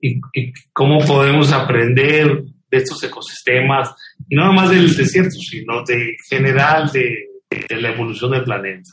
y, 0.00 0.18
y 0.32 0.52
cómo 0.72 0.98
podemos 1.00 1.52
aprender 1.52 2.42
de 2.70 2.78
estos 2.78 3.02
ecosistemas, 3.04 3.94
y 4.28 4.36
no 4.36 4.46
nomás 4.46 4.70
del 4.70 4.94
desierto, 4.94 5.38
sino 5.38 5.84
de 5.84 6.16
general 6.28 6.90
de, 6.92 7.28
de 7.68 7.80
la 7.80 7.90
evolución 7.90 8.32
del 8.32 8.44
planeta. 8.44 8.90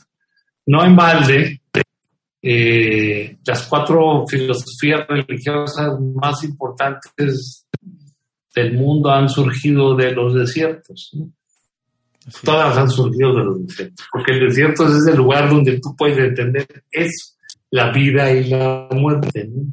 No 0.66 0.84
en 0.84 0.96
balde, 0.96 1.60
eh, 2.46 3.38
las 3.46 3.66
cuatro 3.66 4.26
filosofías 4.28 5.06
religiosas 5.08 5.98
más 6.14 6.44
importantes 6.44 7.66
del 8.54 8.74
mundo 8.74 9.10
han 9.10 9.28
surgido 9.28 9.96
de 9.96 10.12
los 10.12 10.34
desiertos. 10.34 11.10
¿no? 11.14 11.30
Todas 12.42 12.76
han 12.76 12.90
surgido 12.90 13.34
de 13.34 13.44
los 13.44 13.66
desiertos, 13.66 14.06
porque 14.12 14.32
el 14.32 14.48
desierto 14.48 14.86
es 14.86 15.06
el 15.06 15.16
lugar 15.16 15.48
donde 15.48 15.80
tú 15.80 15.94
puedes 15.96 16.18
entender 16.18 16.66
eso, 16.90 17.34
la 17.70 17.90
vida 17.90 18.30
y 18.30 18.44
la 18.44 18.88
muerte. 18.92 19.48
¿no? 19.48 19.72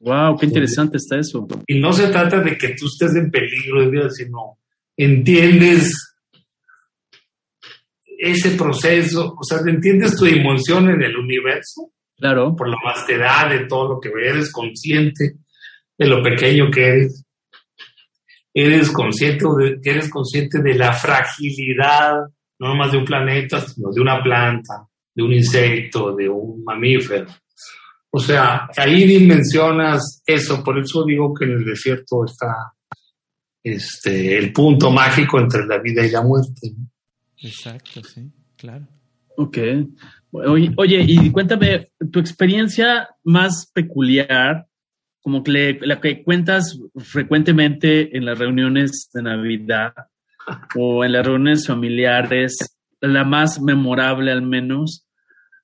Wow, 0.00 0.38
qué 0.38 0.46
interesante 0.46 0.98
está 0.98 1.18
eso. 1.18 1.46
Y 1.66 1.80
no 1.80 1.92
se 1.92 2.08
trata 2.08 2.40
de 2.40 2.56
que 2.56 2.74
tú 2.78 2.86
estés 2.86 3.14
en 3.16 3.30
peligro 3.30 3.80
de 3.80 3.90
vida, 3.90 4.10
sino 4.10 4.58
entiendes 4.96 5.92
ese 8.18 8.50
proceso, 8.52 9.36
o 9.38 9.44
sea, 9.44 9.58
entiendes 9.66 10.16
tu 10.16 10.26
emoción 10.26 10.90
en 10.90 11.02
el 11.02 11.16
universo. 11.16 11.92
Claro. 12.16 12.56
Por 12.56 12.68
la 12.68 12.78
vastedad 12.82 13.50
de 13.50 13.66
todo 13.66 13.94
lo 13.94 14.00
que 14.00 14.08
eres 14.08 14.50
consciente 14.50 15.36
de 15.98 16.06
lo 16.06 16.22
pequeño 16.22 16.70
que 16.70 16.86
eres. 16.86 17.24
Eres 18.54 18.90
consciente 18.90 19.44
de, 19.58 19.78
eres 19.84 20.08
consciente 20.08 20.62
de 20.62 20.74
la 20.74 20.94
fragilidad, 20.94 22.14
no 22.58 22.68
nomás 22.68 22.92
de 22.92 22.98
un 22.98 23.04
planeta, 23.04 23.60
sino 23.60 23.90
de 23.92 24.00
una 24.00 24.22
planta, 24.22 24.88
de 25.14 25.22
un 25.22 25.32
insecto, 25.34 26.16
de 26.16 26.26
un 26.26 26.64
mamífero. 26.64 27.26
O 28.10 28.18
sea, 28.18 28.66
ahí 28.78 29.06
dimensionas 29.06 30.22
eso, 30.24 30.64
por 30.64 30.78
eso 30.78 31.04
digo 31.04 31.34
que 31.34 31.44
en 31.44 31.52
el 31.52 31.64
desierto 31.66 32.24
está 32.24 32.72
este, 33.66 34.38
el 34.38 34.52
punto 34.52 34.92
mágico 34.92 35.40
entre 35.40 35.66
la 35.66 35.78
vida 35.78 36.06
y 36.06 36.10
la 36.12 36.22
muerte. 36.22 36.72
Exacto, 37.42 38.00
sí, 38.04 38.30
claro. 38.56 38.86
Ok. 39.36 39.58
Oye, 40.30 40.72
oye, 40.76 41.04
y 41.04 41.30
cuéntame 41.32 41.90
tu 42.12 42.20
experiencia 42.20 43.08
más 43.24 43.68
peculiar, 43.74 44.68
como 45.20 45.42
que 45.42 45.50
le, 45.50 45.80
la 45.80 46.00
que 46.00 46.22
cuentas 46.22 46.78
frecuentemente 46.96 48.16
en 48.16 48.24
las 48.24 48.38
reuniones 48.38 49.10
de 49.12 49.22
Navidad 49.22 49.94
o 50.76 51.04
en 51.04 51.12
las 51.12 51.26
reuniones 51.26 51.66
familiares, 51.66 52.56
la 53.00 53.24
más 53.24 53.60
memorable 53.60 54.30
al 54.30 54.42
menos, 54.42 55.08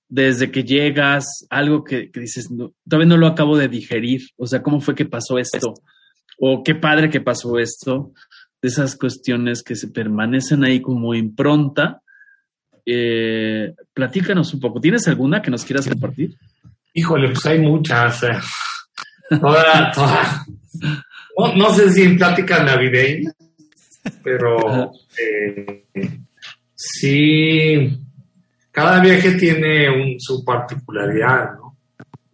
desde 0.09 0.51
que 0.51 0.65
llegas, 0.65 1.47
algo 1.51 1.85
que, 1.85 2.11
que 2.11 2.19
dices, 2.19 2.51
no, 2.51 2.73
todavía 2.89 3.11
no 3.11 3.17
lo 3.17 3.29
acabo 3.29 3.57
de 3.57 3.69
digerir, 3.69 4.23
o 4.37 4.47
sea, 4.49 4.61
¿cómo 4.61 4.81
fue 4.81 4.97
que 4.97 5.05
pasó 5.05 5.39
esto? 5.39 5.75
O 6.45 6.65
qué 6.65 6.75
padre 6.75 7.09
que 7.09 7.21
pasó 7.21 7.57
esto, 7.61 8.11
de 8.61 8.69
esas 8.69 8.97
cuestiones 8.97 9.63
que 9.63 9.77
se 9.77 9.87
permanecen 9.87 10.65
ahí 10.65 10.83
como 10.83 11.15
impronta. 11.15 12.03
Eh, 12.85 13.73
platícanos 13.95 14.53
un 14.53 14.59
poco. 14.59 14.81
¿Tienes 14.81 15.07
alguna 15.07 15.41
que 15.41 15.53
nos 15.53 15.65
quieras 15.65 15.87
compartir? 15.87 16.35
Híjole, 16.95 17.29
pues 17.29 17.47
hay 17.47 17.61
muchas. 17.61 18.25
Eh. 18.25 18.41
Toda, 19.41 19.93
toda. 19.93 20.45
No, 21.39 21.55
no, 21.55 21.73
sé 21.75 21.93
si 21.93 22.03
en 22.03 22.19
pláticas 22.19 22.65
navideñas, 22.65 23.37
pero 24.25 24.91
eh, 25.17 25.87
sí, 26.75 28.01
cada 28.73 29.01
viaje 29.01 29.37
tiene 29.37 29.89
un, 29.89 30.21
su 30.21 30.45
particularidad, 30.45 31.53
¿no? 31.55 31.79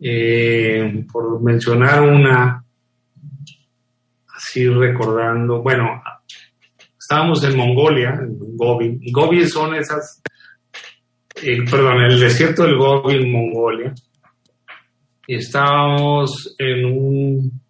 Eh, 0.01 1.05
por 1.13 1.43
mencionar 1.43 2.01
una, 2.01 2.65
así 4.49 4.67
recordando, 4.69 5.63
bueno, 5.63 6.03
estábamos 6.99 7.43
en 7.45 7.57
Mongolia, 7.57 8.19
en 8.21 8.57
Gobi. 8.57 9.01
Gobi 9.13 9.47
son 9.47 9.75
esas, 9.75 10.23
eh, 11.43 11.59
perdón, 11.71 12.03
el 12.03 12.19
desierto 12.19 12.65
del 12.65 12.79
Gobi 12.79 13.17
en 13.17 13.33
Mongolia. 13.33 13.95
Y 15.27 15.37
estábamos 15.37 16.55
en 16.59 16.85
un, 16.87 17.61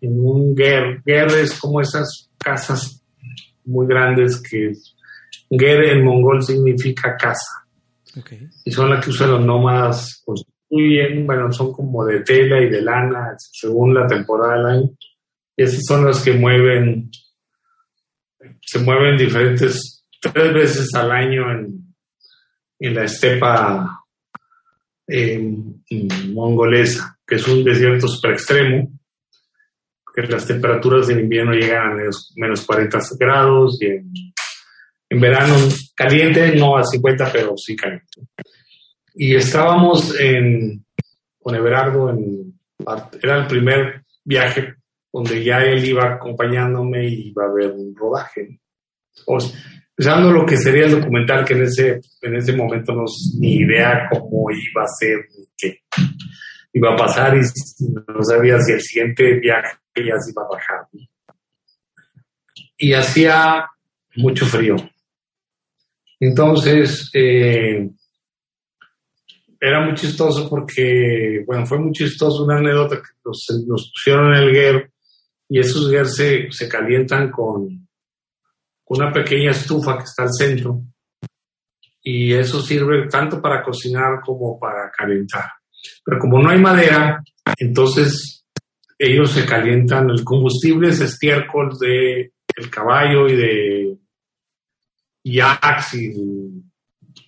en 0.00 0.20
un 0.20 0.56
ger. 0.56 1.02
Ger 1.04 1.28
es 1.38 1.60
como 1.60 1.82
esas 1.82 2.30
casas 2.38 3.04
muy 3.64 3.86
grandes 3.86 4.42
que 4.42 4.72
ger 5.50 5.84
en 5.84 6.04
mongol 6.04 6.42
significa 6.42 7.14
casa. 7.16 7.66
Okay. 8.18 8.48
Y 8.64 8.70
son 8.70 8.90
las 8.90 9.04
que 9.04 9.10
usan 9.10 9.30
los 9.30 9.44
nómadas 9.44 10.22
construyen, 10.24 11.26
bueno, 11.26 11.52
son 11.52 11.72
como 11.72 12.04
de 12.04 12.20
tela 12.20 12.60
y 12.62 12.70
de 12.70 12.80
lana, 12.80 13.34
según 13.36 13.94
la 13.94 14.06
temporada 14.06 14.56
del 14.56 14.66
año. 14.66 14.90
Y 15.56 15.64
esas 15.64 15.84
son 15.86 16.04
las 16.04 16.22
que 16.22 16.32
mueven 16.32 17.10
se 18.60 18.78
mueven 18.78 19.16
diferentes, 19.16 20.04
tres 20.20 20.54
veces 20.54 20.88
al 20.94 21.10
año 21.10 21.50
en, 21.50 21.94
en 22.78 22.94
la 22.94 23.04
estepa 23.04 24.04
eh, 25.06 25.40
mongolesa, 26.28 27.18
que 27.26 27.36
es 27.36 27.46
un 27.48 27.64
desierto 27.64 28.08
super 28.08 28.32
extremo, 28.32 28.90
que 30.14 30.22
las 30.22 30.46
temperaturas 30.46 31.08
en 31.10 31.20
invierno 31.20 31.52
llegan 31.52 31.92
a 31.92 31.94
menos, 31.94 32.32
menos 32.36 32.64
40 32.64 32.98
grados 33.18 33.78
y 33.80 33.86
en, 33.86 34.12
en, 35.08 35.20
verano 35.20 35.54
caliente, 35.94 36.54
no 36.56 36.76
a 36.76 36.84
50, 36.84 37.32
pero 37.32 37.54
sí 37.56 37.76
caliente. 37.76 38.22
Y 39.14 39.34
estábamos 39.34 40.18
en, 40.18 40.84
con 41.40 41.54
Everardo, 41.54 42.10
en, 42.10 42.58
era 43.22 43.38
el 43.38 43.46
primer 43.46 44.04
viaje 44.24 44.76
donde 45.12 45.44
ya 45.44 45.58
él 45.64 45.84
iba 45.84 46.14
acompañándome 46.14 47.06
y 47.06 47.28
iba 47.28 47.44
a 47.44 47.48
haber 47.48 47.72
un 47.72 47.94
rodaje. 47.94 48.60
O, 49.26 49.38
pensando 49.94 50.32
lo 50.32 50.46
que 50.46 50.56
sería 50.56 50.86
el 50.86 51.00
documental, 51.00 51.44
que 51.44 51.54
en 51.54 51.62
ese, 51.64 52.00
en 52.22 52.36
ese 52.36 52.56
momento 52.56 52.94
no 52.94 53.04
ni 53.38 53.56
idea 53.56 54.08
cómo 54.10 54.50
iba 54.50 54.84
a 54.84 54.88
ser, 54.88 55.18
ni 55.36 55.46
qué 55.56 55.80
iba 56.72 56.94
a 56.94 56.96
pasar 56.96 57.36
y 57.36 57.40
no 57.40 58.22
sabía 58.22 58.58
si 58.60 58.72
el 58.72 58.80
siguiente 58.80 59.34
viaje 59.34 59.76
ya 59.94 60.18
se 60.18 60.30
iba 60.30 60.42
a 60.42 60.48
bajar. 60.48 60.88
Y 62.78 62.94
hacía 62.94 63.66
mucho 64.16 64.46
frío. 64.46 64.76
Entonces, 66.18 67.10
eh, 67.14 67.88
era 69.60 69.80
muy 69.84 69.94
chistoso 69.94 70.48
porque, 70.48 71.44
bueno, 71.46 71.66
fue 71.66 71.78
muy 71.78 71.92
chistoso 71.92 72.44
una 72.44 72.58
anécdota 72.58 72.96
que 72.96 73.10
nos, 73.24 73.46
nos 73.66 73.92
pusieron 73.92 74.34
en 74.34 74.42
el 74.42 74.54
GER 74.54 74.91
y 75.52 75.58
esos 75.58 75.90
GER 75.90 76.06
se, 76.06 76.50
se 76.50 76.66
calientan 76.66 77.30
con, 77.30 77.86
con, 78.82 79.02
una 79.02 79.12
pequeña 79.12 79.50
estufa 79.50 79.98
que 79.98 80.04
está 80.04 80.22
al 80.22 80.32
centro 80.32 80.80
y 82.02 82.32
eso 82.32 82.62
sirve 82.62 83.06
tanto 83.06 83.42
para 83.42 83.62
cocinar 83.62 84.22
como 84.24 84.58
para 84.58 84.90
calentar. 84.90 85.50
Pero 86.02 86.18
como 86.18 86.38
no 86.38 86.48
hay 86.48 86.58
madera, 86.58 87.22
entonces 87.58 88.46
ellos 88.98 89.30
se 89.32 89.44
calientan, 89.44 90.08
el 90.08 90.24
combustible 90.24 90.88
es 90.88 91.02
estiércol 91.02 91.76
de 91.78 92.32
el 92.56 92.70
caballo 92.70 93.28
y 93.28 93.36
de 93.36 93.98
yaks 95.22 95.94
y 95.96 96.14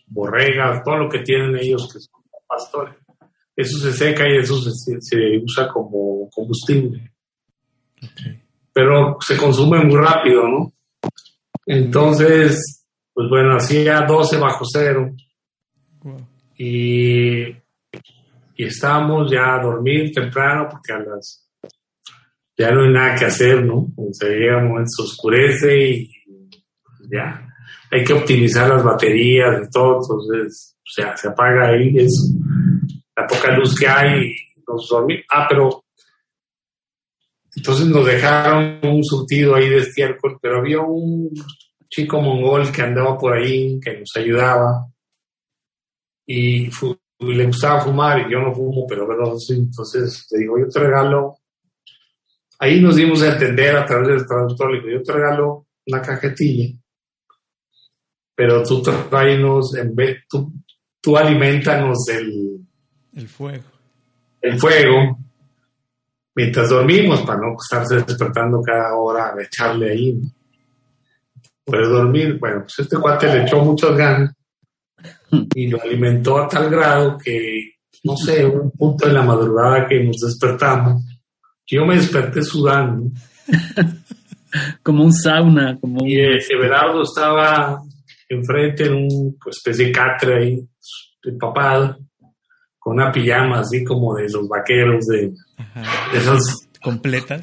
borregas, 0.07 0.83
todo 0.83 0.97
lo 0.97 1.11
que 1.11 1.19
tienen 1.19 1.59
ellos 1.59 1.93
que 1.93 2.01
son 2.01 2.23
pastores. 2.49 2.95
Eso 3.55 3.79
se 3.81 3.93
seca 3.93 4.27
y 4.27 4.39
eso 4.39 4.57
se, 4.63 4.99
se 4.99 5.39
usa 5.45 5.69
como 5.69 6.31
combustible. 6.31 7.14
Okay. 8.13 8.41
Pero 8.73 9.17
se 9.21 9.37
consume 9.37 9.85
muy 9.85 9.97
rápido, 9.97 10.49
¿no? 10.49 10.73
Entonces, 11.67 12.85
pues 13.13 13.29
bueno, 13.29 13.57
hacía 13.57 14.03
12 14.03 14.37
bajo 14.39 14.65
cero. 14.65 15.11
Wow. 16.03 16.27
Y, 16.57 17.43
y 18.57 18.65
estábamos 18.65 19.31
ya 19.31 19.55
a 19.55 19.63
dormir 19.63 20.13
temprano 20.13 20.69
porque 20.71 20.93
a 20.93 20.99
las 20.99 21.45
ya 22.57 22.71
no 22.71 22.85
hay 22.85 22.93
nada 22.93 23.15
que 23.17 23.25
hacer, 23.25 23.65
¿no? 23.65 23.89
O 23.97 24.13
sea, 24.13 24.29
llega 24.29 24.59
un 24.59 24.69
momento, 24.69 24.91
se 24.97 25.03
oscurece 25.03 25.89
y 25.89 26.11
ya. 27.11 27.49
Hay 27.91 28.05
que 28.05 28.13
optimizar 28.13 28.69
las 28.69 28.83
baterías 28.83 29.63
y 29.63 29.71
todo, 29.71 30.01
entonces, 30.01 30.77
o 30.79 30.91
sea, 30.91 31.17
se 31.17 31.29
apaga 31.29 31.69
ahí, 31.69 31.97
es 31.97 32.35
la 33.17 33.27
poca 33.27 33.57
luz 33.57 33.79
que 33.79 33.87
hay 33.87 34.31
y 34.31 34.37
nos 34.67 34.89
dormimos. 34.89 35.25
Ah, 35.31 35.47
pero 35.49 35.84
entonces 37.57 37.87
nos 37.87 38.05
dejaron 38.05 38.81
un 38.83 39.05
surtido 39.05 39.55
ahí 39.55 39.69
de 39.69 39.79
estiércol, 39.79 40.39
pero 40.41 40.59
había 40.59 40.81
un 40.81 41.31
chico 41.89 42.21
mongol 42.21 42.73
que 42.73 42.83
andaba 42.83 43.17
por 43.17 43.35
ahí, 43.35 43.79
que 43.81 43.99
nos 43.99 44.11
ayudaba, 44.17 44.87
y, 46.27 46.69
le 47.21 47.47
gustaba 47.47 47.81
fumar, 47.81 48.21
y 48.21 48.33
yo 48.33 48.41
no 48.41 48.53
fumo, 48.53 48.87
pero 48.89 49.07
bueno, 49.07 49.37
entonces 49.49 50.27
le 50.31 50.39
digo, 50.41 50.59
yo 50.59 50.69
te 50.69 50.81
regalo, 50.81 51.37
ahí 52.59 52.81
nos 52.81 52.97
dimos 52.97 53.23
a 53.23 53.33
entender 53.33 53.77
a 53.77 53.87
través 53.87 54.09
del 54.09 54.27
traductor, 54.27 54.73
le 54.73 54.81
digo, 54.81 54.99
yo 54.99 55.03
te 55.03 55.13
regalo 55.13 55.67
una 55.87 56.03
cajetilla, 56.03 56.77
pero 58.35 58.63
tú 58.65 58.83
traenos, 58.83 59.77
en 59.77 59.95
vez, 59.95 60.25
tú, 60.29 60.53
tú 61.01 61.17
alimentanos 61.17 62.09
el, 62.09 62.67
el 63.15 63.29
fuego. 63.29 63.65
El 64.41 64.59
fuego, 64.59 65.19
mientras 66.35 66.71
dormimos, 66.71 67.23
para 67.23 67.41
no 67.41 67.57
estarse 67.61 67.97
despertando 67.97 68.61
cada 68.63 68.95
hora 68.95 69.35
a 69.37 69.43
echarle 69.43 69.91
ahí. 69.93 70.21
Puedes 71.65 71.89
dormir. 71.89 72.39
Bueno, 72.39 72.61
pues 72.63 72.79
este 72.79 72.97
cuate 72.99 73.27
le 73.27 73.43
echó 73.43 73.65
muchas 73.65 73.97
ganas 73.97 74.35
y 75.55 75.69
lo 75.69 75.81
alimentó 75.83 76.39
a 76.39 76.49
tal 76.49 76.71
grado 76.71 77.19
que, 77.19 77.75
no 78.05 78.17
sé, 78.17 78.45
un 78.45 78.71
punto 78.71 79.07
de 79.07 79.15
la 79.15 79.23
madrugada 79.23 79.87
que 79.89 80.03
nos 80.03 80.21
despertamos, 80.21 81.03
yo 81.67 81.85
me 81.87 81.97
desperté 81.97 82.43
sudando. 82.43 83.11
como 84.83 85.05
un 85.05 85.13
sauna, 85.13 85.79
como 85.81 86.07
Y 86.07 86.17
Everardo 86.17 87.03
estaba 87.03 87.83
enfrente 88.29 88.87
en 88.87 88.95
un 88.95 89.37
pues, 89.43 89.57
especie 89.57 89.87
de 89.87 89.93
catre 89.93 90.39
ahí, 90.39 90.69
empapado, 91.23 91.99
con 92.85 93.01
una 93.01 93.11
pijama 93.11 93.61
así 93.61 93.83
como 93.83 94.15
de 94.15 94.29
los 94.29 94.47
vaqueros 94.47 95.07
de, 95.07 95.33
de 96.13 96.19
esas 96.19 96.69
completas. 96.83 97.41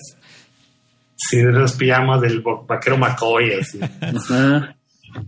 Sí, 1.17 1.37
de 1.37 1.49
esas 1.49 1.73
pijamas 1.73 2.21
del 2.21 2.43
vaquero 2.67 2.97
McCoy, 2.99 3.53
así. 3.53 3.79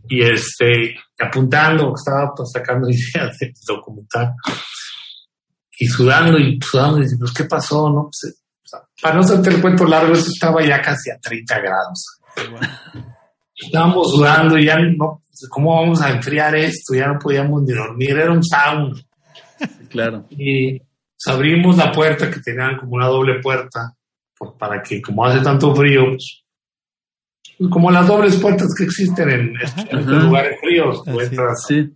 Y 0.08 0.22
este, 0.22 0.96
apuntando, 1.20 1.94
estaba 1.96 2.32
pues, 2.36 2.52
sacando 2.54 2.88
ideas 2.92 3.36
de 3.40 3.54
documental. 3.68 4.34
Y 5.80 5.88
sudando 5.88 6.38
y 6.38 6.60
sudando, 6.62 7.02
y 7.02 7.18
pues, 7.18 7.34
¿qué 7.34 7.46
pasó? 7.46 7.90
No? 7.90 8.04
Pues, 8.04 8.40
para 9.02 9.16
no 9.16 9.22
hacerte 9.22 9.50
el 9.50 9.62
cuento 9.62 9.86
largo, 9.86 10.14
esto 10.14 10.30
estaba 10.32 10.64
ya 10.64 10.80
casi 10.80 11.10
a 11.10 11.18
30 11.20 11.60
grados. 11.60 12.20
Estábamos 13.56 14.12
sudando 14.12 14.60
y 14.60 14.66
ya 14.66 14.78
no, 14.78 15.24
¿cómo 15.50 15.76
vamos 15.82 16.02
a 16.04 16.12
enfriar 16.12 16.56
esto? 16.56 16.94
Ya 16.94 17.08
no 17.08 17.18
podíamos 17.20 17.64
ni 17.64 17.74
dormir, 17.74 18.12
era 18.12 18.32
un 18.32 18.44
sauna. 18.44 18.94
Claro. 19.94 20.26
Y 20.32 20.82
abrimos 21.28 21.78
la 21.78 21.92
puerta 21.92 22.30
que 22.30 22.40
tenían 22.40 22.78
como 22.78 22.96
una 22.96 23.08
doble 23.08 23.40
puerta 23.42 23.96
pues, 24.36 24.52
para 24.58 24.82
que 24.82 25.02
como 25.02 25.24
hace 25.24 25.42
tanto 25.42 25.74
frío, 25.76 26.08
pues, 26.08 26.44
como 27.70 27.92
las 27.92 28.08
dobles 28.08 28.36
puertas 28.38 28.74
que 28.76 28.86
existen 28.86 29.30
en, 29.30 29.56
estos 29.62 30.24
lugares 30.24 30.60
fríos, 30.60 31.04
sí. 31.68 31.90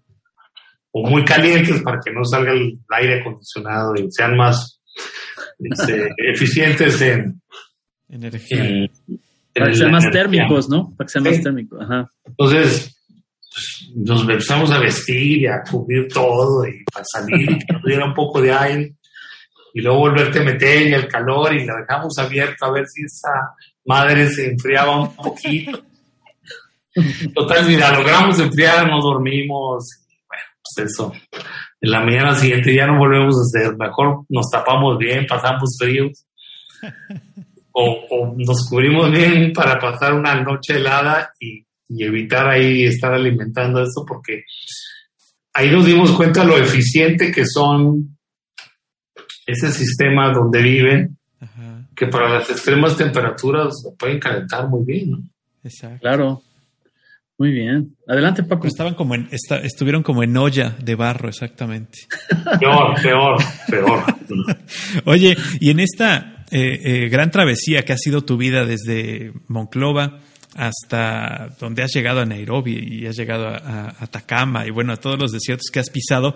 o 0.92 1.10
muy 1.10 1.26
calientes 1.26 1.82
para 1.82 2.00
que 2.00 2.12
no 2.12 2.24
salga 2.24 2.52
el, 2.52 2.80
aire 2.90 3.22
acondicionado 3.22 3.96
y 3.96 4.12
sean 4.12 4.38
más 4.38 4.80
este, 5.60 6.10
eficientes 6.18 7.02
en 7.02 7.42
energía. 8.08 8.90
para 9.56 9.72
que 9.72 9.76
sean 9.76 9.92
más 9.92 10.10
térmicos, 10.12 10.70
¿no? 10.70 10.94
Para 10.96 11.08
que 11.08 11.12
sean 11.12 11.24
más 11.24 11.42
térmicos. 11.42 11.82
Ajá. 11.82 12.12
Entonces, 12.24 12.97
nos 13.96 14.22
empezamos 14.22 14.72
a 14.72 14.80
vestir 14.80 15.42
y 15.42 15.48
a 15.48 15.62
cubrir 15.70 16.08
todo 16.08 16.66
y 16.68 16.84
para 16.92 17.06
salir 17.06 17.52
y 17.52 17.60
que 17.60 17.74
nos 17.74 17.84
diera 17.84 18.06
un 18.06 18.14
poco 18.14 18.42
de 18.42 18.52
aire 18.52 18.96
y 19.74 19.82
luego 19.82 20.00
volverte 20.00 20.40
a 20.40 20.44
meter 20.44 20.88
y 20.88 20.94
el 20.94 21.08
calor 21.08 21.54
y 21.54 21.66
la 21.66 21.76
dejamos 21.76 22.18
abierta 22.18 22.66
a 22.66 22.72
ver 22.72 22.86
si 22.88 23.04
esa 23.04 23.54
madre 23.86 24.28
se 24.28 24.52
enfriaba 24.52 25.02
un 25.02 25.16
poquito. 25.16 25.84
Total, 27.36 27.68
mira, 27.68 27.92
logramos 27.92 28.40
enfriar, 28.40 28.88
nos 28.88 29.04
dormimos, 29.04 29.86
bueno, 30.28 30.44
pues 30.64 30.90
eso. 30.90 31.14
En 31.80 31.92
la 31.92 32.00
mañana 32.00 32.34
siguiente 32.34 32.74
ya 32.74 32.88
no 32.88 32.98
volvemos 32.98 33.36
a 33.38 33.42
hacer, 33.42 33.78
mejor 33.78 34.26
nos 34.30 34.50
tapamos 34.50 34.98
bien, 34.98 35.28
pasamos 35.28 35.78
fríos. 35.80 36.26
O, 37.72 38.08
o 38.10 38.36
nos 38.36 38.68
cubrimos 38.68 39.12
bien 39.12 39.54
para 39.54 39.78
pasar 39.78 40.14
una 40.14 40.42
noche 40.42 40.78
helada 40.78 41.32
y, 41.40 41.67
y 41.90 42.04
evitar 42.04 42.48
ahí 42.48 42.84
estar 42.84 43.14
alimentando 43.14 43.82
eso 43.82 44.06
porque 44.08 44.44
ahí 45.54 45.72
nos 45.72 45.86
dimos 45.86 46.12
cuenta 46.12 46.44
lo 46.44 46.58
eficiente 46.58 47.32
que 47.32 47.46
son 47.46 48.18
ese 49.46 49.72
sistema 49.72 50.32
donde 50.34 50.62
viven, 50.62 51.18
que 51.96 52.08
para 52.08 52.30
las 52.30 52.50
extremas 52.50 52.98
temperaturas 52.98 53.74
pueden 53.98 54.20
calentar 54.20 54.68
muy 54.68 54.86
bien, 54.86 55.12
¿no? 55.12 55.24
Exacto. 55.64 56.00
Claro. 56.02 56.42
Muy 57.40 57.52
bien. 57.52 57.96
Adelante, 58.08 58.44
Paco. 58.44 58.68
Estaban 58.68 58.96
como 58.96 59.14
en, 59.14 59.30
estuvieron 59.64 60.02
como 60.02 60.24
en 60.24 60.36
olla 60.36 60.76
de 60.84 60.96
barro, 60.96 61.30
exactamente. 61.30 62.00
Peor, 62.60 63.02
peor, 63.02 63.38
peor. 63.70 64.04
Oye, 65.06 65.38
y 65.60 65.70
en 65.70 65.80
esta 65.80 66.46
eh, 66.52 66.80
eh, 66.84 67.10
gran 67.10 67.30
travesía 67.30 67.84
que 67.84 67.94
ha 67.94 67.98
sido 67.98 68.24
tu 68.24 68.38
vida 68.38 68.66
desde 68.66 69.34
Monclova 69.48 70.20
hasta 70.58 71.56
donde 71.60 71.84
has 71.84 71.92
llegado 71.94 72.20
a 72.20 72.26
Nairobi 72.26 72.78
y 72.78 73.06
has 73.06 73.16
llegado 73.16 73.48
a, 73.48 73.96
a 74.00 74.66
y 74.66 74.72
bueno, 74.72 74.94
a 74.94 74.98
todos 74.98 75.18
los 75.18 75.32
desiertos 75.32 75.70
que 75.72 75.80
has 75.80 75.90
pisado, 75.90 76.36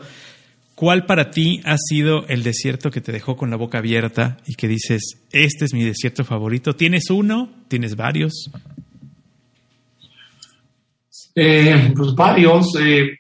¿Cuál 0.82 1.06
para 1.06 1.30
ti 1.30 1.62
ha 1.64 1.78
sido 1.78 2.26
el 2.28 2.42
desierto 2.42 2.90
que 2.90 3.02
te 3.02 3.12
dejó 3.12 3.36
con 3.36 3.52
la 3.52 3.56
boca 3.56 3.78
abierta 3.78 4.38
y 4.48 4.56
que 4.56 4.68
dices, 4.68 5.22
este 5.32 5.66
es 5.66 5.76
mi 5.76 5.84
desierto 5.84 6.24
favorito? 6.24 6.74
¿Tienes 6.74 7.12
uno? 7.12 7.50
¿Tienes 7.68 7.96
varios? 7.96 8.50
Eh, 11.36 11.94
pues 11.96 12.16
varios. 12.16 12.66
Eh, 12.80 13.12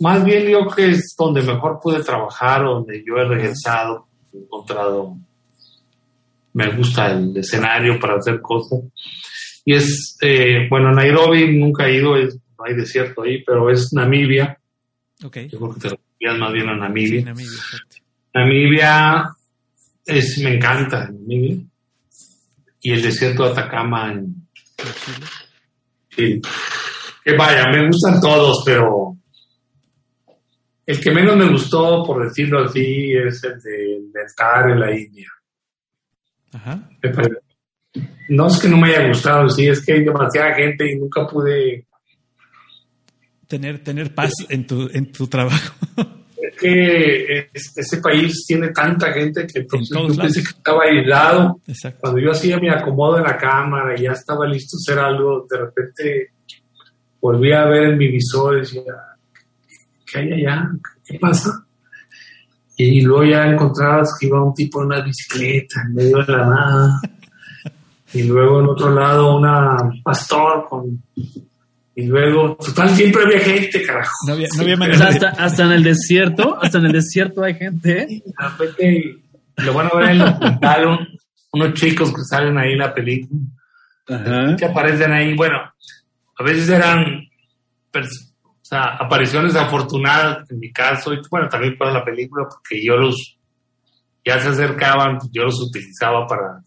más 0.00 0.22
bien 0.22 0.48
yo 0.48 0.66
que 0.68 0.90
es 0.90 1.14
donde 1.18 1.40
mejor 1.40 1.80
pude 1.82 2.04
trabajar, 2.04 2.64
donde 2.64 3.02
yo 3.06 3.16
he 3.16 3.24
regresado, 3.24 4.06
he 4.34 4.36
encontrado, 4.36 5.16
me 6.52 6.76
gusta 6.76 7.12
el 7.12 7.34
escenario 7.38 7.98
para 7.98 8.16
hacer 8.16 8.40
cosas. 8.42 8.80
Y 9.68 9.74
es, 9.74 10.16
eh, 10.22 10.66
bueno, 10.70 10.90
Nairobi 10.92 11.58
nunca 11.58 11.86
he 11.86 11.96
ido, 11.96 12.16
no 12.16 12.64
hay 12.64 12.74
desierto 12.74 13.22
ahí, 13.22 13.44
pero 13.44 13.68
es 13.68 13.92
Namibia. 13.92 14.58
Okay. 15.22 15.46
Yo 15.46 15.58
creo 15.58 15.74
que 15.74 15.90
te 15.90 16.32
más 16.38 16.52
bien 16.54 16.70
a 16.70 16.74
Namibia. 16.74 17.34
Namibia, 18.32 19.24
es, 20.06 20.38
me 20.38 20.54
encanta, 20.54 21.10
Namibia. 21.10 21.58
Y 22.80 22.92
el 22.92 23.02
desierto 23.02 23.44
de 23.44 23.50
Atacama 23.50 24.10
en 24.10 24.48
Sí. 26.16 26.40
Que 27.22 27.36
vaya, 27.36 27.68
me 27.70 27.88
gustan 27.88 28.22
todos, 28.22 28.62
pero 28.64 29.18
el 30.86 30.98
que 30.98 31.10
menos 31.10 31.36
me 31.36 31.50
gustó, 31.50 32.02
por 32.06 32.26
decirlo 32.26 32.64
así, 32.64 33.12
es 33.12 33.44
el 33.44 33.60
de, 33.60 34.22
estar 34.26 34.70
en 34.70 34.80
la 34.80 34.98
India. 34.98 35.28
Ajá. 36.54 36.88
No 38.28 38.46
es 38.46 38.58
que 38.58 38.68
no 38.68 38.76
me 38.76 38.88
haya 38.88 39.08
gustado, 39.08 39.48
sí, 39.48 39.66
es 39.66 39.84
que 39.84 39.94
hay 39.94 40.04
demasiada 40.04 40.54
gente 40.54 40.90
y 40.90 40.96
nunca 40.96 41.26
pude 41.26 41.86
tener, 43.48 43.82
tener 43.82 44.14
paz 44.14 44.32
en 44.48 44.66
tu, 44.66 44.88
en 44.92 45.10
tu 45.10 45.26
trabajo. 45.26 45.74
Es 46.60 47.72
que 47.72 47.80
ese 47.80 47.98
país 47.98 48.44
tiene 48.46 48.68
tanta 48.68 49.12
gente 49.12 49.46
que 49.46 49.64
yo 49.64 50.06
pensé 50.16 50.42
que 50.42 50.48
estaba 50.48 50.84
aislado. 50.84 51.60
Cuando 52.00 52.20
yo 52.20 52.32
hacía 52.32 52.58
mi 52.58 52.68
acomodo 52.68 53.18
en 53.18 53.24
la 53.24 53.36
cámara 53.36 53.94
y 53.96 54.02
ya 54.02 54.12
estaba 54.12 54.46
listo 54.46 54.76
a 54.76 54.78
hacer 54.78 55.04
algo, 55.04 55.46
de 55.48 55.58
repente 55.58 56.30
volví 57.20 57.52
a 57.52 57.64
ver 57.64 57.90
en 57.90 57.98
mi 57.98 58.08
visor 58.08 58.56
y 58.56 58.60
decía, 58.60 58.82
¿qué 60.06 60.18
hay 60.18 60.32
allá? 60.32 60.70
¿Qué 61.04 61.18
pasa? 61.18 61.64
Y 62.76 63.02
luego 63.02 63.24
ya 63.24 63.46
encontrabas 63.46 64.16
que 64.18 64.26
iba 64.26 64.42
un 64.42 64.54
tipo 64.54 64.80
en 64.80 64.86
una 64.86 65.00
bicicleta 65.00 65.82
en 65.86 65.94
medio 65.94 66.24
de 66.24 66.32
la 66.32 66.46
nada. 66.46 67.00
Y 68.14 68.22
luego 68.22 68.60
en 68.60 68.66
otro 68.66 68.94
lado 68.94 69.36
una 69.36 69.76
pastor 70.02 70.66
con 70.68 71.02
y 71.98 72.06
luego, 72.06 72.54
total, 72.54 72.90
siempre 72.90 73.24
había 73.24 73.40
gente, 73.40 73.82
carajo. 73.82 74.12
No 74.28 74.34
había, 74.34 74.46
no 74.54 74.62
había 74.62 75.04
hasta, 75.04 75.30
hasta, 75.30 75.64
en 75.64 75.72
el 75.72 75.82
desierto, 75.82 76.56
hasta 76.62 76.78
en 76.78 76.86
el 76.86 76.92
desierto 76.92 77.42
hay 77.42 77.54
gente. 77.54 78.22
¿eh? 78.78 79.16
lo 79.56 79.74
van 79.74 79.88
a 79.88 79.96
ver 79.96 80.10
en 80.10 80.10
el 80.10 80.18
documental, 80.20 81.08
unos 81.50 81.74
chicos 81.74 82.14
que 82.14 82.22
salen 82.22 82.56
ahí 82.56 82.74
en 82.74 82.78
la 82.78 82.94
película, 82.94 83.40
que 84.56 84.64
aparecen 84.64 85.10
ahí. 85.12 85.34
Bueno, 85.34 85.58
a 86.38 86.44
veces 86.44 86.68
eran 86.68 87.28
o 87.92 88.00
sea, 88.62 88.96
apariciones 89.00 89.56
afortunadas 89.56 90.48
en 90.52 90.60
mi 90.60 90.70
caso, 90.70 91.12
y 91.12 91.18
bueno, 91.28 91.48
también 91.48 91.76
para 91.76 91.90
la 91.90 92.04
película, 92.04 92.46
porque 92.48 92.80
yo 92.80 92.96
los, 92.96 93.38
ya 94.24 94.38
se 94.38 94.50
acercaban, 94.50 95.18
yo 95.32 95.42
los 95.42 95.60
utilizaba 95.60 96.28
para 96.28 96.60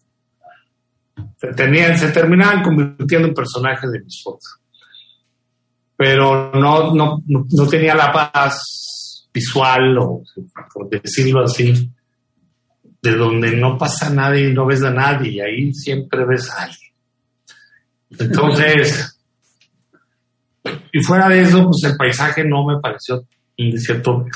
se 1.38 2.08
terminaban 2.12 2.62
convirtiendo 2.62 3.28
en 3.28 3.34
personajes 3.34 3.90
de 3.90 4.00
mis 4.00 4.22
fotos. 4.22 4.58
Pero 5.96 6.52
no, 6.52 6.94
no, 6.94 7.22
no 7.26 7.68
tenía 7.68 7.94
la 7.94 8.12
paz 8.12 8.62
visual, 9.32 9.98
o 9.98 10.22
por 10.72 10.88
decirlo 10.88 11.44
así, 11.44 11.90
de 13.00 13.16
donde 13.16 13.56
no 13.56 13.76
pasa 13.78 14.10
nada 14.10 14.38
y 14.38 14.52
no 14.52 14.66
ves 14.66 14.82
a 14.82 14.90
nadie, 14.90 15.32
y 15.32 15.40
ahí 15.40 15.74
siempre 15.74 16.24
ves 16.24 16.50
a 16.50 16.64
alguien. 16.64 16.92
Entonces, 18.18 19.18
y 20.92 21.02
fuera 21.02 21.28
de 21.28 21.42
eso, 21.42 21.64
pues 21.64 21.90
el 21.90 21.96
paisaje 21.96 22.44
no 22.44 22.66
me 22.66 22.80
pareció 22.80 23.24
un 23.58 23.70
desierto 23.70 24.26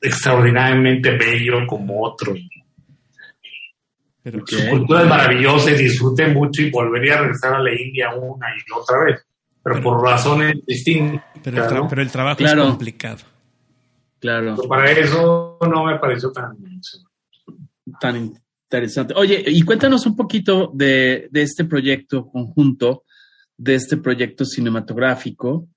extraordinariamente 0.00 1.16
bello 1.16 1.66
como 1.66 2.04
otro. 2.04 2.34
Pero 4.26 4.42
Su 4.44 4.68
cultura 4.68 5.02
es 5.02 5.08
maravillosa 5.08 5.70
y 5.70 5.74
disfruté 5.74 6.26
mucho 6.26 6.60
y 6.62 6.70
volvería 6.70 7.14
a 7.14 7.20
regresar 7.20 7.54
a 7.54 7.62
la 7.62 7.70
India 7.72 8.12
una 8.12 8.48
y 8.48 8.72
otra 8.76 9.04
vez, 9.04 9.24
pero, 9.62 9.80
por 9.80 10.02
razones 10.02 10.56
distintas. 10.66 11.24
Pero 11.44 11.64
el, 11.64 11.88
pero 11.88 12.02
el 12.02 12.10
trabajo 12.10 12.44
es 12.44 12.52
complicado. 12.52 13.18
Claro. 14.18 14.56
para 14.68 14.90
eso 14.90 15.56
no 15.60 15.84
me 15.84 15.96
pareció 16.00 16.32
tan, 16.32 16.56
tan 18.00 18.34
interesante. 18.64 19.14
Oye, 19.16 19.44
y 19.46 19.62
cuéntanos 19.62 20.04
un 20.06 20.16
poquito 20.16 20.72
de, 20.74 21.28
de 21.30 21.42
este 21.42 21.64
proyecto 21.64 22.26
conjunto, 22.26 23.04
de 23.56 23.76
este 23.76 23.96
proyecto 23.96 24.44
cinematográfico. 24.44 25.68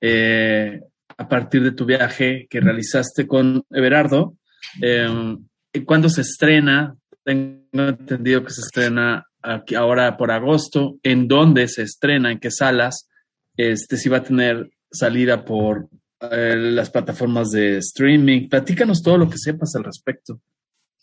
Eh, 0.00 0.80
a 1.16 1.28
partir 1.28 1.62
de 1.62 1.70
tu 1.70 1.84
viaje 1.84 2.48
que 2.50 2.60
realizaste 2.60 3.28
con 3.28 3.62
Everardo. 3.70 4.34
Eh, 4.80 5.36
¿Cuándo 5.84 6.08
se 6.08 6.22
estrena? 6.22 6.96
Tengo 7.24 7.88
entendido 7.88 8.44
que 8.44 8.50
se 8.50 8.62
estrena 8.62 9.26
aquí 9.40 9.74
ahora 9.74 10.16
por 10.16 10.30
agosto. 10.30 10.98
¿En 11.02 11.28
dónde 11.28 11.68
se 11.68 11.82
estrena? 11.82 12.32
¿En 12.32 12.38
qué 12.38 12.50
salas? 12.50 13.08
Este, 13.56 13.96
si 13.96 14.08
va 14.08 14.18
a 14.18 14.22
tener 14.22 14.70
salida 14.90 15.44
por 15.44 15.88
eh, 16.20 16.56
las 16.56 16.90
plataformas 16.90 17.50
de 17.50 17.78
streaming. 17.78 18.48
Platícanos 18.48 19.02
todo 19.02 19.18
lo 19.18 19.28
que 19.28 19.38
sepas 19.38 19.74
al 19.76 19.84
respecto. 19.84 20.40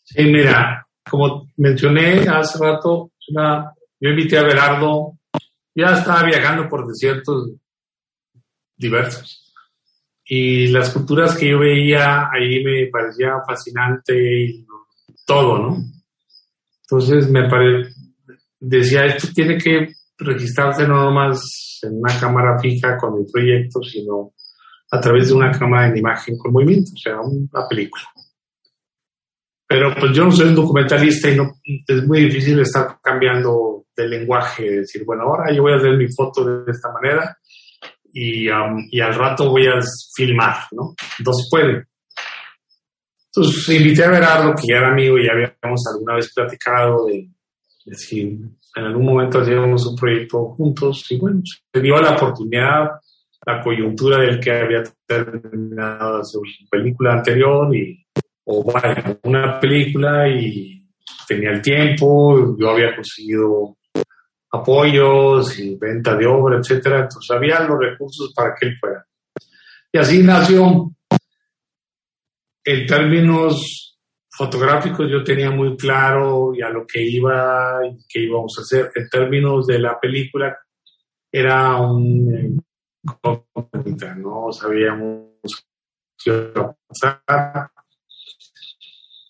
Sí, 0.04 0.24
mira, 0.24 0.88
como 1.10 1.50
mencioné 1.58 2.28
hace 2.28 2.58
rato, 2.60 3.12
yo 3.28 4.10
invité 4.10 4.38
a 4.38 4.42
Everardo, 4.42 5.18
ya 5.76 5.94
estaba 5.94 6.24
viajando 6.24 6.68
por 6.68 6.88
desiertos 6.88 7.52
diversos 8.76 9.50
y 10.32 10.68
las 10.68 10.92
culturas 10.92 11.36
que 11.36 11.50
yo 11.50 11.60
veía 11.60 12.30
ahí 12.32 12.64
me 12.64 12.88
parecía 12.88 13.34
fascinante 13.46 14.44
y 14.44 14.66
todo, 15.26 15.58
¿no? 15.58 15.78
Entonces 16.90 17.30
me 17.30 17.48
pare... 17.50 17.90
decía, 18.60 19.06
esto 19.06 19.28
tiene 19.34 19.58
que 19.58 19.94
registrarse 20.18 20.88
no 20.88 21.06
nomás 21.06 21.80
en 21.84 21.98
una 21.98 22.20
cámara 22.20 22.60
fija 22.60 22.98
con 22.98 23.20
el 23.20 23.26
proyecto, 23.32 23.82
sino 23.82 24.34
a 24.92 25.00
través 25.00 25.30
de 25.30 25.36
una 25.36 25.52
cámara 25.52 25.92
de 25.92 26.00
imagen 26.00 26.38
con 26.38 26.52
movimiento, 26.52 26.92
o 26.94 26.98
sea, 26.98 27.20
una 27.22 27.68
película. 27.70 28.04
Pero 29.68 29.94
pues 30.00 30.12
yo 30.14 30.26
no 30.26 30.32
soy 30.32 30.48
un 30.48 30.56
documentalista 30.56 31.30
y 31.30 31.38
no, 31.38 31.52
es 31.88 32.08
muy 32.08 32.22
difícil 32.22 32.60
estar 32.60 32.98
cambiando 33.04 33.86
de 33.96 34.08
lenguaje, 34.08 34.80
decir, 34.80 35.04
bueno, 35.06 35.24
ahora 35.24 35.54
yo 35.54 35.62
voy 35.62 35.74
a 35.74 35.76
hacer 35.76 35.96
mi 35.96 36.08
foto 36.12 36.44
de 36.44 36.72
esta 36.72 36.92
manera 36.92 37.38
y, 38.12 38.48
y 38.48 39.00
al 39.00 39.14
rato 39.14 39.52
voy 39.52 39.68
a 39.68 39.80
filmar, 40.16 40.56
¿no? 40.72 40.96
Entonces 41.20 41.48
puede. 41.52 41.86
Entonces 43.34 43.70
invité 43.70 44.04
a 44.04 44.10
Berardo, 44.10 44.56
que 44.56 44.68
ya 44.68 44.78
era 44.78 44.92
amigo 44.92 45.18
ya 45.18 45.32
habíamos 45.34 45.86
alguna 45.94 46.16
vez 46.16 46.34
platicado 46.34 47.06
de, 47.06 47.30
si 47.96 48.22
en 48.22 48.84
algún 48.84 49.06
momento 49.06 49.40
hacíamos 49.40 49.86
un 49.86 49.96
proyecto 49.96 50.50
juntos 50.56 51.06
y 51.12 51.18
bueno, 51.18 51.42
se 51.46 51.82
dio 51.82 52.02
la 52.02 52.16
oportunidad, 52.16 52.90
la 53.46 53.62
coyuntura 53.64 54.22
del 54.22 54.40
que 54.40 54.52
había 54.52 54.84
terminado 55.06 56.24
su 56.24 56.42
película 56.70 57.14
anterior 57.14 57.76
y, 57.76 58.06
o 58.46 58.72
vaya, 58.72 59.18
una 59.24 59.60
película 59.60 60.28
y 60.28 60.84
tenía 61.28 61.52
el 61.52 61.62
tiempo, 61.62 62.58
yo 62.58 62.70
había 62.70 62.96
conseguido 62.96 63.78
apoyos 64.52 65.60
y 65.60 65.76
venta 65.76 66.16
de 66.16 66.26
obra, 66.26 66.58
etcétera. 66.58 67.02
Entonces 67.02 67.30
había 67.32 67.60
los 67.62 67.80
recursos 67.80 68.34
para 68.36 68.56
que 68.56 68.68
él 68.68 68.78
fuera. 68.80 69.06
Y 69.92 69.98
así 69.98 70.24
nació. 70.24 70.92
En 72.72 72.86
términos 72.86 73.98
fotográficos 74.30 75.10
yo 75.10 75.24
tenía 75.24 75.50
muy 75.50 75.76
claro 75.76 76.54
ya 76.56 76.70
lo 76.70 76.86
que 76.86 77.02
iba 77.02 77.80
y 77.84 78.06
qué 78.08 78.20
íbamos 78.20 78.56
a 78.60 78.62
hacer. 78.62 78.92
En 78.94 79.10
términos 79.10 79.66
de 79.66 79.80
la 79.80 80.00
película 80.00 80.56
era 81.32 81.78
un 81.78 82.64
no 83.24 84.52
sabíamos 84.52 85.66
qué 86.24 86.52
iba 86.56 86.62
a 86.62 86.76
pasar. 86.88 87.72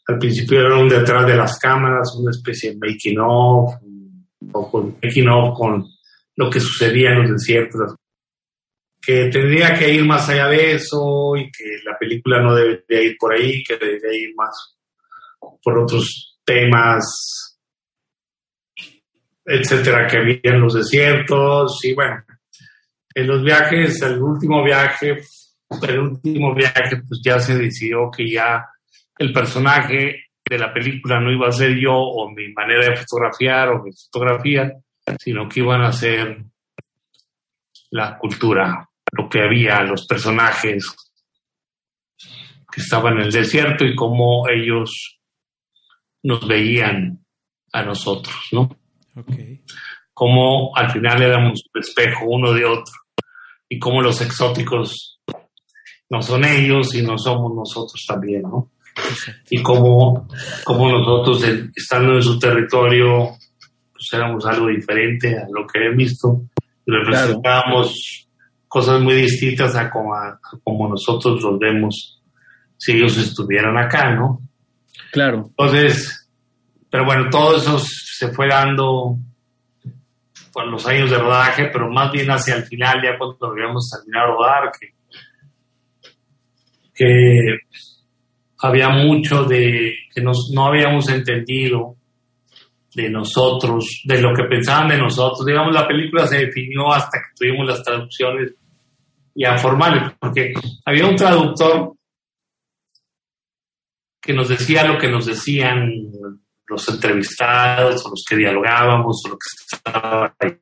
Al 0.07 0.17
principio 0.17 0.59
era 0.59 0.77
un 0.77 0.89
detrás 0.89 1.25
de 1.25 1.37
las 1.37 1.57
cámaras, 1.59 2.13
una 2.19 2.31
especie 2.31 2.71
de 2.71 2.77
making 2.77 3.19
of, 3.21 3.73
o 4.51 4.69
con 4.69 4.97
con 5.55 5.87
lo 6.35 6.49
que 6.49 6.59
sucedía 6.59 7.11
en 7.11 7.21
los 7.21 7.31
desiertos, 7.31 7.95
que 9.09 9.25
tendría 9.29 9.73
que 9.73 9.91
ir 9.91 10.05
más 10.05 10.29
allá 10.29 10.47
de 10.49 10.73
eso 10.73 11.35
y 11.35 11.49
que 11.49 11.63
la 11.83 11.97
película 11.97 12.43
no 12.43 12.53
debería 12.53 13.01
ir 13.01 13.17
por 13.17 13.33
ahí, 13.33 13.63
que 13.63 13.75
debería 13.75 14.13
ir 14.13 14.35
más 14.35 14.77
por 15.63 15.79
otros 15.79 16.37
temas, 16.45 17.57
etcétera, 19.43 20.05
que 20.05 20.17
había 20.17 20.39
en 20.43 20.61
los 20.61 20.75
desiertos. 20.75 21.79
Y 21.85 21.95
bueno, 21.95 22.23
en 23.15 23.27
los 23.27 23.43
viajes, 23.43 23.99
el 24.03 24.21
último 24.21 24.63
viaje, 24.63 25.23
el 25.87 25.99
último 25.99 26.53
viaje, 26.53 26.97
pues 26.97 27.19
ya 27.25 27.39
se 27.39 27.57
decidió 27.57 28.11
que 28.15 28.29
ya 28.29 28.63
el 29.17 29.33
personaje 29.33 30.25
de 30.47 30.59
la 30.59 30.71
película 30.71 31.19
no 31.19 31.31
iba 31.31 31.47
a 31.47 31.51
ser 31.51 31.75
yo 31.79 31.95
o 31.95 32.29
mi 32.29 32.53
manera 32.53 32.91
de 32.91 32.97
fotografiar 32.97 33.69
o 33.69 33.83
mi 33.83 33.91
fotografía, 33.91 34.71
sino 35.17 35.49
que 35.49 35.61
iban 35.61 35.81
a 35.81 35.91
ser 35.91 36.45
la 37.89 38.15
cultura, 38.15 38.88
lo 39.11 39.29
que 39.29 39.41
había, 39.41 39.81
los 39.83 40.05
personajes 40.05 40.95
que 42.71 42.81
estaban 42.81 43.17
en 43.17 43.23
el 43.23 43.31
desierto 43.31 43.85
y 43.85 43.95
cómo 43.95 44.47
ellos 44.47 45.19
nos 46.23 46.47
veían 46.47 47.25
a 47.71 47.83
nosotros, 47.83 48.35
¿no? 48.51 48.69
Okay. 49.15 49.61
Cómo 50.13 50.75
al 50.75 50.91
final 50.91 51.21
éramos 51.21 51.61
un 51.73 51.81
espejo 51.81 52.25
uno 52.25 52.53
de 52.53 52.65
otro 52.65 52.93
y 53.67 53.79
cómo 53.79 54.01
los 54.01 54.21
exóticos 54.21 55.19
no 56.09 56.21
son 56.21 56.43
ellos 56.45 56.93
y 56.95 57.01
no 57.01 57.17
somos 57.17 57.53
nosotros 57.55 58.03
también, 58.07 58.41
¿no? 58.43 58.71
y 59.49 59.61
como, 59.61 60.27
como 60.63 60.89
nosotros, 60.89 61.43
estando 61.75 62.15
en 62.15 62.23
su 62.23 62.37
territorio, 62.37 63.29
pues 63.91 64.07
éramos 64.13 64.45
algo 64.45 64.67
diferente 64.67 65.37
a 65.37 65.45
lo 65.49 65.65
que 65.65 65.85
he 65.85 65.95
visto, 65.95 66.41
representábamos 66.85 68.27
cosas 68.69 69.01
muy 69.01 69.15
distintas 69.15 69.75
a 69.75 69.89
como, 69.89 70.13
como 70.63 70.87
nosotros 70.87 71.41
los 71.41 71.59
vemos 71.59 72.21
si 72.77 72.93
ellos 72.93 73.17
estuvieran 73.17 73.77
acá, 73.77 74.15
¿no? 74.15 74.41
Claro. 75.11 75.47
Entonces, 75.49 76.29
pero 76.89 77.03
bueno, 77.03 77.29
todo 77.29 77.57
eso 77.57 77.77
se 77.79 78.29
fue 78.29 78.47
dando 78.47 79.17
por 80.53 80.67
los 80.67 80.85
años 80.87 81.09
de 81.09 81.17
rodaje, 81.17 81.69
pero 81.73 81.89
más 81.91 82.11
bien 82.11 82.29
hacia 82.29 82.55
el 82.55 82.63
final, 82.63 83.01
ya 83.03 83.17
cuando 83.17 83.47
habíamos 83.47 83.89
terminado 83.89 84.27
de 84.27 84.33
rodar, 84.33 84.71
que, 84.79 84.87
que 86.93 87.57
había 88.59 88.89
mucho 88.89 89.43
de 89.43 89.93
que 90.13 90.21
nos, 90.21 90.51
no 90.53 90.67
habíamos 90.67 91.09
entendido 91.09 91.95
de 93.03 93.09
nosotros, 93.09 94.01
de 94.03 94.21
lo 94.21 94.33
que 94.33 94.43
pensaban 94.43 94.89
de 94.89 94.97
nosotros. 94.97 95.45
Digamos, 95.45 95.73
la 95.73 95.87
película 95.87 96.27
se 96.27 96.45
definió 96.45 96.91
hasta 96.91 97.19
que 97.19 97.35
tuvimos 97.37 97.67
las 97.67 97.83
traducciones 97.83 98.53
ya 99.35 99.57
formales, 99.57 100.13
porque 100.19 100.53
había 100.85 101.05
un 101.05 101.15
traductor 101.15 101.93
que 104.21 104.33
nos 104.33 104.49
decía 104.49 104.83
lo 104.83 104.97
que 104.97 105.09
nos 105.09 105.25
decían 105.25 105.89
los 106.67 106.87
entrevistados 106.89 108.05
o 108.05 108.09
los 108.09 108.23
que 108.27 108.35
dialogábamos 108.35 109.21
o 109.25 109.29
lo 109.29 109.35
que 109.35 109.75
estaba 109.75 110.35
ahí. 110.39 110.57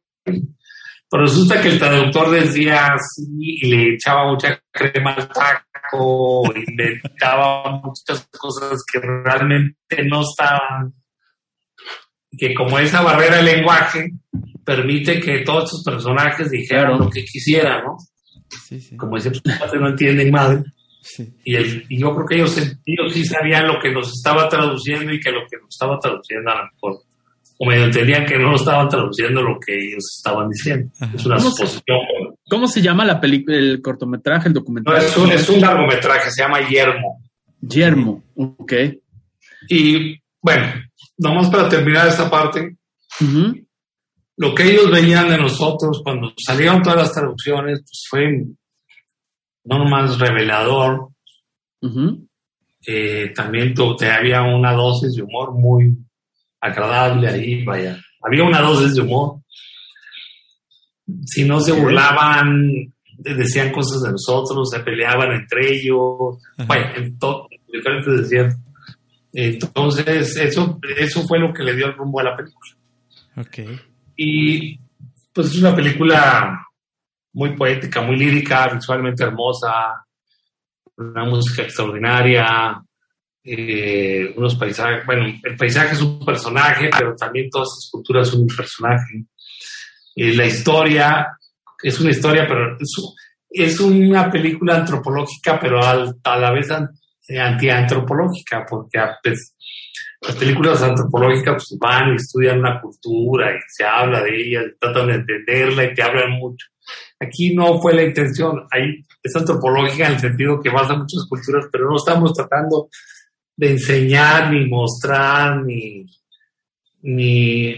Pero 1.10 1.24
resulta 1.24 1.62
que 1.62 1.70
el 1.70 1.80
traductor 1.80 2.30
decía 2.30 2.94
así 2.94 3.26
y 3.62 3.68
le 3.70 3.94
echaba 3.94 4.30
mucha 4.30 4.62
crema 4.72 5.14
al 5.14 5.30
taco, 5.30 6.44
inventaba 6.54 7.82
muchas 7.82 8.28
cosas 8.38 8.84
que 8.92 9.00
realmente 9.00 10.04
no 10.06 10.22
estaban. 10.22 10.94
Que 12.36 12.54
como 12.54 12.78
esa 12.80 13.02
barrera 13.02 13.38
del 13.38 13.46
lenguaje 13.46 14.10
permite 14.66 15.20
que 15.20 15.40
todos 15.46 15.66
estos 15.66 15.84
personajes 15.84 16.50
dijeran 16.50 17.00
lo 17.00 17.10
que 17.10 17.24
quisieran, 17.24 17.84
¿no? 17.86 17.98
Como 18.98 19.18
ese 19.18 19.32
no 19.80 19.90
entienden 19.90 20.32
madre. 20.32 20.64
Y, 21.46 21.56
y, 21.56 22.00
yo 22.02 22.14
creo 22.14 22.26
que 22.28 22.36
ellos, 22.36 22.58
ellos 22.86 23.14
sí 23.14 23.24
sabían 23.24 23.66
lo 23.68 23.80
que 23.82 23.92
nos 23.94 24.12
estaba 24.12 24.50
traduciendo 24.50 25.14
y 25.14 25.20
que 25.22 25.32
lo 25.32 25.40
que 25.50 25.56
nos 25.58 25.70
estaba 25.70 25.98
traduciendo 26.00 26.52
a 26.52 26.56
lo 26.58 26.64
mejor 26.72 27.02
o 27.60 27.66
medio 27.66 27.86
entendían 27.86 28.26
que 28.26 28.38
no 28.38 28.56
estaban 28.56 28.88
traduciendo 28.90 29.42
lo 29.42 29.58
que 29.60 29.74
ellos 29.74 30.04
estaban 30.18 30.50
diciendo. 30.50 30.92
Es 31.16 31.26
una 31.26 31.38
¿Cómo 31.38 31.50
se- 31.52 31.66
suposición. 31.66 31.98
¿Cómo 32.50 32.68
se 32.68 32.82
llama 32.82 33.04
la 33.06 33.20
película, 33.20 33.58
el 33.58 33.82
cortometraje, 33.82 34.50
el 34.50 34.54
No, 34.54 34.60
documental? 34.60 34.98
es, 34.98 35.18
un, 35.18 35.32
es 35.32 35.50
un 35.50 35.62
largometraje, 35.62 36.30
se 36.30 36.44
llama 36.44 36.60
Yermo. 36.70 37.22
Yermo. 37.62 38.24
Ok. 38.36 38.74
Y 39.70 40.18
bueno, 40.42 40.66
nomás 41.18 41.50
para 41.50 41.68
terminar 41.70 42.08
esta 42.08 42.30
parte, 42.30 42.78
lo 44.38 44.54
que 44.54 44.64
ellos 44.64 44.92
veían 44.92 45.30
de 45.30 45.38
nosotros 45.38 46.02
cuando 46.04 46.32
salieron 46.38 46.82
todas 46.82 47.00
las 47.00 47.14
traducciones, 47.14 47.80
pues 47.80 48.06
fue 48.10 48.44
no 49.66 49.80
nomás 49.80 50.18
revelador, 50.20 51.10
eh, 52.86 53.32
también 53.36 53.74
tu- 53.74 53.96
te 53.96 54.10
había 54.10 54.42
una 54.44 54.72
dosis 54.74 55.16
de 55.16 55.24
humor 55.24 55.54
muy 55.54 55.98
agradable 56.62 57.28
ahí, 57.28 57.64
vaya. 57.66 58.00
Había 58.22 58.44
una 58.44 58.62
dosis 58.62 58.96
de 58.96 59.02
humor. 59.02 59.42
Si 61.26 61.44
no 61.46 61.60
se 61.60 61.72
burlaban, 61.74 62.72
decían 63.18 63.72
cosas 63.72 64.04
de 64.04 64.12
nosotros, 64.12 64.70
se 64.70 64.80
peleaban 64.82 65.32
entre 65.34 65.74
ellos, 65.74 66.38
Ajá. 66.58 66.68
vaya, 66.68 66.94
en 66.96 67.18
to- 67.20 67.48
diferentes 67.72 68.22
desiertos. 68.22 68.60
Entonces, 69.40 70.36
eso, 70.36 70.80
eso 70.98 71.22
fue 71.28 71.38
lo 71.38 71.54
que 71.54 71.62
le 71.64 71.76
dio 71.76 71.86
el 71.86 71.94
rumbo 71.94 72.20
a 72.20 72.24
la 72.24 72.36
película. 72.36 72.72
Ok. 73.36 73.60
Y 74.16 74.80
pues 75.32 75.48
es 75.52 75.60
una 75.60 75.76
película 75.76 76.60
muy 77.34 77.56
poética, 77.56 78.02
muy 78.02 78.18
lírica, 78.18 78.68
visualmente 78.74 79.24
hermosa, 79.24 80.04
una 80.98 81.24
música 81.26 81.62
extraordinaria, 81.62 82.82
eh, 83.44 84.34
unos 84.36 84.56
paisajes, 84.56 85.06
bueno, 85.06 85.26
el 85.44 85.56
paisaje 85.56 85.94
es 85.94 86.02
un 86.02 86.26
personaje, 86.26 86.90
pero 86.98 87.16
también 87.16 87.48
todas 87.52 87.68
las 87.76 87.90
culturas 87.92 88.28
son 88.30 88.42
un 88.42 88.48
personaje. 88.48 89.24
Eh, 90.16 90.34
la 90.36 90.48
historia 90.48 91.28
es 91.84 92.00
una 92.00 92.10
historia, 92.10 92.48
pero 92.48 92.76
es, 92.80 92.92
es 93.52 93.80
una 93.80 94.32
película 94.32 94.78
antropológica, 94.78 95.60
pero 95.60 95.80
al- 95.86 96.16
a 96.24 96.38
la 96.40 96.52
vez 96.52 96.72
an- 96.72 96.90
antiantropológica, 97.36 98.66
porque 98.70 99.00
ah, 99.00 99.18
pues, 99.22 99.56
las 100.22 100.36
películas 100.36 100.82
antropológicas 100.82 101.68
pues, 101.70 101.80
van 101.80 102.14
y 102.14 102.16
estudian 102.16 102.60
una 102.60 102.82
cultura 102.82 103.52
y 103.52 103.60
se 103.68 103.84
habla 103.84 104.24
de 104.24 104.42
ella, 104.42 104.62
tratan 104.80 105.08
de 105.08 105.14
entenderla 105.16 105.84
y 105.86 105.94
te 105.94 106.04
hablan 106.04 106.32
mucho. 106.32 106.68
Aquí 107.20 107.54
no 107.54 107.80
fue 107.82 107.94
la 107.94 108.04
intención, 108.04 108.66
ahí 108.72 109.04
es 109.22 109.36
antropológica 109.36 110.08
en 110.08 110.14
el 110.14 110.20
sentido 110.20 110.62
que 110.62 110.70
vas 110.70 110.90
a 110.90 110.96
muchas 110.96 111.26
culturas, 111.28 111.66
pero 111.72 111.90
no 111.90 111.98
estamos 111.98 112.34
tratando 112.34 112.90
de 113.56 113.72
enseñar, 113.72 114.52
ni 114.52 114.68
mostrar, 114.68 115.64
ni, 115.64 116.06
ni 117.02 117.76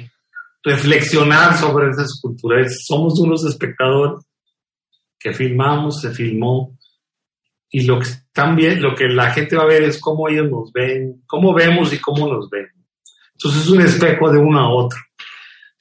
reflexionar 0.63 1.57
sobre 1.57 1.89
esas 1.89 2.19
culturas. 2.21 2.83
Somos 2.85 3.19
unos 3.19 3.45
espectadores 3.45 4.25
que 5.17 5.33
filmamos, 5.33 6.01
se 6.01 6.11
filmó, 6.11 6.77
y 7.71 7.85
lo 7.85 7.99
que 7.99 8.07
también, 8.33 8.81
lo 8.81 8.95
que 8.95 9.07
la 9.07 9.31
gente 9.31 9.55
va 9.55 9.63
a 9.63 9.67
ver 9.67 9.83
es 9.83 9.99
cómo 9.99 10.27
ellos 10.29 10.49
nos 10.49 10.71
ven, 10.71 11.21
cómo 11.27 11.53
vemos 11.53 11.93
y 11.93 11.99
cómo 11.99 12.27
nos 12.27 12.49
ven. 12.49 12.67
Entonces 13.33 13.61
es 13.63 13.69
un 13.69 13.81
espejo 13.81 14.31
de 14.31 14.39
uno 14.39 14.59
a 14.59 14.69
otro. 14.73 14.97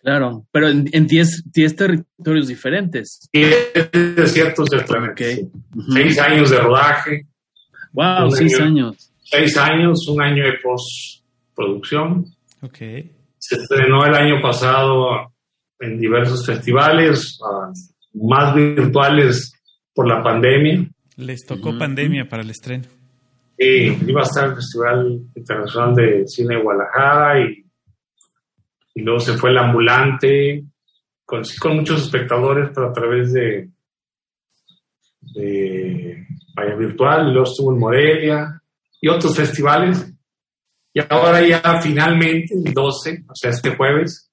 Claro, 0.01 0.47
pero 0.53 0.69
en 0.69 0.89
en 0.93 1.07
10 1.07 1.51
10 1.53 1.77
territorios 1.77 2.47
diferentes. 2.49 3.29
Y 3.33 3.43
es 3.43 3.91
de 3.93 4.27
ciertos 4.29 4.69
del 4.71 4.85
planeta. 4.85 5.13
Ok. 5.13 5.19
sí. 5.21 5.51
Ujú. 5.75 5.93
Seis 5.93 6.19
años 6.21 6.51
de 6.51 6.59
rodaje, 6.59 7.27
Wow, 7.93 8.31
seis 8.31 8.55
año. 8.61 8.67
años. 8.89 9.13
seis 9.25 9.57
años, 9.57 10.07
un 10.09 10.23
año 10.23 10.45
de 10.45 10.53
postproducción. 10.63 12.25
Ok. 12.63 12.79
Se 13.39 13.57
estrenó 13.57 14.05
el 14.07 14.15
año 14.15 14.41
pasado 14.41 15.33
en 15.81 15.99
diversos 15.99 16.45
festivales, 16.45 17.39
ah, 17.45 17.73
más 18.15 18.55
virtuales 18.55 19.53
por 19.95 20.07
la 20.09 20.23
pandemia. 20.23 20.87
Les 21.19 21.45
tocó 21.45 21.77
pandemia 21.77 22.29
para 22.29 22.43
el 22.43 22.51
estreno. 22.51 22.85
Y 23.59 23.89
iba 24.09 24.21
a 24.21 24.25
estar 24.25 24.51
el 24.51 24.55
Festival 24.55 25.21
Internacional 25.35 25.95
de 25.97 26.29
Cine 26.29 26.55
de 26.55 26.63
Guadalajara 26.63 27.41
y, 27.41 27.67
y 28.95 29.03
luego 29.03 29.19
se 29.19 29.37
fue 29.37 29.51
el 29.51 29.59
ambulante 29.59 30.65
con, 31.25 31.45
sí, 31.45 31.59
con 31.59 31.75
muchos 31.75 32.03
espectadores, 32.03 32.71
pero 32.73 32.91
a 32.91 32.93
través 32.93 33.33
de, 33.33 33.69
de 35.35 36.25
vaya 36.55 36.77
virtual, 36.77 37.29
y 37.29 37.33
luego 37.33 37.51
estuvo 37.51 37.73
en 37.73 37.81
Morelia 37.81 38.63
y 39.01 39.09
otros 39.09 39.37
festivales. 39.37 40.15
Y 40.95 41.01
ahora 41.09 41.45
ya 41.45 41.81
finalmente, 41.83 42.55
el 42.55 42.73
12, 42.73 43.25
o 43.29 43.35
sea, 43.35 43.51
este 43.51 43.75
jueves, 43.75 44.31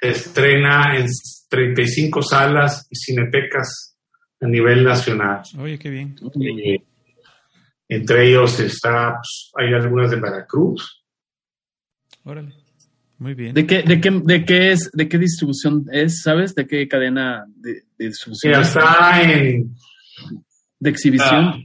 se 0.00 0.08
estrena 0.08 0.96
en 0.96 1.06
35 1.50 2.22
salas 2.22 2.86
y 2.88 2.96
cinetecas 2.96 3.91
a 4.42 4.46
nivel 4.48 4.84
nacional. 4.84 5.42
Oye, 5.58 5.78
qué 5.78 5.88
bien. 5.90 6.16
Eh, 6.40 6.82
entre 7.88 8.28
ellos 8.28 8.58
está, 8.60 9.14
pues, 9.16 9.50
hay 9.56 9.72
algunas 9.74 10.10
de 10.10 10.20
Veracruz. 10.20 11.04
Órale. 12.24 12.52
Muy 13.18 13.34
bien. 13.34 13.54
¿De 13.54 13.66
qué, 13.66 13.82
de 13.82 14.00
qué, 14.00 14.10
de 14.10 14.44
qué 14.44 14.72
es, 14.72 14.90
de 14.92 15.08
qué 15.08 15.16
distribución 15.18 15.84
es, 15.92 16.22
sabes? 16.22 16.54
¿De 16.56 16.66
qué 16.66 16.88
cadena 16.88 17.44
de, 17.54 17.84
de 17.96 18.06
distribución? 18.08 18.50
Mira, 18.52 18.62
es? 18.62 18.68
está 18.68 19.22
en, 19.22 19.76
¿De 20.80 20.90
exhibición? 20.90 21.44
ah, 21.44 21.56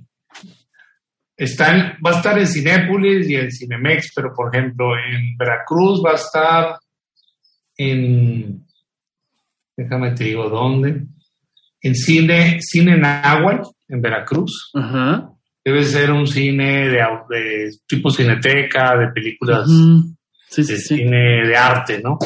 está 1.36 1.75
en- 1.75 1.93
va 2.05 2.11
a 2.11 2.17
estar 2.17 2.38
en 2.38 2.45
Cinépolis 2.47 3.28
y 3.28 3.36
en 3.36 3.51
Cinemex, 3.51 4.11
pero 4.15 4.34
por 4.36 4.55
ejemplo 4.55 4.95
en 4.97 5.36
Veracruz 5.38 6.03
va 6.05 6.11
a 6.11 6.15
estar 6.15 6.80
en, 7.78 8.65
déjame 9.75 10.11
te 10.11 10.25
digo 10.25 10.49
dónde, 10.49 11.05
en 11.82 11.95
cine, 11.95 12.57
cine 12.61 12.97
Náhuatl, 12.97 13.67
en 13.89 14.01
Veracruz. 14.01 14.71
Debe 15.63 15.84
ser 15.84 16.11
un 16.11 16.25
cine 16.28 16.88
de, 16.89 17.69
tipo 17.88 18.09
cineteca, 18.09 18.97
de 18.97 19.07
películas. 19.13 19.69
Sí, 20.49 20.61
de 20.61 20.67
sí, 20.67 20.78
sí. 20.78 20.95
cine 20.97 21.45
de 21.47 21.57
arte, 21.57 22.01
¿no? 22.01 22.17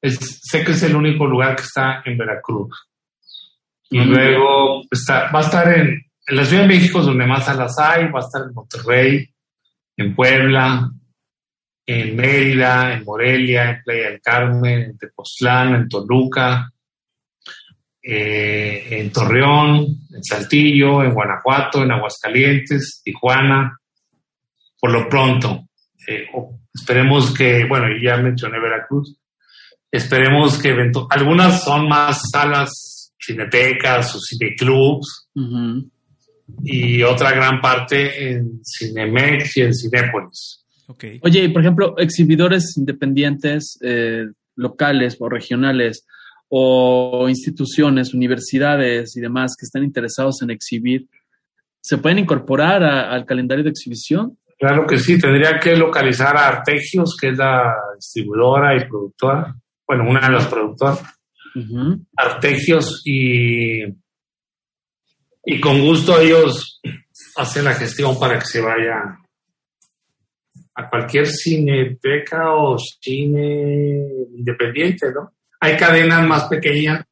Es- 0.00 0.40
sé 0.42 0.64
que 0.64 0.72
es 0.72 0.82
el 0.82 0.94
único 0.94 1.26
lugar 1.26 1.56
que 1.56 1.62
está 1.62 2.02
en 2.04 2.16
Veracruz. 2.18 2.88
Y 3.90 3.98
luego 4.04 4.82
está, 4.90 5.30
va 5.30 5.40
a 5.40 5.42
estar 5.42 5.68
en, 5.78 5.88
en 6.26 6.36
la 6.36 6.44
Ciudad 6.44 6.62
de 6.62 6.68
México, 6.68 7.00
es 7.00 7.06
donde 7.06 7.26
más 7.26 7.44
salas 7.44 7.76
hay, 7.78 8.04
va 8.10 8.20
a 8.20 8.24
estar 8.24 8.42
en 8.48 8.54
Monterrey, 8.54 9.28
en 9.96 10.14
Puebla, 10.14 10.90
en 11.86 12.16
Mérida, 12.16 12.94
en 12.94 13.04
Morelia, 13.04 13.70
en 13.70 13.82
Playa 13.84 14.10
del 14.10 14.20
Carmen, 14.20 14.82
en 14.82 14.98
Tepoztlán, 14.98 15.74
en 15.74 15.88
Toluca, 15.88 16.70
eh, 18.06 18.86
en 18.90 19.10
Torreón, 19.10 19.86
en 20.14 20.22
Saltillo, 20.22 21.02
en 21.02 21.14
Guanajuato, 21.14 21.82
en 21.82 21.92
Aguascalientes, 21.92 23.00
Tijuana, 23.02 23.78
por 24.78 24.92
lo 24.92 25.08
pronto. 25.08 25.68
Eh, 26.06 26.26
esperemos 26.74 27.32
que, 27.32 27.64
bueno, 27.66 27.86
ya 28.02 28.18
mencioné 28.18 28.60
Veracruz, 28.60 29.16
esperemos 29.90 30.58
que 30.58 30.74
algunas 31.10 31.64
son 31.64 31.88
más 31.88 32.20
salas 32.30 33.12
cinetecas 33.18 34.14
o 34.14 34.20
cineclubs 34.20 35.30
Ujú. 35.34 35.90
y 36.62 37.02
otra 37.02 37.30
gran 37.32 37.60
parte 37.62 38.32
en 38.32 38.60
Cinemex 38.62 39.56
y 39.56 39.62
en 39.62 39.74
Cinépolis. 39.74 40.66
Ok. 40.88 41.04
Oye, 41.22 41.44
y 41.44 41.48
por 41.48 41.62
ejemplo, 41.62 41.94
exhibidores 41.96 42.76
independientes, 42.76 43.78
eh, 43.82 44.26
locales 44.56 45.16
o 45.20 45.30
regionales, 45.30 46.06
o 46.56 47.28
instituciones, 47.28 48.14
universidades 48.14 49.16
y 49.16 49.20
demás 49.20 49.56
que 49.58 49.64
están 49.66 49.82
interesados 49.82 50.40
en 50.42 50.50
exhibir, 50.50 51.08
¿se 51.80 51.98
pueden 51.98 52.20
incorporar 52.20 52.82
a- 52.84 53.10
al 53.12 53.26
calendario 53.26 53.64
de 53.64 53.70
exhibición? 53.70 54.38
Claro 54.56 54.86
que 54.86 54.98
sí, 54.98 55.18
tendría 55.18 55.58
que 55.58 55.76
localizar 55.76 56.36
a 56.36 56.46
Artegios, 56.46 57.16
que 57.20 57.30
es 57.30 57.36
la 57.38 57.74
distribuidora 57.96 58.76
y 58.76 58.88
productora, 58.88 59.52
bueno, 59.86 60.08
una 60.08 60.20
de 60.28 60.32
las 60.32 60.46
productoras. 60.46 61.02
Artegios, 62.16 63.02
y, 63.04 63.82
y 65.44 65.60
con 65.60 65.80
gusto 65.80 66.20
ellos 66.20 66.80
hacen 67.36 67.64
la 67.64 67.74
gestión 67.74 68.16
para 68.18 68.38
que 68.38 68.46
se 68.46 68.60
vaya 68.60 69.18
a 70.76 70.88
cualquier 70.88 71.26
cineteca 71.26 72.54
o 72.54 72.76
cine 72.78 74.06
independiente, 74.36 75.08
¿no? 75.12 75.32
Hay 75.64 75.76
cadenas 75.78 76.26
más 76.26 76.44
pequeñas 76.44 77.04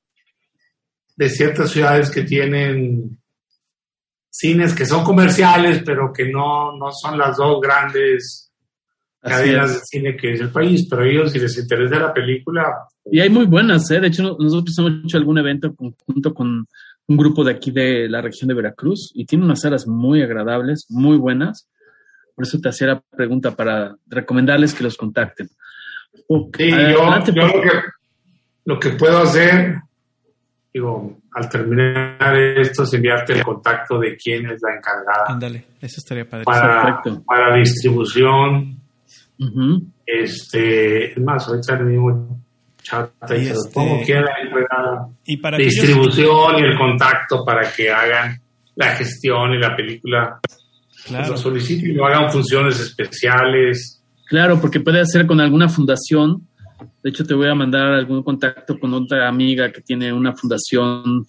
de 1.16 1.28
ciertas 1.30 1.70
ciudades 1.70 2.10
que 2.10 2.22
tienen 2.22 3.18
cines 4.30 4.74
que 4.74 4.84
son 4.86 5.04
comerciales, 5.04 5.82
pero 5.84 6.12
que 6.12 6.30
no, 6.30 6.76
no 6.76 6.90
son 6.92 7.16
las 7.18 7.36
dos 7.36 7.60
grandes 7.62 8.50
Así 9.22 9.34
cadenas 9.34 9.70
es. 9.70 9.76
de 9.80 9.84
cine 9.86 10.16
que 10.16 10.32
es 10.32 10.40
el 10.40 10.50
país, 10.50 10.86
pero 10.90 11.04
ellos 11.04 11.32
si 11.32 11.38
les 11.38 11.56
interesa 11.58 11.98
la 11.98 12.12
película, 12.12 12.64
Y 13.10 13.20
hay 13.20 13.30
muy 13.30 13.46
buenas, 13.46 13.90
¿eh? 13.90 14.00
De 14.00 14.08
hecho, 14.08 14.22
no- 14.22 14.36
nosotros 14.38 14.76
hemos 14.78 14.92
hecho 15.04 15.16
algún 15.16 15.38
evento 15.38 15.74
conjunto 15.74 16.34
con 16.34 16.66
un 17.06 17.16
grupo 17.16 17.44
de 17.44 17.52
aquí 17.52 17.70
de 17.70 18.08
la 18.08 18.20
región 18.20 18.48
de 18.48 18.54
Veracruz 18.54 19.12
y 19.14 19.24
tiene 19.26 19.44
unas 19.44 19.60
salas 19.60 19.86
muy 19.86 20.22
agradables, 20.22 20.86
muy 20.90 21.16
buenas. 21.16 21.68
Por 22.34 22.44
eso 22.46 22.58
te 22.60 22.68
hacía 22.68 22.86
la 22.88 23.00
pregunta 23.00 23.54
para 23.56 23.96
recomendarles 24.06 24.74
que 24.74 24.84
los 24.84 24.96
contacten. 24.96 25.48
Sí, 25.48 26.70
yo, 26.70 27.10
lo, 27.10 27.24
que, 27.24 27.32
lo 28.64 28.78
que 28.78 28.90
puedo 28.90 29.22
hacer, 29.22 29.80
digo, 30.72 31.20
al 31.34 31.48
terminar 31.48 32.36
esto 32.36 32.82
es 32.82 32.94
enviarte 32.94 33.32
el 33.32 33.44
contacto 33.44 33.98
de 33.98 34.16
quién 34.16 34.46
es 34.46 34.60
la 34.62 34.76
encargada. 34.76 35.24
Ándale, 35.26 35.64
eso 35.80 35.96
estaría 35.98 36.28
padre. 36.28 36.44
Para, 36.44 37.02
para 37.26 37.56
distribución. 37.56 38.78
Este, 40.06 41.12
es 41.12 41.18
más, 41.18 41.48
ahorita 41.48 41.74
el 41.74 41.84
mismo 41.86 42.40
chat 42.82 43.10
ahí 43.22 43.46
se 43.46 43.52
este, 43.52 43.70
pongo 43.72 44.00
quién 44.04 44.18
es 44.18 44.24
la 44.24 44.40
encargada. 44.40 45.08
Y 45.24 45.36
para 45.38 45.56
distribución 45.56 46.58
y 46.58 46.62
el 46.62 46.78
contacto 46.78 47.44
para 47.44 47.72
que 47.72 47.90
hagan 47.90 48.40
la 48.76 48.94
gestión 48.94 49.52
y 49.52 49.58
la 49.58 49.74
película. 49.74 50.38
Claro. 51.06 51.30
Lo 51.30 51.36
solicito 51.36 51.86
y 51.86 51.92
lo 51.92 52.06
hagan 52.06 52.30
funciones 52.30 52.78
especiales. 52.78 54.02
Claro, 54.26 54.60
porque 54.60 54.80
puede 54.80 55.00
hacer 55.00 55.26
con 55.26 55.40
alguna 55.40 55.68
fundación 55.68 56.46
de 57.02 57.10
hecho, 57.10 57.24
te 57.24 57.34
voy 57.34 57.48
a 57.48 57.54
mandar 57.54 57.92
algún 57.92 58.22
contacto 58.22 58.78
con 58.78 58.94
otra 58.94 59.28
amiga 59.28 59.70
que 59.70 59.80
tiene 59.80 60.12
una 60.12 60.34
fundación 60.34 61.26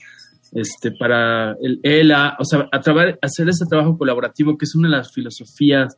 este, 0.52 0.92
para 0.92 1.54
el, 1.62 1.80
ELA, 1.84 2.38
o 2.40 2.46
sea, 2.46 2.68
a 2.72 2.78
hacer 3.22 3.50
ese 3.50 3.66
trabajo 3.66 3.98
colaborativo 3.98 4.58
que 4.58 4.66
es 4.66 4.76
una 4.76 4.90
de 4.90 4.98
las 4.98 5.12
filosofías 5.12 5.98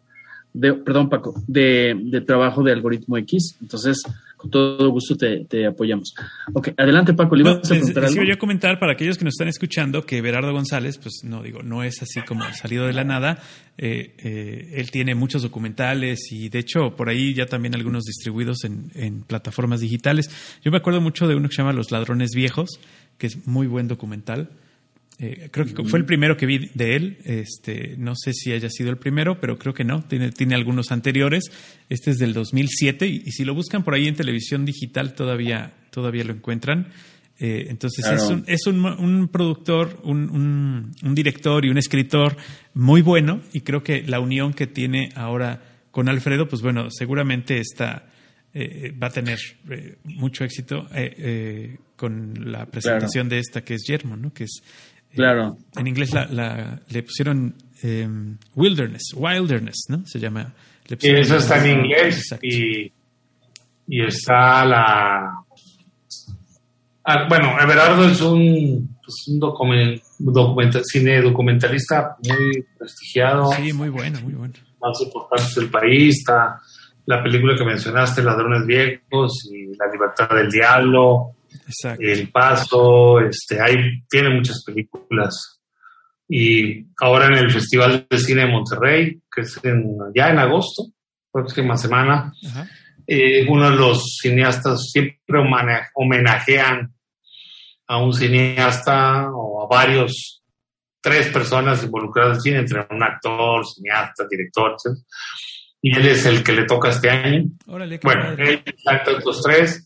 de, 0.53 0.73
perdón 0.73 1.09
Paco, 1.09 1.33
de, 1.47 1.99
de 2.05 2.21
trabajo 2.21 2.63
de 2.63 2.71
algoritmo 2.71 3.17
X. 3.17 3.57
Entonces, 3.61 4.01
con 4.45 4.51
todo 4.51 4.89
gusto 4.89 5.15
te, 5.15 5.65
apoyamos. 5.65 6.13
Ok, 6.53 6.69
adelante 6.77 7.13
Paco, 7.13 7.35
le 7.35 7.41
ibas 7.41 7.57
a 7.57 7.61
preguntar 7.61 8.05
algo. 8.05 8.23
yo 8.23 8.37
comentar 8.37 8.79
para 8.79 8.93
aquellos 8.93 9.17
que 9.17 9.25
nos 9.25 9.33
están 9.33 9.47
escuchando 9.47 10.03
que 10.03 10.21
Berardo 10.21 10.51
González, 10.53 10.97
pues 10.97 11.21
no 11.23 11.41
digo, 11.41 11.63
no 11.63 11.83
es 11.83 12.01
así 12.01 12.21
como 12.21 12.43
salido 12.53 12.85
de 12.87 12.93
la 12.93 13.03
nada. 13.03 13.39
Eh, 13.77 14.13
eh, 14.19 14.73
él 14.75 14.91
tiene 14.91 15.15
muchos 15.15 15.41
documentales 15.41 16.31
y 16.31 16.49
de 16.49 16.59
hecho 16.59 16.95
por 16.95 17.09
ahí 17.09 17.33
ya 17.33 17.45
también 17.45 17.75
algunos 17.75 18.03
distribuidos 18.03 18.63
en, 18.63 18.91
en 18.95 19.23
plataformas 19.23 19.81
digitales. 19.81 20.29
Yo 20.63 20.71
me 20.71 20.77
acuerdo 20.77 21.01
mucho 21.01 21.27
de 21.27 21.35
uno 21.35 21.49
que 21.49 21.55
se 21.55 21.61
llama 21.61 21.73
Los 21.73 21.91
Ladrones 21.91 22.31
Viejos, 22.35 22.79
que 23.17 23.27
es 23.27 23.47
muy 23.47 23.67
buen 23.67 23.87
documental. 23.87 24.49
Eh, 25.17 25.47
creo 25.49 25.65
que 25.65 25.83
fue 25.85 25.99
el 25.99 26.05
primero 26.05 26.35
que 26.35 26.45
vi 26.45 26.69
de 26.73 26.95
él. 26.95 27.17
Este, 27.23 27.95
no 27.97 28.15
sé 28.15 28.33
si 28.33 28.51
haya 28.51 28.69
sido 28.69 28.89
el 28.89 28.97
primero, 28.97 29.39
pero 29.39 29.57
creo 29.57 29.73
que 29.73 29.83
no. 29.83 30.03
Tiene, 30.03 30.31
tiene 30.31 30.55
algunos 30.55 30.91
anteriores. 30.91 31.45
Este 31.89 32.11
es 32.11 32.17
del 32.17 32.33
2007 32.33 33.07
y, 33.07 33.31
si 33.31 33.45
lo 33.45 33.53
buscan 33.53 33.83
por 33.83 33.93
ahí 33.93 34.07
en 34.07 34.15
televisión 34.15 34.65
digital 34.65 35.13
todavía, 35.13 35.73
todavía 35.89 36.23
lo 36.25 36.33
encuentran. 36.33 36.89
Eh, 37.37 37.67
entonces 37.69 38.05
es, 38.05 38.29
un, 38.29 38.43
es 38.47 38.65
un, 38.65 38.85
un 38.85 39.27
productor, 39.27 39.99
un, 40.03 40.93
un, 41.03 41.15
director 41.15 41.65
y 41.65 41.69
un 41.69 41.77
escritor 41.77 42.37
muy 42.73 43.01
bueno 43.01 43.41
y 43.51 43.59
creo 43.59 43.83
que 43.83 44.03
la 44.03 44.21
unión 44.21 44.53
que 44.53 44.67
tiene 44.67 45.09
ahora 45.15 45.61
con 45.91 46.07
Alfredo, 46.07 46.47
pues 46.47 46.61
bueno, 46.61 46.87
seguramente 46.89 47.59
está, 47.59 48.07
eh, 48.53 48.93
va 49.01 49.07
a 49.07 49.09
tener 49.09 49.37
mucho 50.05 50.45
éxito 50.45 50.87
con 51.97 52.51
la 52.51 52.67
presentación 52.67 53.27
de 53.27 53.39
esta 53.39 53.65
que 53.65 53.73
es 53.73 53.83
Yermo, 53.85 54.15
¿no? 54.15 54.33
que 54.33 54.45
es 54.45 54.61
Claro. 55.15 55.57
en 55.77 55.87
inglés 55.87 56.13
la, 56.13 56.79
le 56.89 57.03
pusieron 57.03 57.55
em, 57.81 58.37
wilderness, 58.53 59.13
wilderness, 59.15 59.85
¿no? 59.89 60.05
Se 60.05 60.19
llama. 60.19 60.53
y 60.89 61.11
eso 61.15 61.37
está 61.37 61.65
en 61.65 61.79
inglés 61.79 62.35
y, 62.41 62.91
y, 63.87 64.05
está 64.05 64.65
la. 64.65 65.33
Ah, 67.07 67.27
bueno, 67.29 67.55
Everardo 67.61 68.09
es 68.09 68.19
un, 68.21 68.97
pues, 69.03 69.27
un 69.27 69.39
document, 69.39 70.01
cine 70.83 71.21
documentalista 71.21 72.17
muy 72.23 72.65
prestigiado. 72.77 73.51
Sí, 73.53 73.71
muy 73.73 73.89
bueno, 73.89 74.19
muy 74.21 74.33
bueno. 74.33 74.53
Más 74.81 74.99
importante 75.01 75.59
del 75.59 75.69
país. 75.69 76.17
Está 76.19 76.59
la 77.05 77.21
película 77.21 77.55
que 77.55 77.63
mencionaste, 77.63 78.23
Ladrones 78.23 78.65
Viejos 78.65 79.49
y 79.51 79.75
La 79.77 79.87
Libertad 79.91 80.29
del 80.35 80.49
Diablo. 80.49 81.35
El 81.99 82.31
Paso, 82.31 83.19
este, 83.19 83.61
hay, 83.61 84.03
tiene 84.09 84.29
muchas 84.29 84.63
películas. 84.63 85.61
Y 86.27 86.87
ahora 87.01 87.27
en 87.27 87.33
el 87.33 87.51
Festival 87.51 88.07
de 88.09 88.17
Cine 88.17 88.41
de 88.41 88.51
Monterrey, 88.51 89.21
que 89.33 89.41
es 89.41 89.59
ya 90.15 90.29
en 90.29 90.39
agosto, 90.39 90.83
próxima 91.31 91.77
semana, 91.77 92.31
eh, 93.05 93.45
uno 93.47 93.69
de 93.69 93.75
los 93.75 94.17
cineastas 94.21 94.89
siempre 94.91 95.39
homenajean 95.93 96.93
a 97.87 97.97
un 97.97 98.13
cineasta 98.13 99.29
o 99.31 99.63
a 99.63 99.67
varios, 99.67 100.41
tres 101.01 101.27
personas 101.27 101.83
involucradas 101.83 102.37
en 102.37 102.41
cine, 102.41 102.59
entre 102.59 102.87
un 102.89 103.03
actor, 103.03 103.65
cineasta, 103.67 104.25
director, 104.27 104.75
Y 105.81 105.95
él 105.95 106.07
es 106.07 106.25
el 106.25 106.43
que 106.43 106.53
le 106.53 106.65
toca 106.65 106.89
este 106.89 107.11
año. 107.11 107.43
bueno, 108.01 108.31
él, 108.37 108.63
los 109.23 109.41
tres 109.43 109.84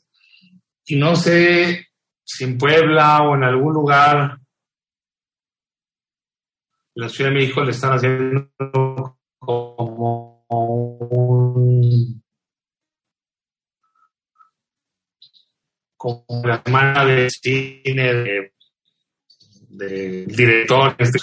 y 0.89 0.95
no 0.95 1.15
sé 1.15 1.87
si 2.23 2.43
en 2.45 2.57
Puebla 2.57 3.21
o 3.21 3.35
en 3.35 3.43
algún 3.43 3.73
lugar 3.73 4.39
la 6.95 7.09
Ciudad 7.09 7.29
de 7.29 7.35
México 7.35 7.63
le 7.63 7.71
están 7.71 7.93
haciendo 7.93 9.19
como 9.37 10.45
un, 10.49 12.23
como 15.95 16.25
la 16.43 16.63
semana 16.63 17.05
de 17.05 17.29
cine 17.29 18.13
de, 18.13 18.53
de 19.69 20.25
director 20.25 20.95
este 20.97 21.19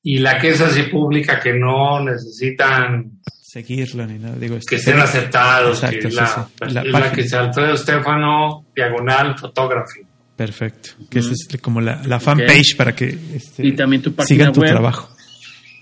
Y 0.03 0.18
la 0.18 0.39
que 0.39 0.51
es 0.51 0.61
así 0.61 0.83
pública 0.83 1.41
que 1.41 1.55
no 1.55 2.05
necesitan 2.05 3.12
seguirla 3.41 4.07
ni 4.07 4.18
nada. 4.18 4.37
Digo, 4.37 4.59
que 4.68 4.76
estén 4.76 4.99
aceptados. 4.99 5.81
que 5.81 5.99
es 5.99 6.14
la, 6.14 6.47
la, 6.61 7.11
que 7.11 7.22
es 7.22 7.33
Alfredo 7.33 7.74
Stefano, 7.76 8.66
diagonal, 8.74 9.39
photography. 9.39 10.07
Perfecto. 10.39 10.91
Que 11.11 11.18
esa 11.18 11.32
es 11.32 11.49
como 11.61 11.80
la, 11.80 12.01
la 12.05 12.20
fanpage 12.20 12.76
para 12.76 12.95
que 12.95 13.18
este, 13.34 13.66
y 13.66 13.72
también 13.72 14.01
tu 14.01 14.14
página 14.14 14.28
sigan 14.28 14.53
tu 14.53 14.61
trabajo. 14.61 15.09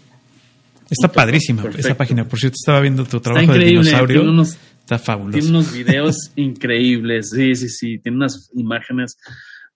Está 0.91 1.11
padrísima 1.11 1.65
esa 1.79 1.97
página. 1.97 2.29
Por 2.29 2.39
cierto, 2.39 2.57
estaba 2.61 2.83
viendo 2.83 3.07
tu 3.07 3.21
trabajo 3.21 3.55
de 3.55 3.65
dinosaurio. 3.65 4.43
está 4.43 4.99
fabuloso. 4.99 5.39
Tiene 5.39 5.49
unos 5.49 5.73
videos 5.79 6.31
increíbles. 6.37 7.31
Sí, 7.31 7.55
sí, 7.55 7.71
sí. 7.71 7.99
Tiene 8.01 8.19
unas 8.19 8.51
imágenes 8.53 9.17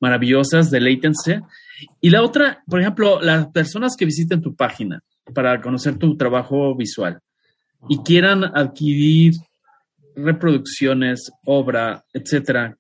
maravillosas, 0.01 0.71
deleítense. 0.71 1.41
Y 2.01 2.11
la 2.11 2.23
otra, 2.23 2.63
por 2.67 2.81
ejemplo, 2.81 3.21
las 3.21 3.49
personas 3.49 3.97
que 3.97 4.05
visiten 4.05 4.43
tu 4.43 4.55
página 4.55 5.03
para 5.35 5.61
conocer 5.61 5.99
tu 5.99 6.17
trabajo 6.17 6.75
visual 6.77 7.21
y 7.89 7.99
quieran 7.99 8.45
adquirir 8.45 9.35
reproducciones, 10.15 11.31
obra, 11.45 12.05
etcétera, 12.13 12.77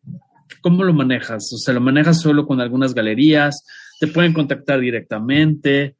¿cómo 0.62 0.84
lo 0.84 0.92
manejas? 0.92 1.50
O 1.54 1.58
sea, 1.58 1.74
¿lo 1.74 1.80
manejas 1.80 2.20
solo 2.20 2.46
con 2.46 2.60
algunas 2.60 2.94
galerías? 2.94 3.64
¿Te 4.00 4.06
pueden 4.06 4.32
contactar 4.32 4.80
directamente? 4.80 5.96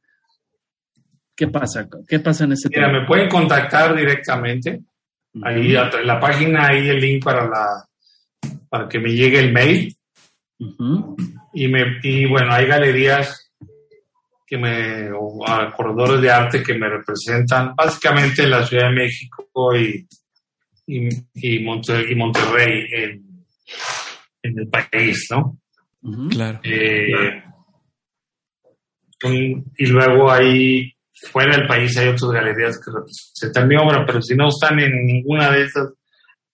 ¿Qué 1.35 1.47
pasa? 1.47 1.87
¿Qué 2.07 2.19
pasa 2.19 2.45
en 2.45 2.53
ese 2.53 2.69
Mira, 2.69 2.91
me 2.91 3.05
pueden 3.05 3.29
contactar 3.29 3.95
directamente. 3.95 4.81
Ahí 5.43 5.75
en 5.75 6.07
la 6.07 6.19
página 6.19 6.67
hay 6.67 6.89
el 6.89 6.99
link 6.99 7.23
para 7.23 7.47
la 7.47 7.87
para 8.69 8.87
que 8.89 8.99
me 8.99 9.11
llegue 9.11 9.39
el 9.39 9.53
mail. 9.53 9.95
Y, 10.59 11.67
me, 11.67 11.99
y 12.03 12.25
bueno, 12.25 12.53
hay 12.53 12.65
galerías 12.65 13.51
que 14.45 14.57
me, 14.57 15.11
o 15.11 15.43
corredores 15.75 16.21
de 16.21 16.31
arte 16.31 16.63
que 16.63 16.73
me 16.73 16.89
representan, 16.89 17.75
básicamente 17.75 18.43
en 18.43 18.51
la 18.51 18.65
Ciudad 18.65 18.89
de 18.89 18.95
México 18.95 19.75
y, 19.75 20.07
y, 20.87 21.09
y, 21.33 21.59
Monterrey 22.15 22.87
en, 22.91 23.45
en, 24.41 24.59
el 24.59 24.69
país, 24.69 25.27
¿no? 25.29 25.59
Claro. 26.29 26.59
Eh, 26.63 27.43
y 29.77 29.85
luego 29.87 30.31
hay, 30.31 30.93
fuera 31.29 31.57
del 31.57 31.67
país 31.67 31.97
hay 31.97 32.09
otras 32.09 32.31
galerías 32.31 32.79
que 32.79 32.91
representan 32.91 33.67
mi 33.67 33.75
obra, 33.75 34.05
pero 34.05 34.21
si 34.21 34.35
no 34.35 34.47
están 34.47 34.79
en 34.79 35.05
ninguna 35.05 35.51
de 35.51 35.63
esas 35.63 35.93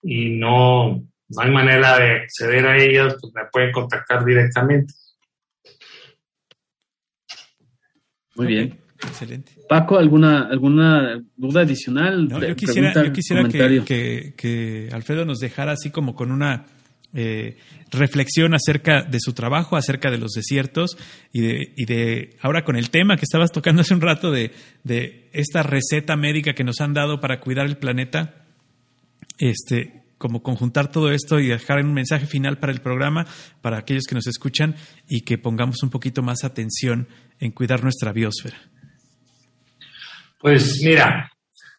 y 0.01 0.30
no, 0.32 1.04
no 1.36 1.44
hay 1.44 1.52
manera 1.52 1.98
de 1.98 2.12
acceder 2.22 2.66
a 2.66 2.78
ellas, 2.78 3.16
pues 3.20 3.34
me 3.34 3.42
pueden 3.52 3.72
contactar 3.72 4.24
directamente. 4.26 4.94
Muy 8.36 8.48
bien. 8.48 8.80
Excelente. 9.02 9.52
Paco, 9.68 9.98
¿alguna, 9.98 10.48
alguna 10.48 11.22
duda 11.36 11.62
adicional? 11.62 12.30
yo 12.30 12.56
quisiera, 12.56 12.94
yo 12.94 13.12
quisiera 13.12 13.48
que, 13.50 14.34
que, 14.36 14.90
Alfredo 14.92 15.26
nos 15.26 15.40
dejara 15.40 15.74
así 15.74 15.90
como 15.90 16.16
con 16.16 16.32
una 16.32 16.66
eh, 17.14 17.58
reflexión 17.92 18.54
acerca 18.54 19.04
de 19.04 19.20
su 19.20 19.34
trabajo, 19.34 19.76
acerca 19.76 20.10
de 20.10 20.18
los 20.18 20.32
desiertos 20.32 20.98
y 21.32 21.42
de, 21.42 21.74
y 21.76 21.86
de 21.86 22.38
ahora 22.42 22.64
con 22.64 22.76
el 22.76 22.90
tema 22.90 23.18
que 23.18 23.24
estabas 23.24 23.52
tocando 23.52 23.82
hace 23.82 23.94
un 23.94 24.02
rato 24.02 24.32
de, 24.32 24.52
de 24.84 25.30
esta 25.34 25.64
receta 25.64 26.16
médica 26.16 26.54
que 26.54 26.64
nos 26.64 26.80
han 26.82 26.94
dado 26.94 27.20
para 27.20 27.40
cuidar 27.40 27.66
el 27.66 27.78
planeta. 27.78 28.46
Este, 29.38 30.03
como 30.18 30.41
conjuntar 30.41 30.91
todo 30.91 31.11
esto 31.11 31.39
y 31.39 31.47
dejar 31.47 31.84
un 31.84 31.93
mensaje 31.93 32.26
final 32.26 32.57
para 32.57 32.72
el 32.72 32.82
programa, 32.82 33.26
para 33.61 33.78
aquellos 33.78 34.05
que 34.07 34.16
nos 34.16 34.28
escuchan 34.28 34.76
y 35.07 35.22
que 35.22 35.38
pongamos 35.38 35.84
un 35.84 35.89
poquito 35.89 36.22
más 36.22 36.43
atención 36.43 37.07
en 37.39 37.51
cuidar 37.51 37.84
nuestra 37.84 38.14
biosfera. 38.14 38.57
Pues 40.39 40.82
mira, 40.84 41.32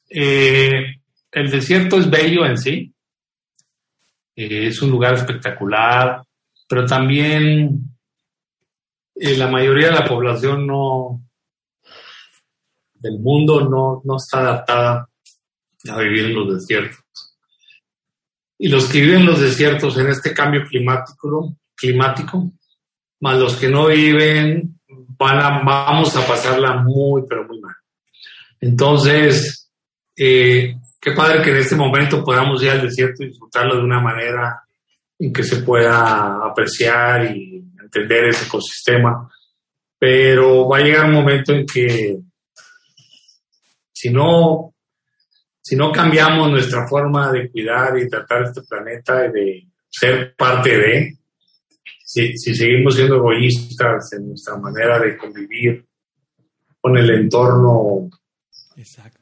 eh, 0.09 1.01
el 1.32 1.51
desierto 1.51 1.99
es 1.99 2.11
bello 2.11 2.47
en 2.47 2.59
sí, 2.59 2.95
eh, 4.37 4.66
es 4.66 4.82
un 4.82 4.91
lugar 4.91 5.14
espectacular, 5.14 6.22
pero 6.68 6.87
también 6.87 7.97
eh, 9.14 9.37
la 9.37 9.49
mayoría 9.49 9.89
de 9.89 9.95
la 9.95 10.05
población 10.05 10.66
no 10.66 11.20
del 12.95 13.18
mundo 13.20 13.68
no, 13.68 14.01
no 14.05 14.16
está 14.16 14.41
adaptada 14.41 15.09
a 15.91 15.99
vivir 15.99 16.24
en 16.24 16.35
los 16.35 16.55
desiertos 16.55 17.04
y 18.65 18.69
los 18.69 18.87
que 18.87 19.03
viven 19.03 19.21
en 19.21 19.27
los 19.27 19.43
desiertos 19.43 19.99
en 19.99 20.07
este 20.07 20.33
cambio 20.33 20.65
climático, 20.65 21.55
climático 21.77 22.51
más 23.21 23.39
los 23.39 23.57
que 23.57 23.69
no 23.69 23.89
viven, 23.89 24.81
van 24.89 25.39
a, 25.39 25.62
vamos 25.62 26.17
a 26.17 26.27
pasarla 26.27 26.77
muy, 26.77 27.25
pero 27.29 27.47
muy 27.47 27.61
mal. 27.61 27.75
Entonces, 28.59 29.71
eh, 30.17 30.77
qué 30.99 31.12
padre 31.12 31.43
que 31.43 31.51
en 31.51 31.59
este 31.59 31.77
momento 31.77 32.25
podamos 32.25 32.62
ir 32.62 32.71
al 32.71 32.81
desierto 32.81 33.23
y 33.23 33.27
disfrutarlo 33.27 33.77
de 33.77 33.85
una 33.85 34.01
manera 34.01 34.62
en 35.19 35.31
que 35.31 35.43
se 35.43 35.57
pueda 35.57 36.47
apreciar 36.47 37.37
y 37.37 37.62
entender 37.79 38.29
ese 38.29 38.47
ecosistema, 38.47 39.31
pero 39.99 40.67
va 40.67 40.79
a 40.79 40.83
llegar 40.83 41.05
un 41.05 41.17
momento 41.17 41.53
en 41.53 41.67
que 41.67 42.17
si 43.93 44.09
no 44.09 44.74
si 45.65 45.77
no 45.77 45.91
cambiamos 45.91 46.51
nuestra 46.51 46.87
forma 46.87 47.33
de 47.33 47.51
cuidar 47.51 47.99
y 47.99 48.07
tratar 48.07 48.43
este 48.43 48.61
planeta 48.62 49.25
y 49.25 49.33
de 49.33 49.67
ser 49.89 50.35
parte 50.37 50.77
de, 50.77 51.17
si, 52.05 52.37
seguimos 52.37 52.95
siendo 52.95 53.17
egoístas 53.17 54.12
en 54.12 54.29
nuestra 54.29 54.59
manera 54.59 54.99
de 54.99 55.17
convivir 55.17 55.87
con 56.79 56.99
el 56.99 57.09
entorno 57.09 58.11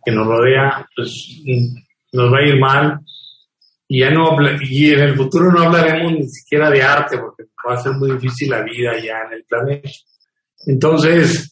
que 0.05 0.11
nos 0.11 0.27
rodea, 0.27 0.85
pues 0.97 1.43
nos 2.11 2.33
va 2.33 2.39
a 2.39 2.47
ir 2.47 2.59
mal. 2.59 2.99
Y 3.87 4.01
ya 4.01 4.11
no 4.11 4.37
y 4.63 4.91
en 4.91 5.01
el 5.01 5.15
futuro 5.15 5.53
no 5.53 5.63
hablaremos 5.63 6.13
ni 6.13 6.29
siquiera 6.29 6.71
de 6.71 6.83
arte, 6.83 7.19
porque 7.19 7.45
va 7.69 7.75
a 7.75 7.83
ser 7.83 7.93
muy 7.93 8.11
difícil 8.13 8.51
la 8.51 8.65
vida 8.65 8.95
ya 9.01 9.29
en 9.29 9.35
el 9.35 9.45
planeta. 9.45 9.91
Entonces, 10.67 11.52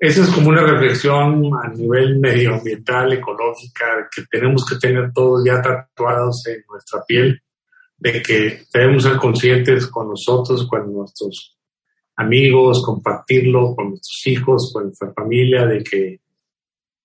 esa 0.00 0.22
es 0.22 0.30
como 0.30 0.50
una 0.50 0.62
reflexión 0.62 1.50
a 1.60 1.68
nivel 1.68 2.20
medioambiental, 2.20 3.12
ecológica, 3.12 4.08
que 4.14 4.22
tenemos 4.30 4.64
que 4.64 4.76
tener 4.76 5.12
todos 5.12 5.44
ya 5.44 5.60
tatuados 5.60 6.46
en 6.46 6.62
nuestra 6.70 7.04
piel, 7.04 7.42
de 7.96 8.22
que 8.22 8.62
debemos 8.72 9.02
ser 9.02 9.16
conscientes 9.16 9.88
con 9.88 10.08
nosotros, 10.08 10.68
con 10.68 10.92
nuestros 10.92 11.58
amigos, 12.14 12.82
compartirlo 12.84 13.74
con 13.74 13.90
nuestros 13.90 14.22
hijos, 14.26 14.70
con 14.72 14.84
nuestra 14.84 15.12
familia, 15.12 15.66
de 15.66 15.82
que 15.82 16.20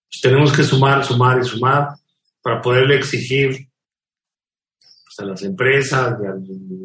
pues, 0.08 0.22
tenemos 0.22 0.56
que 0.56 0.64
sumar, 0.64 1.04
sumar 1.04 1.40
y 1.40 1.46
sumar 1.46 1.88
para 2.44 2.62
poderle 2.62 2.98
exigir 2.98 3.70
pues, 4.80 5.20
a 5.20 5.26
las 5.26 5.42
empresas, 5.42 6.14
a 6.14 6.36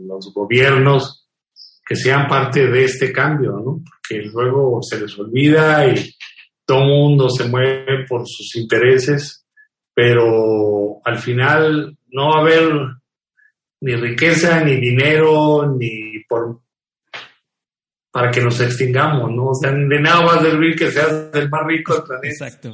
los 0.06 0.32
gobiernos, 0.32 1.28
que 1.86 1.96
sean 1.96 2.26
parte 2.28 2.66
de 2.66 2.84
este 2.84 3.12
cambio, 3.12 3.52
¿no? 3.52 3.82
Porque 4.08 4.24
luego 4.32 4.80
se 4.82 5.00
les 5.00 5.18
olvida 5.18 5.86
y 5.86 6.14
todo 6.64 6.82
el 6.82 6.88
mundo 6.88 7.28
se 7.30 7.48
mueve 7.48 8.06
por 8.08 8.26
sus 8.26 8.56
intereses, 8.56 9.46
pero 9.94 11.00
al 11.04 11.18
final 11.18 11.96
no 12.08 12.30
va 12.30 12.36
a 12.36 12.40
haber 12.40 12.72
ni 13.80 13.94
riqueza, 13.96 14.62
ni 14.64 14.76
dinero, 14.76 15.74
ni 15.76 16.22
por 16.28 16.60
para 18.10 18.30
que 18.30 18.40
nos 18.40 18.58
extingamos, 18.60 19.30
¿no? 19.30 19.48
O 19.48 19.54
sea, 19.54 19.70
de 19.70 20.00
nada 20.00 20.24
va 20.24 20.34
a 20.36 20.40
servir 20.40 20.74
que 20.74 20.90
seas 20.90 21.28
el 21.34 21.48
más 21.50 21.66
rico 21.66 21.94
del 21.94 22.02
planeta. 22.02 22.28
Exacto. 22.28 22.72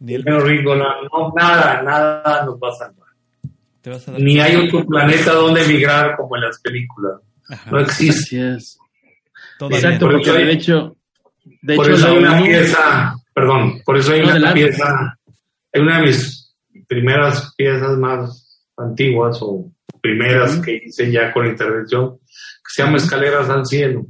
Ni 0.00 0.14
el 0.14 0.24
menos 0.24 0.42
rico, 0.42 0.74
no, 0.74 1.32
nada, 1.34 1.82
nada 1.82 2.44
nos 2.44 2.56
va 2.56 2.68
a 2.68 2.72
salvar. 2.72 4.18
Ni 4.20 4.38
hay 4.40 4.56
otro 4.56 4.84
planeta 4.84 5.32
donde 5.32 5.64
emigrar 5.64 6.16
como 6.16 6.36
en 6.36 6.42
las 6.42 6.60
películas. 6.60 7.20
No 7.70 7.80
existe. 7.80 8.58
Exacto, 9.70 10.08
porque 10.10 10.30
de 10.30 10.52
hecho, 10.52 10.96
de 11.62 11.76
por 11.76 11.90
eso 11.90 12.08
hay 12.08 12.18
una 12.18 12.42
pieza, 12.42 13.14
perdón, 13.34 13.80
por 13.84 13.96
eso 13.96 14.12
hay 14.12 14.20
una 14.20 14.52
pieza, 14.52 15.18
hay 15.72 15.80
una 15.80 15.98
de 15.98 16.06
mis 16.06 16.54
primeras 16.88 17.54
piezas 17.56 17.98
más 17.98 18.62
antiguas 18.76 19.38
o 19.40 19.72
primeras 20.00 20.58
que 20.58 20.82
hice 20.84 21.10
ya 21.10 21.32
con 21.32 21.46
intervención, 21.46 22.18
que 22.18 22.68
se 22.68 22.82
llama 22.82 22.96
Escaleras 22.96 23.48
al 23.48 23.64
Cielo. 23.64 24.06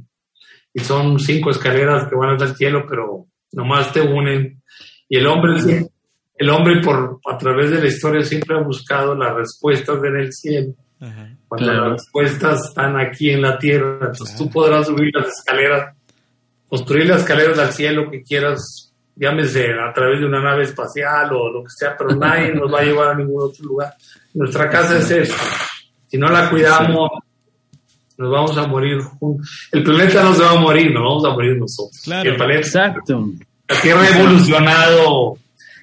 Y 0.73 0.79
son 0.79 1.19
cinco 1.19 1.51
escaleras 1.51 2.07
que 2.09 2.15
van 2.15 2.41
al 2.41 2.55
cielo, 2.55 2.85
pero 2.89 3.27
nomás 3.51 3.93
te 3.93 4.01
unen. 4.01 4.61
Y 5.07 5.17
el 5.17 5.27
hombre, 5.27 5.87
el 6.35 6.49
hombre 6.49 6.81
por, 6.81 7.19
a 7.31 7.37
través 7.37 7.69
de 7.69 7.79
la 7.79 7.87
historia 7.87 8.23
siempre 8.23 8.57
ha 8.57 8.61
buscado 8.63 9.15
las 9.15 9.35
respuestas 9.35 10.03
en 10.03 10.15
el 10.15 10.33
cielo. 10.33 10.73
Cuando 11.47 11.73
las 11.73 11.91
respuestas 11.93 12.69
están 12.69 12.99
aquí 12.99 13.31
en 13.31 13.41
la 13.41 13.57
tierra, 13.57 14.07
entonces 14.07 14.35
tú 14.37 14.49
podrás 14.49 14.87
subir 14.87 15.11
las 15.13 15.27
escaleras, 15.27 15.95
construir 16.67 17.07
las 17.07 17.21
escaleras 17.21 17.59
al 17.59 17.73
cielo 17.73 18.09
que 18.09 18.23
quieras, 18.23 18.93
llámese 19.15 19.65
a 19.73 19.93
través 19.93 20.19
de 20.19 20.25
una 20.25 20.41
nave 20.41 20.63
espacial 20.63 21.31
o 21.33 21.51
lo 21.51 21.63
que 21.63 21.69
sea, 21.69 21.95
pero 21.97 22.15
nadie 22.15 22.53
nos 22.53 22.73
va 22.73 22.79
a 22.79 22.83
llevar 22.83 23.09
a 23.09 23.15
ningún 23.15 23.43
otro 23.43 23.65
lugar. 23.65 23.93
Nuestra 24.33 24.69
casa 24.69 24.97
es 24.97 25.11
eso. 25.11 25.35
Si 26.07 26.17
no 26.17 26.29
la 26.29 26.49
cuidamos, 26.49 27.09
nos 28.17 28.31
vamos 28.31 28.57
a 28.57 28.67
morir 28.67 28.99
juntos. 29.01 29.69
El 29.71 29.83
planeta 29.83 30.23
no 30.23 30.33
se 30.33 30.43
va 30.43 30.51
a 30.51 30.59
morir, 30.59 30.91
nos 30.93 31.03
vamos 31.03 31.25
a 31.25 31.29
morir 31.31 31.57
nosotros. 31.57 32.07
el 32.07 32.35
planeta, 32.35 32.59
Exacto. 32.59 33.29
La 33.67 33.81
Tierra 33.81 34.01
ha 34.01 34.19
evolucionado 34.19 35.37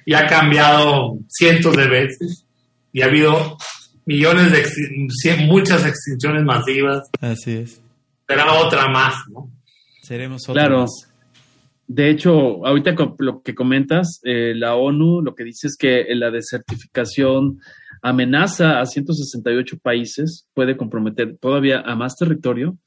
y 0.05 0.13
ha 0.13 0.25
cambiado 0.27 1.17
cientos 1.27 1.75
de 1.75 1.87
veces 1.87 2.45
y 2.93 3.01
ha 3.01 3.05
habido 3.05 3.57
millones 4.05 4.51
de 4.51 5.45
muchas 5.45 5.85
extinciones 5.85 6.43
masivas. 6.43 7.09
Así 7.19 7.51
es. 7.51 7.81
Será 8.27 8.53
otra 8.53 8.87
más, 8.87 9.15
¿no? 9.29 9.49
Seremos 10.01 10.47
otra 10.47 10.67
claro. 10.67 10.85
De 11.87 12.09
hecho, 12.09 12.65
ahorita 12.65 12.95
lo 13.19 13.41
que 13.41 13.53
comentas, 13.53 14.21
eh, 14.23 14.53
la 14.55 14.75
ONU 14.75 15.21
lo 15.21 15.35
que 15.35 15.43
dice 15.43 15.67
es 15.67 15.75
que 15.77 16.05
la 16.15 16.31
desertificación 16.31 17.59
amenaza 18.01 18.79
a 18.79 18.85
168 18.85 19.77
países, 19.79 20.47
puede 20.53 20.77
comprometer 20.77 21.37
todavía 21.37 21.81
a 21.81 21.95
más 21.95 22.15
territorio 22.15 22.77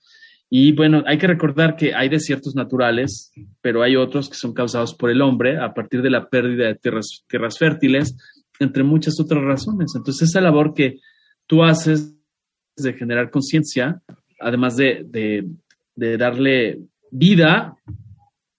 Y 0.51 0.73
bueno, 0.73 1.03
hay 1.07 1.19
que 1.19 1.27
recordar 1.27 1.77
que 1.77 1.95
hay 1.95 2.09
desiertos 2.09 2.55
naturales, 2.55 3.33
pero 3.61 3.83
hay 3.83 3.97
otros 3.97 4.29
que 4.29 4.37
son 4.37 4.55
causados 4.55 4.95
por 4.95 5.11
el 5.11 5.21
hombre 5.23 5.59
a 5.59 5.75
partir 5.75 6.01
de 6.03 6.11
la 6.11 6.29
pérdida 6.29 6.67
de 6.67 6.75
tierras, 6.77 7.25
tierras 7.29 7.59
fértiles, 7.59 8.17
entre 8.61 8.83
muchas 8.83 9.19
otras 9.21 9.43
razones. 9.43 9.93
Entonces, 9.95 10.29
esa 10.29 10.41
labor 10.41 10.75
que 10.75 11.01
tú 11.47 11.63
haces 11.63 12.15
de 12.77 12.93
generar 12.95 13.31
conciencia, 13.31 14.03
además 14.41 14.77
de, 14.77 15.05
de, 15.97 16.17
darle 16.17 16.81
vida 17.11 17.77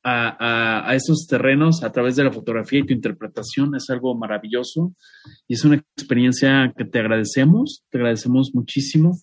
a, 0.04 0.90
a, 0.90 0.96
esos 0.96 1.28
terrenos 1.28 1.84
a 1.84 1.92
través 1.92 2.16
de 2.16 2.24
la 2.24 2.32
fotografía 2.32 2.80
y 2.80 2.86
tu 2.86 2.94
interpretación, 2.94 3.76
es 3.76 3.90
algo 3.90 4.16
maravilloso 4.16 4.94
y 5.48 5.56
es 5.56 5.66
una 5.66 5.76
experiencia 5.76 6.74
que 6.78 6.86
te 6.86 7.00
agradecemos, 7.00 7.84
te 7.90 7.98
agradecemos 7.98 8.52
muchísimo 8.54 9.20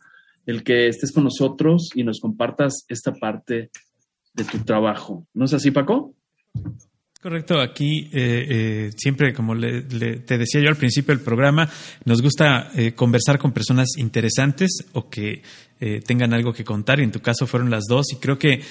el 0.47 0.63
que 0.63 0.89
estés 0.89 1.13
con 1.13 1.25
nosotros 1.25 1.91
y 1.95 2.05
nos 2.05 2.21
compartas 2.21 2.85
esta 2.89 3.13
parte 3.13 3.71
de 4.35 4.45
tu 4.45 4.59
trabajo. 4.59 5.27
¿No 5.35 5.45
es 5.45 5.55
así, 5.55 5.71
Paco? 5.71 6.15
Correcto, 7.23 7.61
aquí 7.61 8.11
eh, 8.13 8.47
eh, 8.51 8.91
siempre, 8.97 9.33
como 9.33 9.57
te 9.57 10.39
decía 10.39 10.61
yo 10.61 10.69
al 10.69 10.77
principio 10.77 11.15
del 11.15 11.23
programa, 11.23 11.71
nos 12.05 12.21
gusta 12.21 12.73
eh, 12.75 12.95
conversar 12.95 13.39
con 13.39 13.53
personas 13.53 13.91
interesantes 13.97 14.87
o 14.93 15.09
que 15.09 15.41
tengan 16.05 16.33
algo 16.33 16.53
que 16.53 16.65
contar, 16.65 17.01
y 17.01 17.03
en 17.03 17.11
tu 17.11 17.21
caso 17.21 17.47
fueron 17.47 17.69
las 17.69 17.85
dos, 17.89 18.07
y 18.13 18.17
creo 18.17 18.39
que 18.39 18.63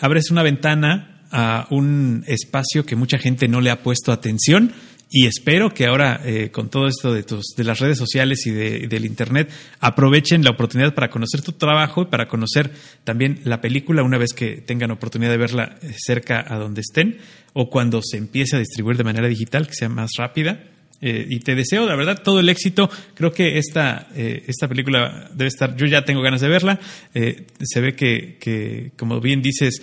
abres 0.00 0.30
una 0.30 0.42
ventana 0.42 1.26
a 1.30 1.66
un 1.70 2.24
espacio 2.26 2.86
que 2.86 2.96
mucha 2.96 3.18
gente 3.18 3.46
no 3.46 3.60
le 3.60 3.68
ha 3.70 3.82
puesto 3.82 4.10
atención 4.10 4.72
y 5.08 5.26
espero 5.26 5.72
que 5.72 5.86
ahora, 5.86 6.20
eh, 6.24 6.50
con 6.50 6.68
todo 6.68 6.88
esto 6.88 7.14
de, 7.14 7.22
tus, 7.22 7.54
de 7.56 7.62
las 7.62 7.78
redes 7.78 7.96
sociales 7.96 8.44
y 8.46 8.50
de, 8.50 8.88
del 8.88 9.04
Internet, 9.04 9.50
aprovechen 9.80 10.42
la 10.42 10.50
oportunidad 10.50 10.94
para 10.94 11.10
conocer 11.10 11.42
tu 11.42 11.52
trabajo 11.52 12.02
y 12.02 12.06
para 12.06 12.26
conocer 12.26 12.72
también 13.04 13.40
la 13.44 13.60
película 13.60 14.02
una 14.02 14.18
vez 14.18 14.32
que 14.32 14.56
tengan 14.56 14.90
oportunidad 14.90 15.30
de 15.30 15.38
verla 15.38 15.78
eh, 15.80 15.94
cerca 15.96 16.44
a 16.46 16.58
donde 16.58 16.80
estén 16.80 17.18
o 17.58 17.70
cuando 17.70 18.00
se 18.02 18.18
empiece 18.18 18.56
a 18.56 18.58
distribuir 18.58 18.96
de 18.96 19.04
manera 19.04 19.28
digital, 19.28 19.66
que 19.66 19.74
sea 19.74 19.88
más 19.88 20.10
rápida. 20.18 20.64
Eh, 21.00 21.26
y 21.28 21.40
te 21.40 21.54
deseo, 21.54 21.86
la 21.86 21.96
verdad, 21.96 22.22
todo 22.22 22.40
el 22.40 22.48
éxito. 22.48 22.90
Creo 23.14 23.32
que 23.32 23.58
esta, 23.58 24.08
esta 24.14 24.68
película 24.68 25.30
debe 25.34 25.48
estar, 25.48 25.76
yo 25.76 25.86
ya 25.86 26.04
tengo 26.04 26.22
ganas 26.22 26.40
de 26.40 26.48
verla. 26.48 26.80
se 27.12 27.80
ve 27.80 27.94
que, 27.94 28.38
que, 28.40 28.92
como 28.96 29.20
bien 29.20 29.42
dices, 29.42 29.82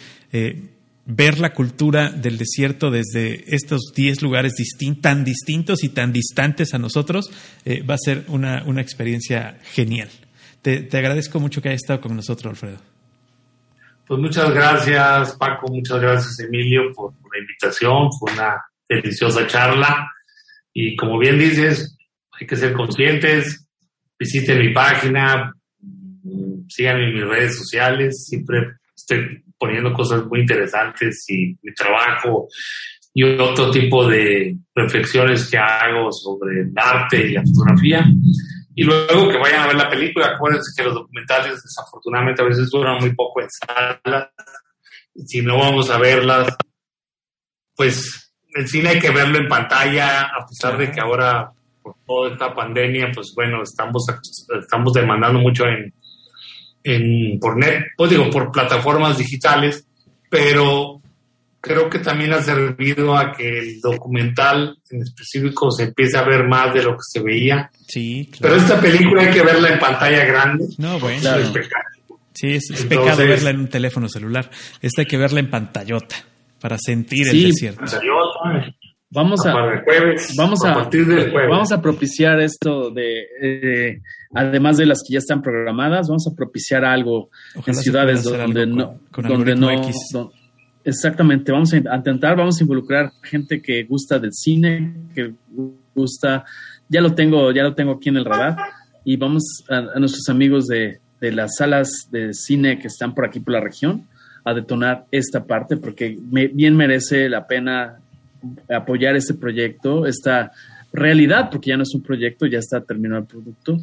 ver 1.05 1.39
la 1.39 1.53
cultura 1.53 2.09
del 2.09 2.37
desierto 2.37 2.89
desde 2.89 3.43
estos 3.53 3.91
10 3.95 4.21
lugares 4.21 4.53
tan 5.01 5.23
distintos 5.23 5.83
y 5.83 5.89
tan 5.89 6.13
distantes 6.13 6.73
a 6.73 6.79
nosotros, 6.79 7.29
eh, 7.65 7.83
va 7.83 7.95
a 7.95 7.99
ser 8.03 8.25
una, 8.27 8.63
una 8.65 8.81
experiencia 8.81 9.59
genial. 9.73 10.09
Te, 10.61 10.87
agradezco 10.93 11.39
mucho 11.39 11.61
que 11.61 11.69
hayas 11.69 11.81
estado 11.81 11.99
con 11.99 12.15
nosotros, 12.15 12.51
Alfredo. 12.51 12.92
Pues 14.05 14.19
muchas 14.19 14.53
gracias, 14.53 15.35
Paco, 15.37 15.67
muchas 15.69 16.01
gracias, 16.01 16.39
Emilio, 16.41 16.91
por, 16.93 17.13
la 17.31 17.39
invitación. 17.39 18.09
Fue 18.11 18.31
una 18.33 18.61
deliciosa 18.87 19.47
charla. 19.47 20.11
Y 20.73 20.95
como 20.95 21.17
bien 21.17 21.39
dices, 21.39 21.97
hay 22.31 22.45
que 22.45 22.55
ser 22.55 22.73
conscientes. 22.73 23.65
Visiten 24.19 24.59
mi 24.59 24.73
página, 24.73 25.53
síganme 26.67 27.09
en 27.09 27.15
mis 27.15 27.25
redes 27.25 27.57
sociales. 27.57 28.25
Siempre 28.25 28.73
estoy 28.95 29.43
poniendo 29.57 29.93
cosas 29.93 30.25
muy 30.25 30.41
interesantes 30.41 31.25
y 31.29 31.57
mi 31.61 31.73
trabajo 31.73 32.47
y 33.13 33.23
otro 33.23 33.69
tipo 33.71 34.07
de 34.07 34.57
reflexiones 34.73 35.49
que 35.49 35.57
hago 35.57 36.11
sobre 36.11 36.61
el 36.61 36.73
arte 36.75 37.27
y 37.27 37.33
la 37.33 37.43
fotografía. 37.43 38.05
Y 38.75 38.83
luego 38.83 39.29
que 39.29 39.37
vayan 39.37 39.61
a 39.61 39.67
ver 39.67 39.75
la 39.75 39.89
película, 39.89 40.27
acuérdense 40.27 40.71
que 40.75 40.83
los 40.83 40.95
documentales 40.95 41.61
desafortunadamente 41.61 42.41
a 42.41 42.45
veces 42.45 42.69
duran 42.71 42.99
muy 42.99 43.13
poco 43.13 43.41
en 43.41 43.47
salas. 43.49 44.29
Si 45.25 45.41
no 45.41 45.59
vamos 45.59 45.89
a 45.91 45.99
verlas, 45.99 46.55
pues 47.75 48.33
el 48.55 48.67
cine 48.67 48.89
hay 48.89 48.99
que 48.99 49.11
verlo 49.11 49.37
en 49.37 49.47
pantalla, 49.47 50.21
a 50.21 50.45
pesar 50.47 50.77
de 50.77 50.91
que 50.91 50.99
ahora 50.99 51.51
por 51.83 51.95
toda 52.05 52.31
esta 52.31 52.55
pandemia, 52.55 53.11
pues 53.13 53.33
bueno, 53.35 53.61
estamos, 53.61 54.05
estamos 54.59 54.93
demandando 54.93 55.39
mucho 55.39 55.65
en, 55.65 55.93
en, 56.83 57.39
por 57.39 57.57
net, 57.57 57.83
pues 57.97 58.09
digo, 58.09 58.29
por 58.29 58.51
plataformas 58.51 59.17
digitales, 59.17 59.87
pero 60.29 61.02
creo 61.63 61.89
que 61.89 61.99
también 61.99 62.33
ha 62.33 62.41
servido 62.41 63.15
a 63.15 63.31
que 63.31 63.47
el 63.47 63.79
documental 63.79 64.77
en 64.91 65.01
específico 65.01 65.71
se 65.71 65.83
empiece 65.83 66.17
a 66.17 66.23
ver 66.23 66.45
más 66.45 66.73
de 66.73 66.83
lo 66.83 66.91
que 66.91 67.03
se 67.09 67.21
veía. 67.21 67.71
Sí, 67.87 68.29
Pero 68.41 68.55
esta 68.55 68.81
película 68.81 69.21
hay 69.21 69.33
que 69.33 69.41
verla 69.41 69.69
en 69.69 69.79
pantalla 69.79 70.25
grande. 70.25 70.65
No, 70.77 70.99
bueno. 70.99 71.37
Es 71.37 71.49
pecado. 71.49 71.85
Sí, 72.33 72.55
es, 72.55 72.85
pecado 72.89 73.25
verla 73.25 73.51
en 73.51 73.59
un 73.59 73.69
teléfono 73.69 74.09
celular. 74.09 74.51
Esta 74.81 75.03
hay 75.03 75.05
que 75.05 75.17
verla 75.17 75.39
en 75.39 75.49
pantallota 75.49 76.15
para 76.59 76.77
sentir 76.77 77.29
el 77.29 77.43
desierto. 77.43 77.79
Pantallota. 77.79 78.75
Vamos 79.09 79.45
a, 79.45 79.53
vamos 80.35 80.65
a, 80.65 80.89
vamos 81.47 81.71
a 81.71 81.81
propiciar 81.81 82.41
esto 82.41 82.89
de 82.89 83.21
eh, 83.41 84.01
además 84.33 84.77
de 84.77 84.87
las 84.87 85.03
que 85.07 85.13
ya 85.13 85.19
están 85.19 85.41
programadas, 85.41 86.07
vamos 86.07 86.27
a 86.29 86.35
propiciar 86.35 86.83
algo 86.83 87.29
en 87.65 87.75
ciudades 87.75 88.23
donde 88.23 88.65
no, 88.65 88.99
donde 89.15 89.55
no, 89.55 89.69
exactamente, 90.83 91.51
vamos 91.51 91.73
a 91.73 91.77
intentar, 91.77 92.35
vamos 92.35 92.59
a 92.59 92.63
involucrar 92.63 93.11
gente 93.21 93.61
que 93.61 93.83
gusta 93.83 94.19
del 94.19 94.33
cine, 94.33 94.93
que 95.13 95.33
gusta, 95.95 96.45
ya 96.89 97.01
lo 97.01 97.13
tengo, 97.13 97.51
ya 97.51 97.63
lo 97.63 97.73
tengo 97.73 97.93
aquí 97.93 98.09
en 98.09 98.17
el 98.17 98.25
radar, 98.25 98.57
y 99.05 99.17
vamos 99.17 99.63
a, 99.69 99.99
nuestros 99.99 100.27
amigos 100.29 100.67
de, 100.67 100.99
de, 101.19 101.31
las 101.31 101.55
salas 101.57 102.07
de 102.11 102.33
cine 102.33 102.79
que 102.79 102.87
están 102.87 103.13
por 103.13 103.25
aquí 103.25 103.39
por 103.39 103.53
la 103.53 103.61
región 103.61 104.07
a 104.45 104.53
detonar 104.53 105.05
esta 105.11 105.45
parte, 105.45 105.77
porque 105.77 106.17
bien 106.19 106.75
merece 106.75 107.29
la 107.29 107.47
pena 107.47 107.99
apoyar 108.69 109.15
este 109.15 109.33
proyecto, 109.33 110.05
esta 110.05 110.51
realidad, 110.91 111.49
porque 111.49 111.69
ya 111.69 111.77
no 111.77 111.83
es 111.83 111.95
un 111.95 112.03
proyecto, 112.03 112.45
ya 112.45 112.59
está 112.59 112.81
terminado 112.81 113.21
el 113.21 113.27
producto, 113.27 113.77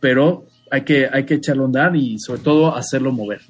pero 0.00 0.46
hay 0.70 0.82
que, 0.82 1.08
hay 1.10 1.24
que 1.24 1.34
echarlo 1.34 1.64
a 1.64 1.66
andar 1.66 1.96
y 1.96 2.18
sobre 2.18 2.40
todo 2.40 2.74
hacerlo 2.74 3.12
mover. 3.12 3.40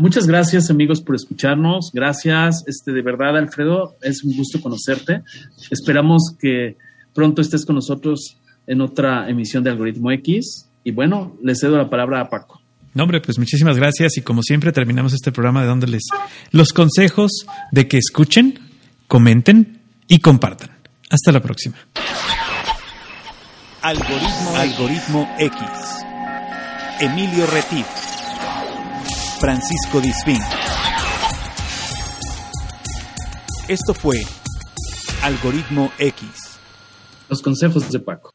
Muchas 0.00 0.26
gracias 0.26 0.70
amigos 0.70 1.00
por 1.00 1.14
escucharnos. 1.14 1.90
Gracias, 1.92 2.64
este, 2.66 2.92
de 2.92 3.02
verdad 3.02 3.36
Alfredo, 3.36 3.96
es 4.02 4.24
un 4.24 4.36
gusto 4.36 4.60
conocerte. 4.60 5.22
Esperamos 5.70 6.34
que 6.40 6.76
pronto 7.14 7.42
estés 7.42 7.66
con 7.66 7.76
nosotros 7.76 8.38
en 8.66 8.80
otra 8.80 9.28
emisión 9.28 9.62
de 9.62 9.70
Algoritmo 9.70 10.10
X. 10.12 10.68
Y 10.84 10.92
bueno, 10.92 11.36
le 11.42 11.54
cedo 11.54 11.76
la 11.76 11.90
palabra 11.90 12.20
a 12.20 12.28
Paco. 12.28 12.60
No, 12.94 13.04
hombre, 13.04 13.20
pues 13.20 13.38
muchísimas 13.38 13.76
gracias 13.76 14.16
y 14.18 14.22
como 14.22 14.42
siempre 14.42 14.72
terminamos 14.72 15.14
este 15.14 15.32
programa 15.32 15.64
dándoles 15.64 16.02
los 16.50 16.72
consejos 16.72 17.46
de 17.70 17.88
que 17.88 17.98
escuchen, 17.98 18.58
comenten 19.08 19.80
y 20.08 20.18
compartan. 20.18 20.70
Hasta 21.08 21.32
la 21.32 21.40
próxima. 21.40 21.76
Algoritmo, 23.82 24.56
Algoritmo 24.56 25.28
X. 25.38 25.60
Emilio 27.00 27.46
Retif. 27.46 28.01
Francisco 29.42 30.00
Disfín. 30.00 30.38
Esto 33.66 33.92
fue 33.92 34.24
Algoritmo 35.20 35.90
X. 35.98 36.28
Los 37.28 37.42
consejos 37.42 37.90
de 37.90 37.98
Paco. 37.98 38.30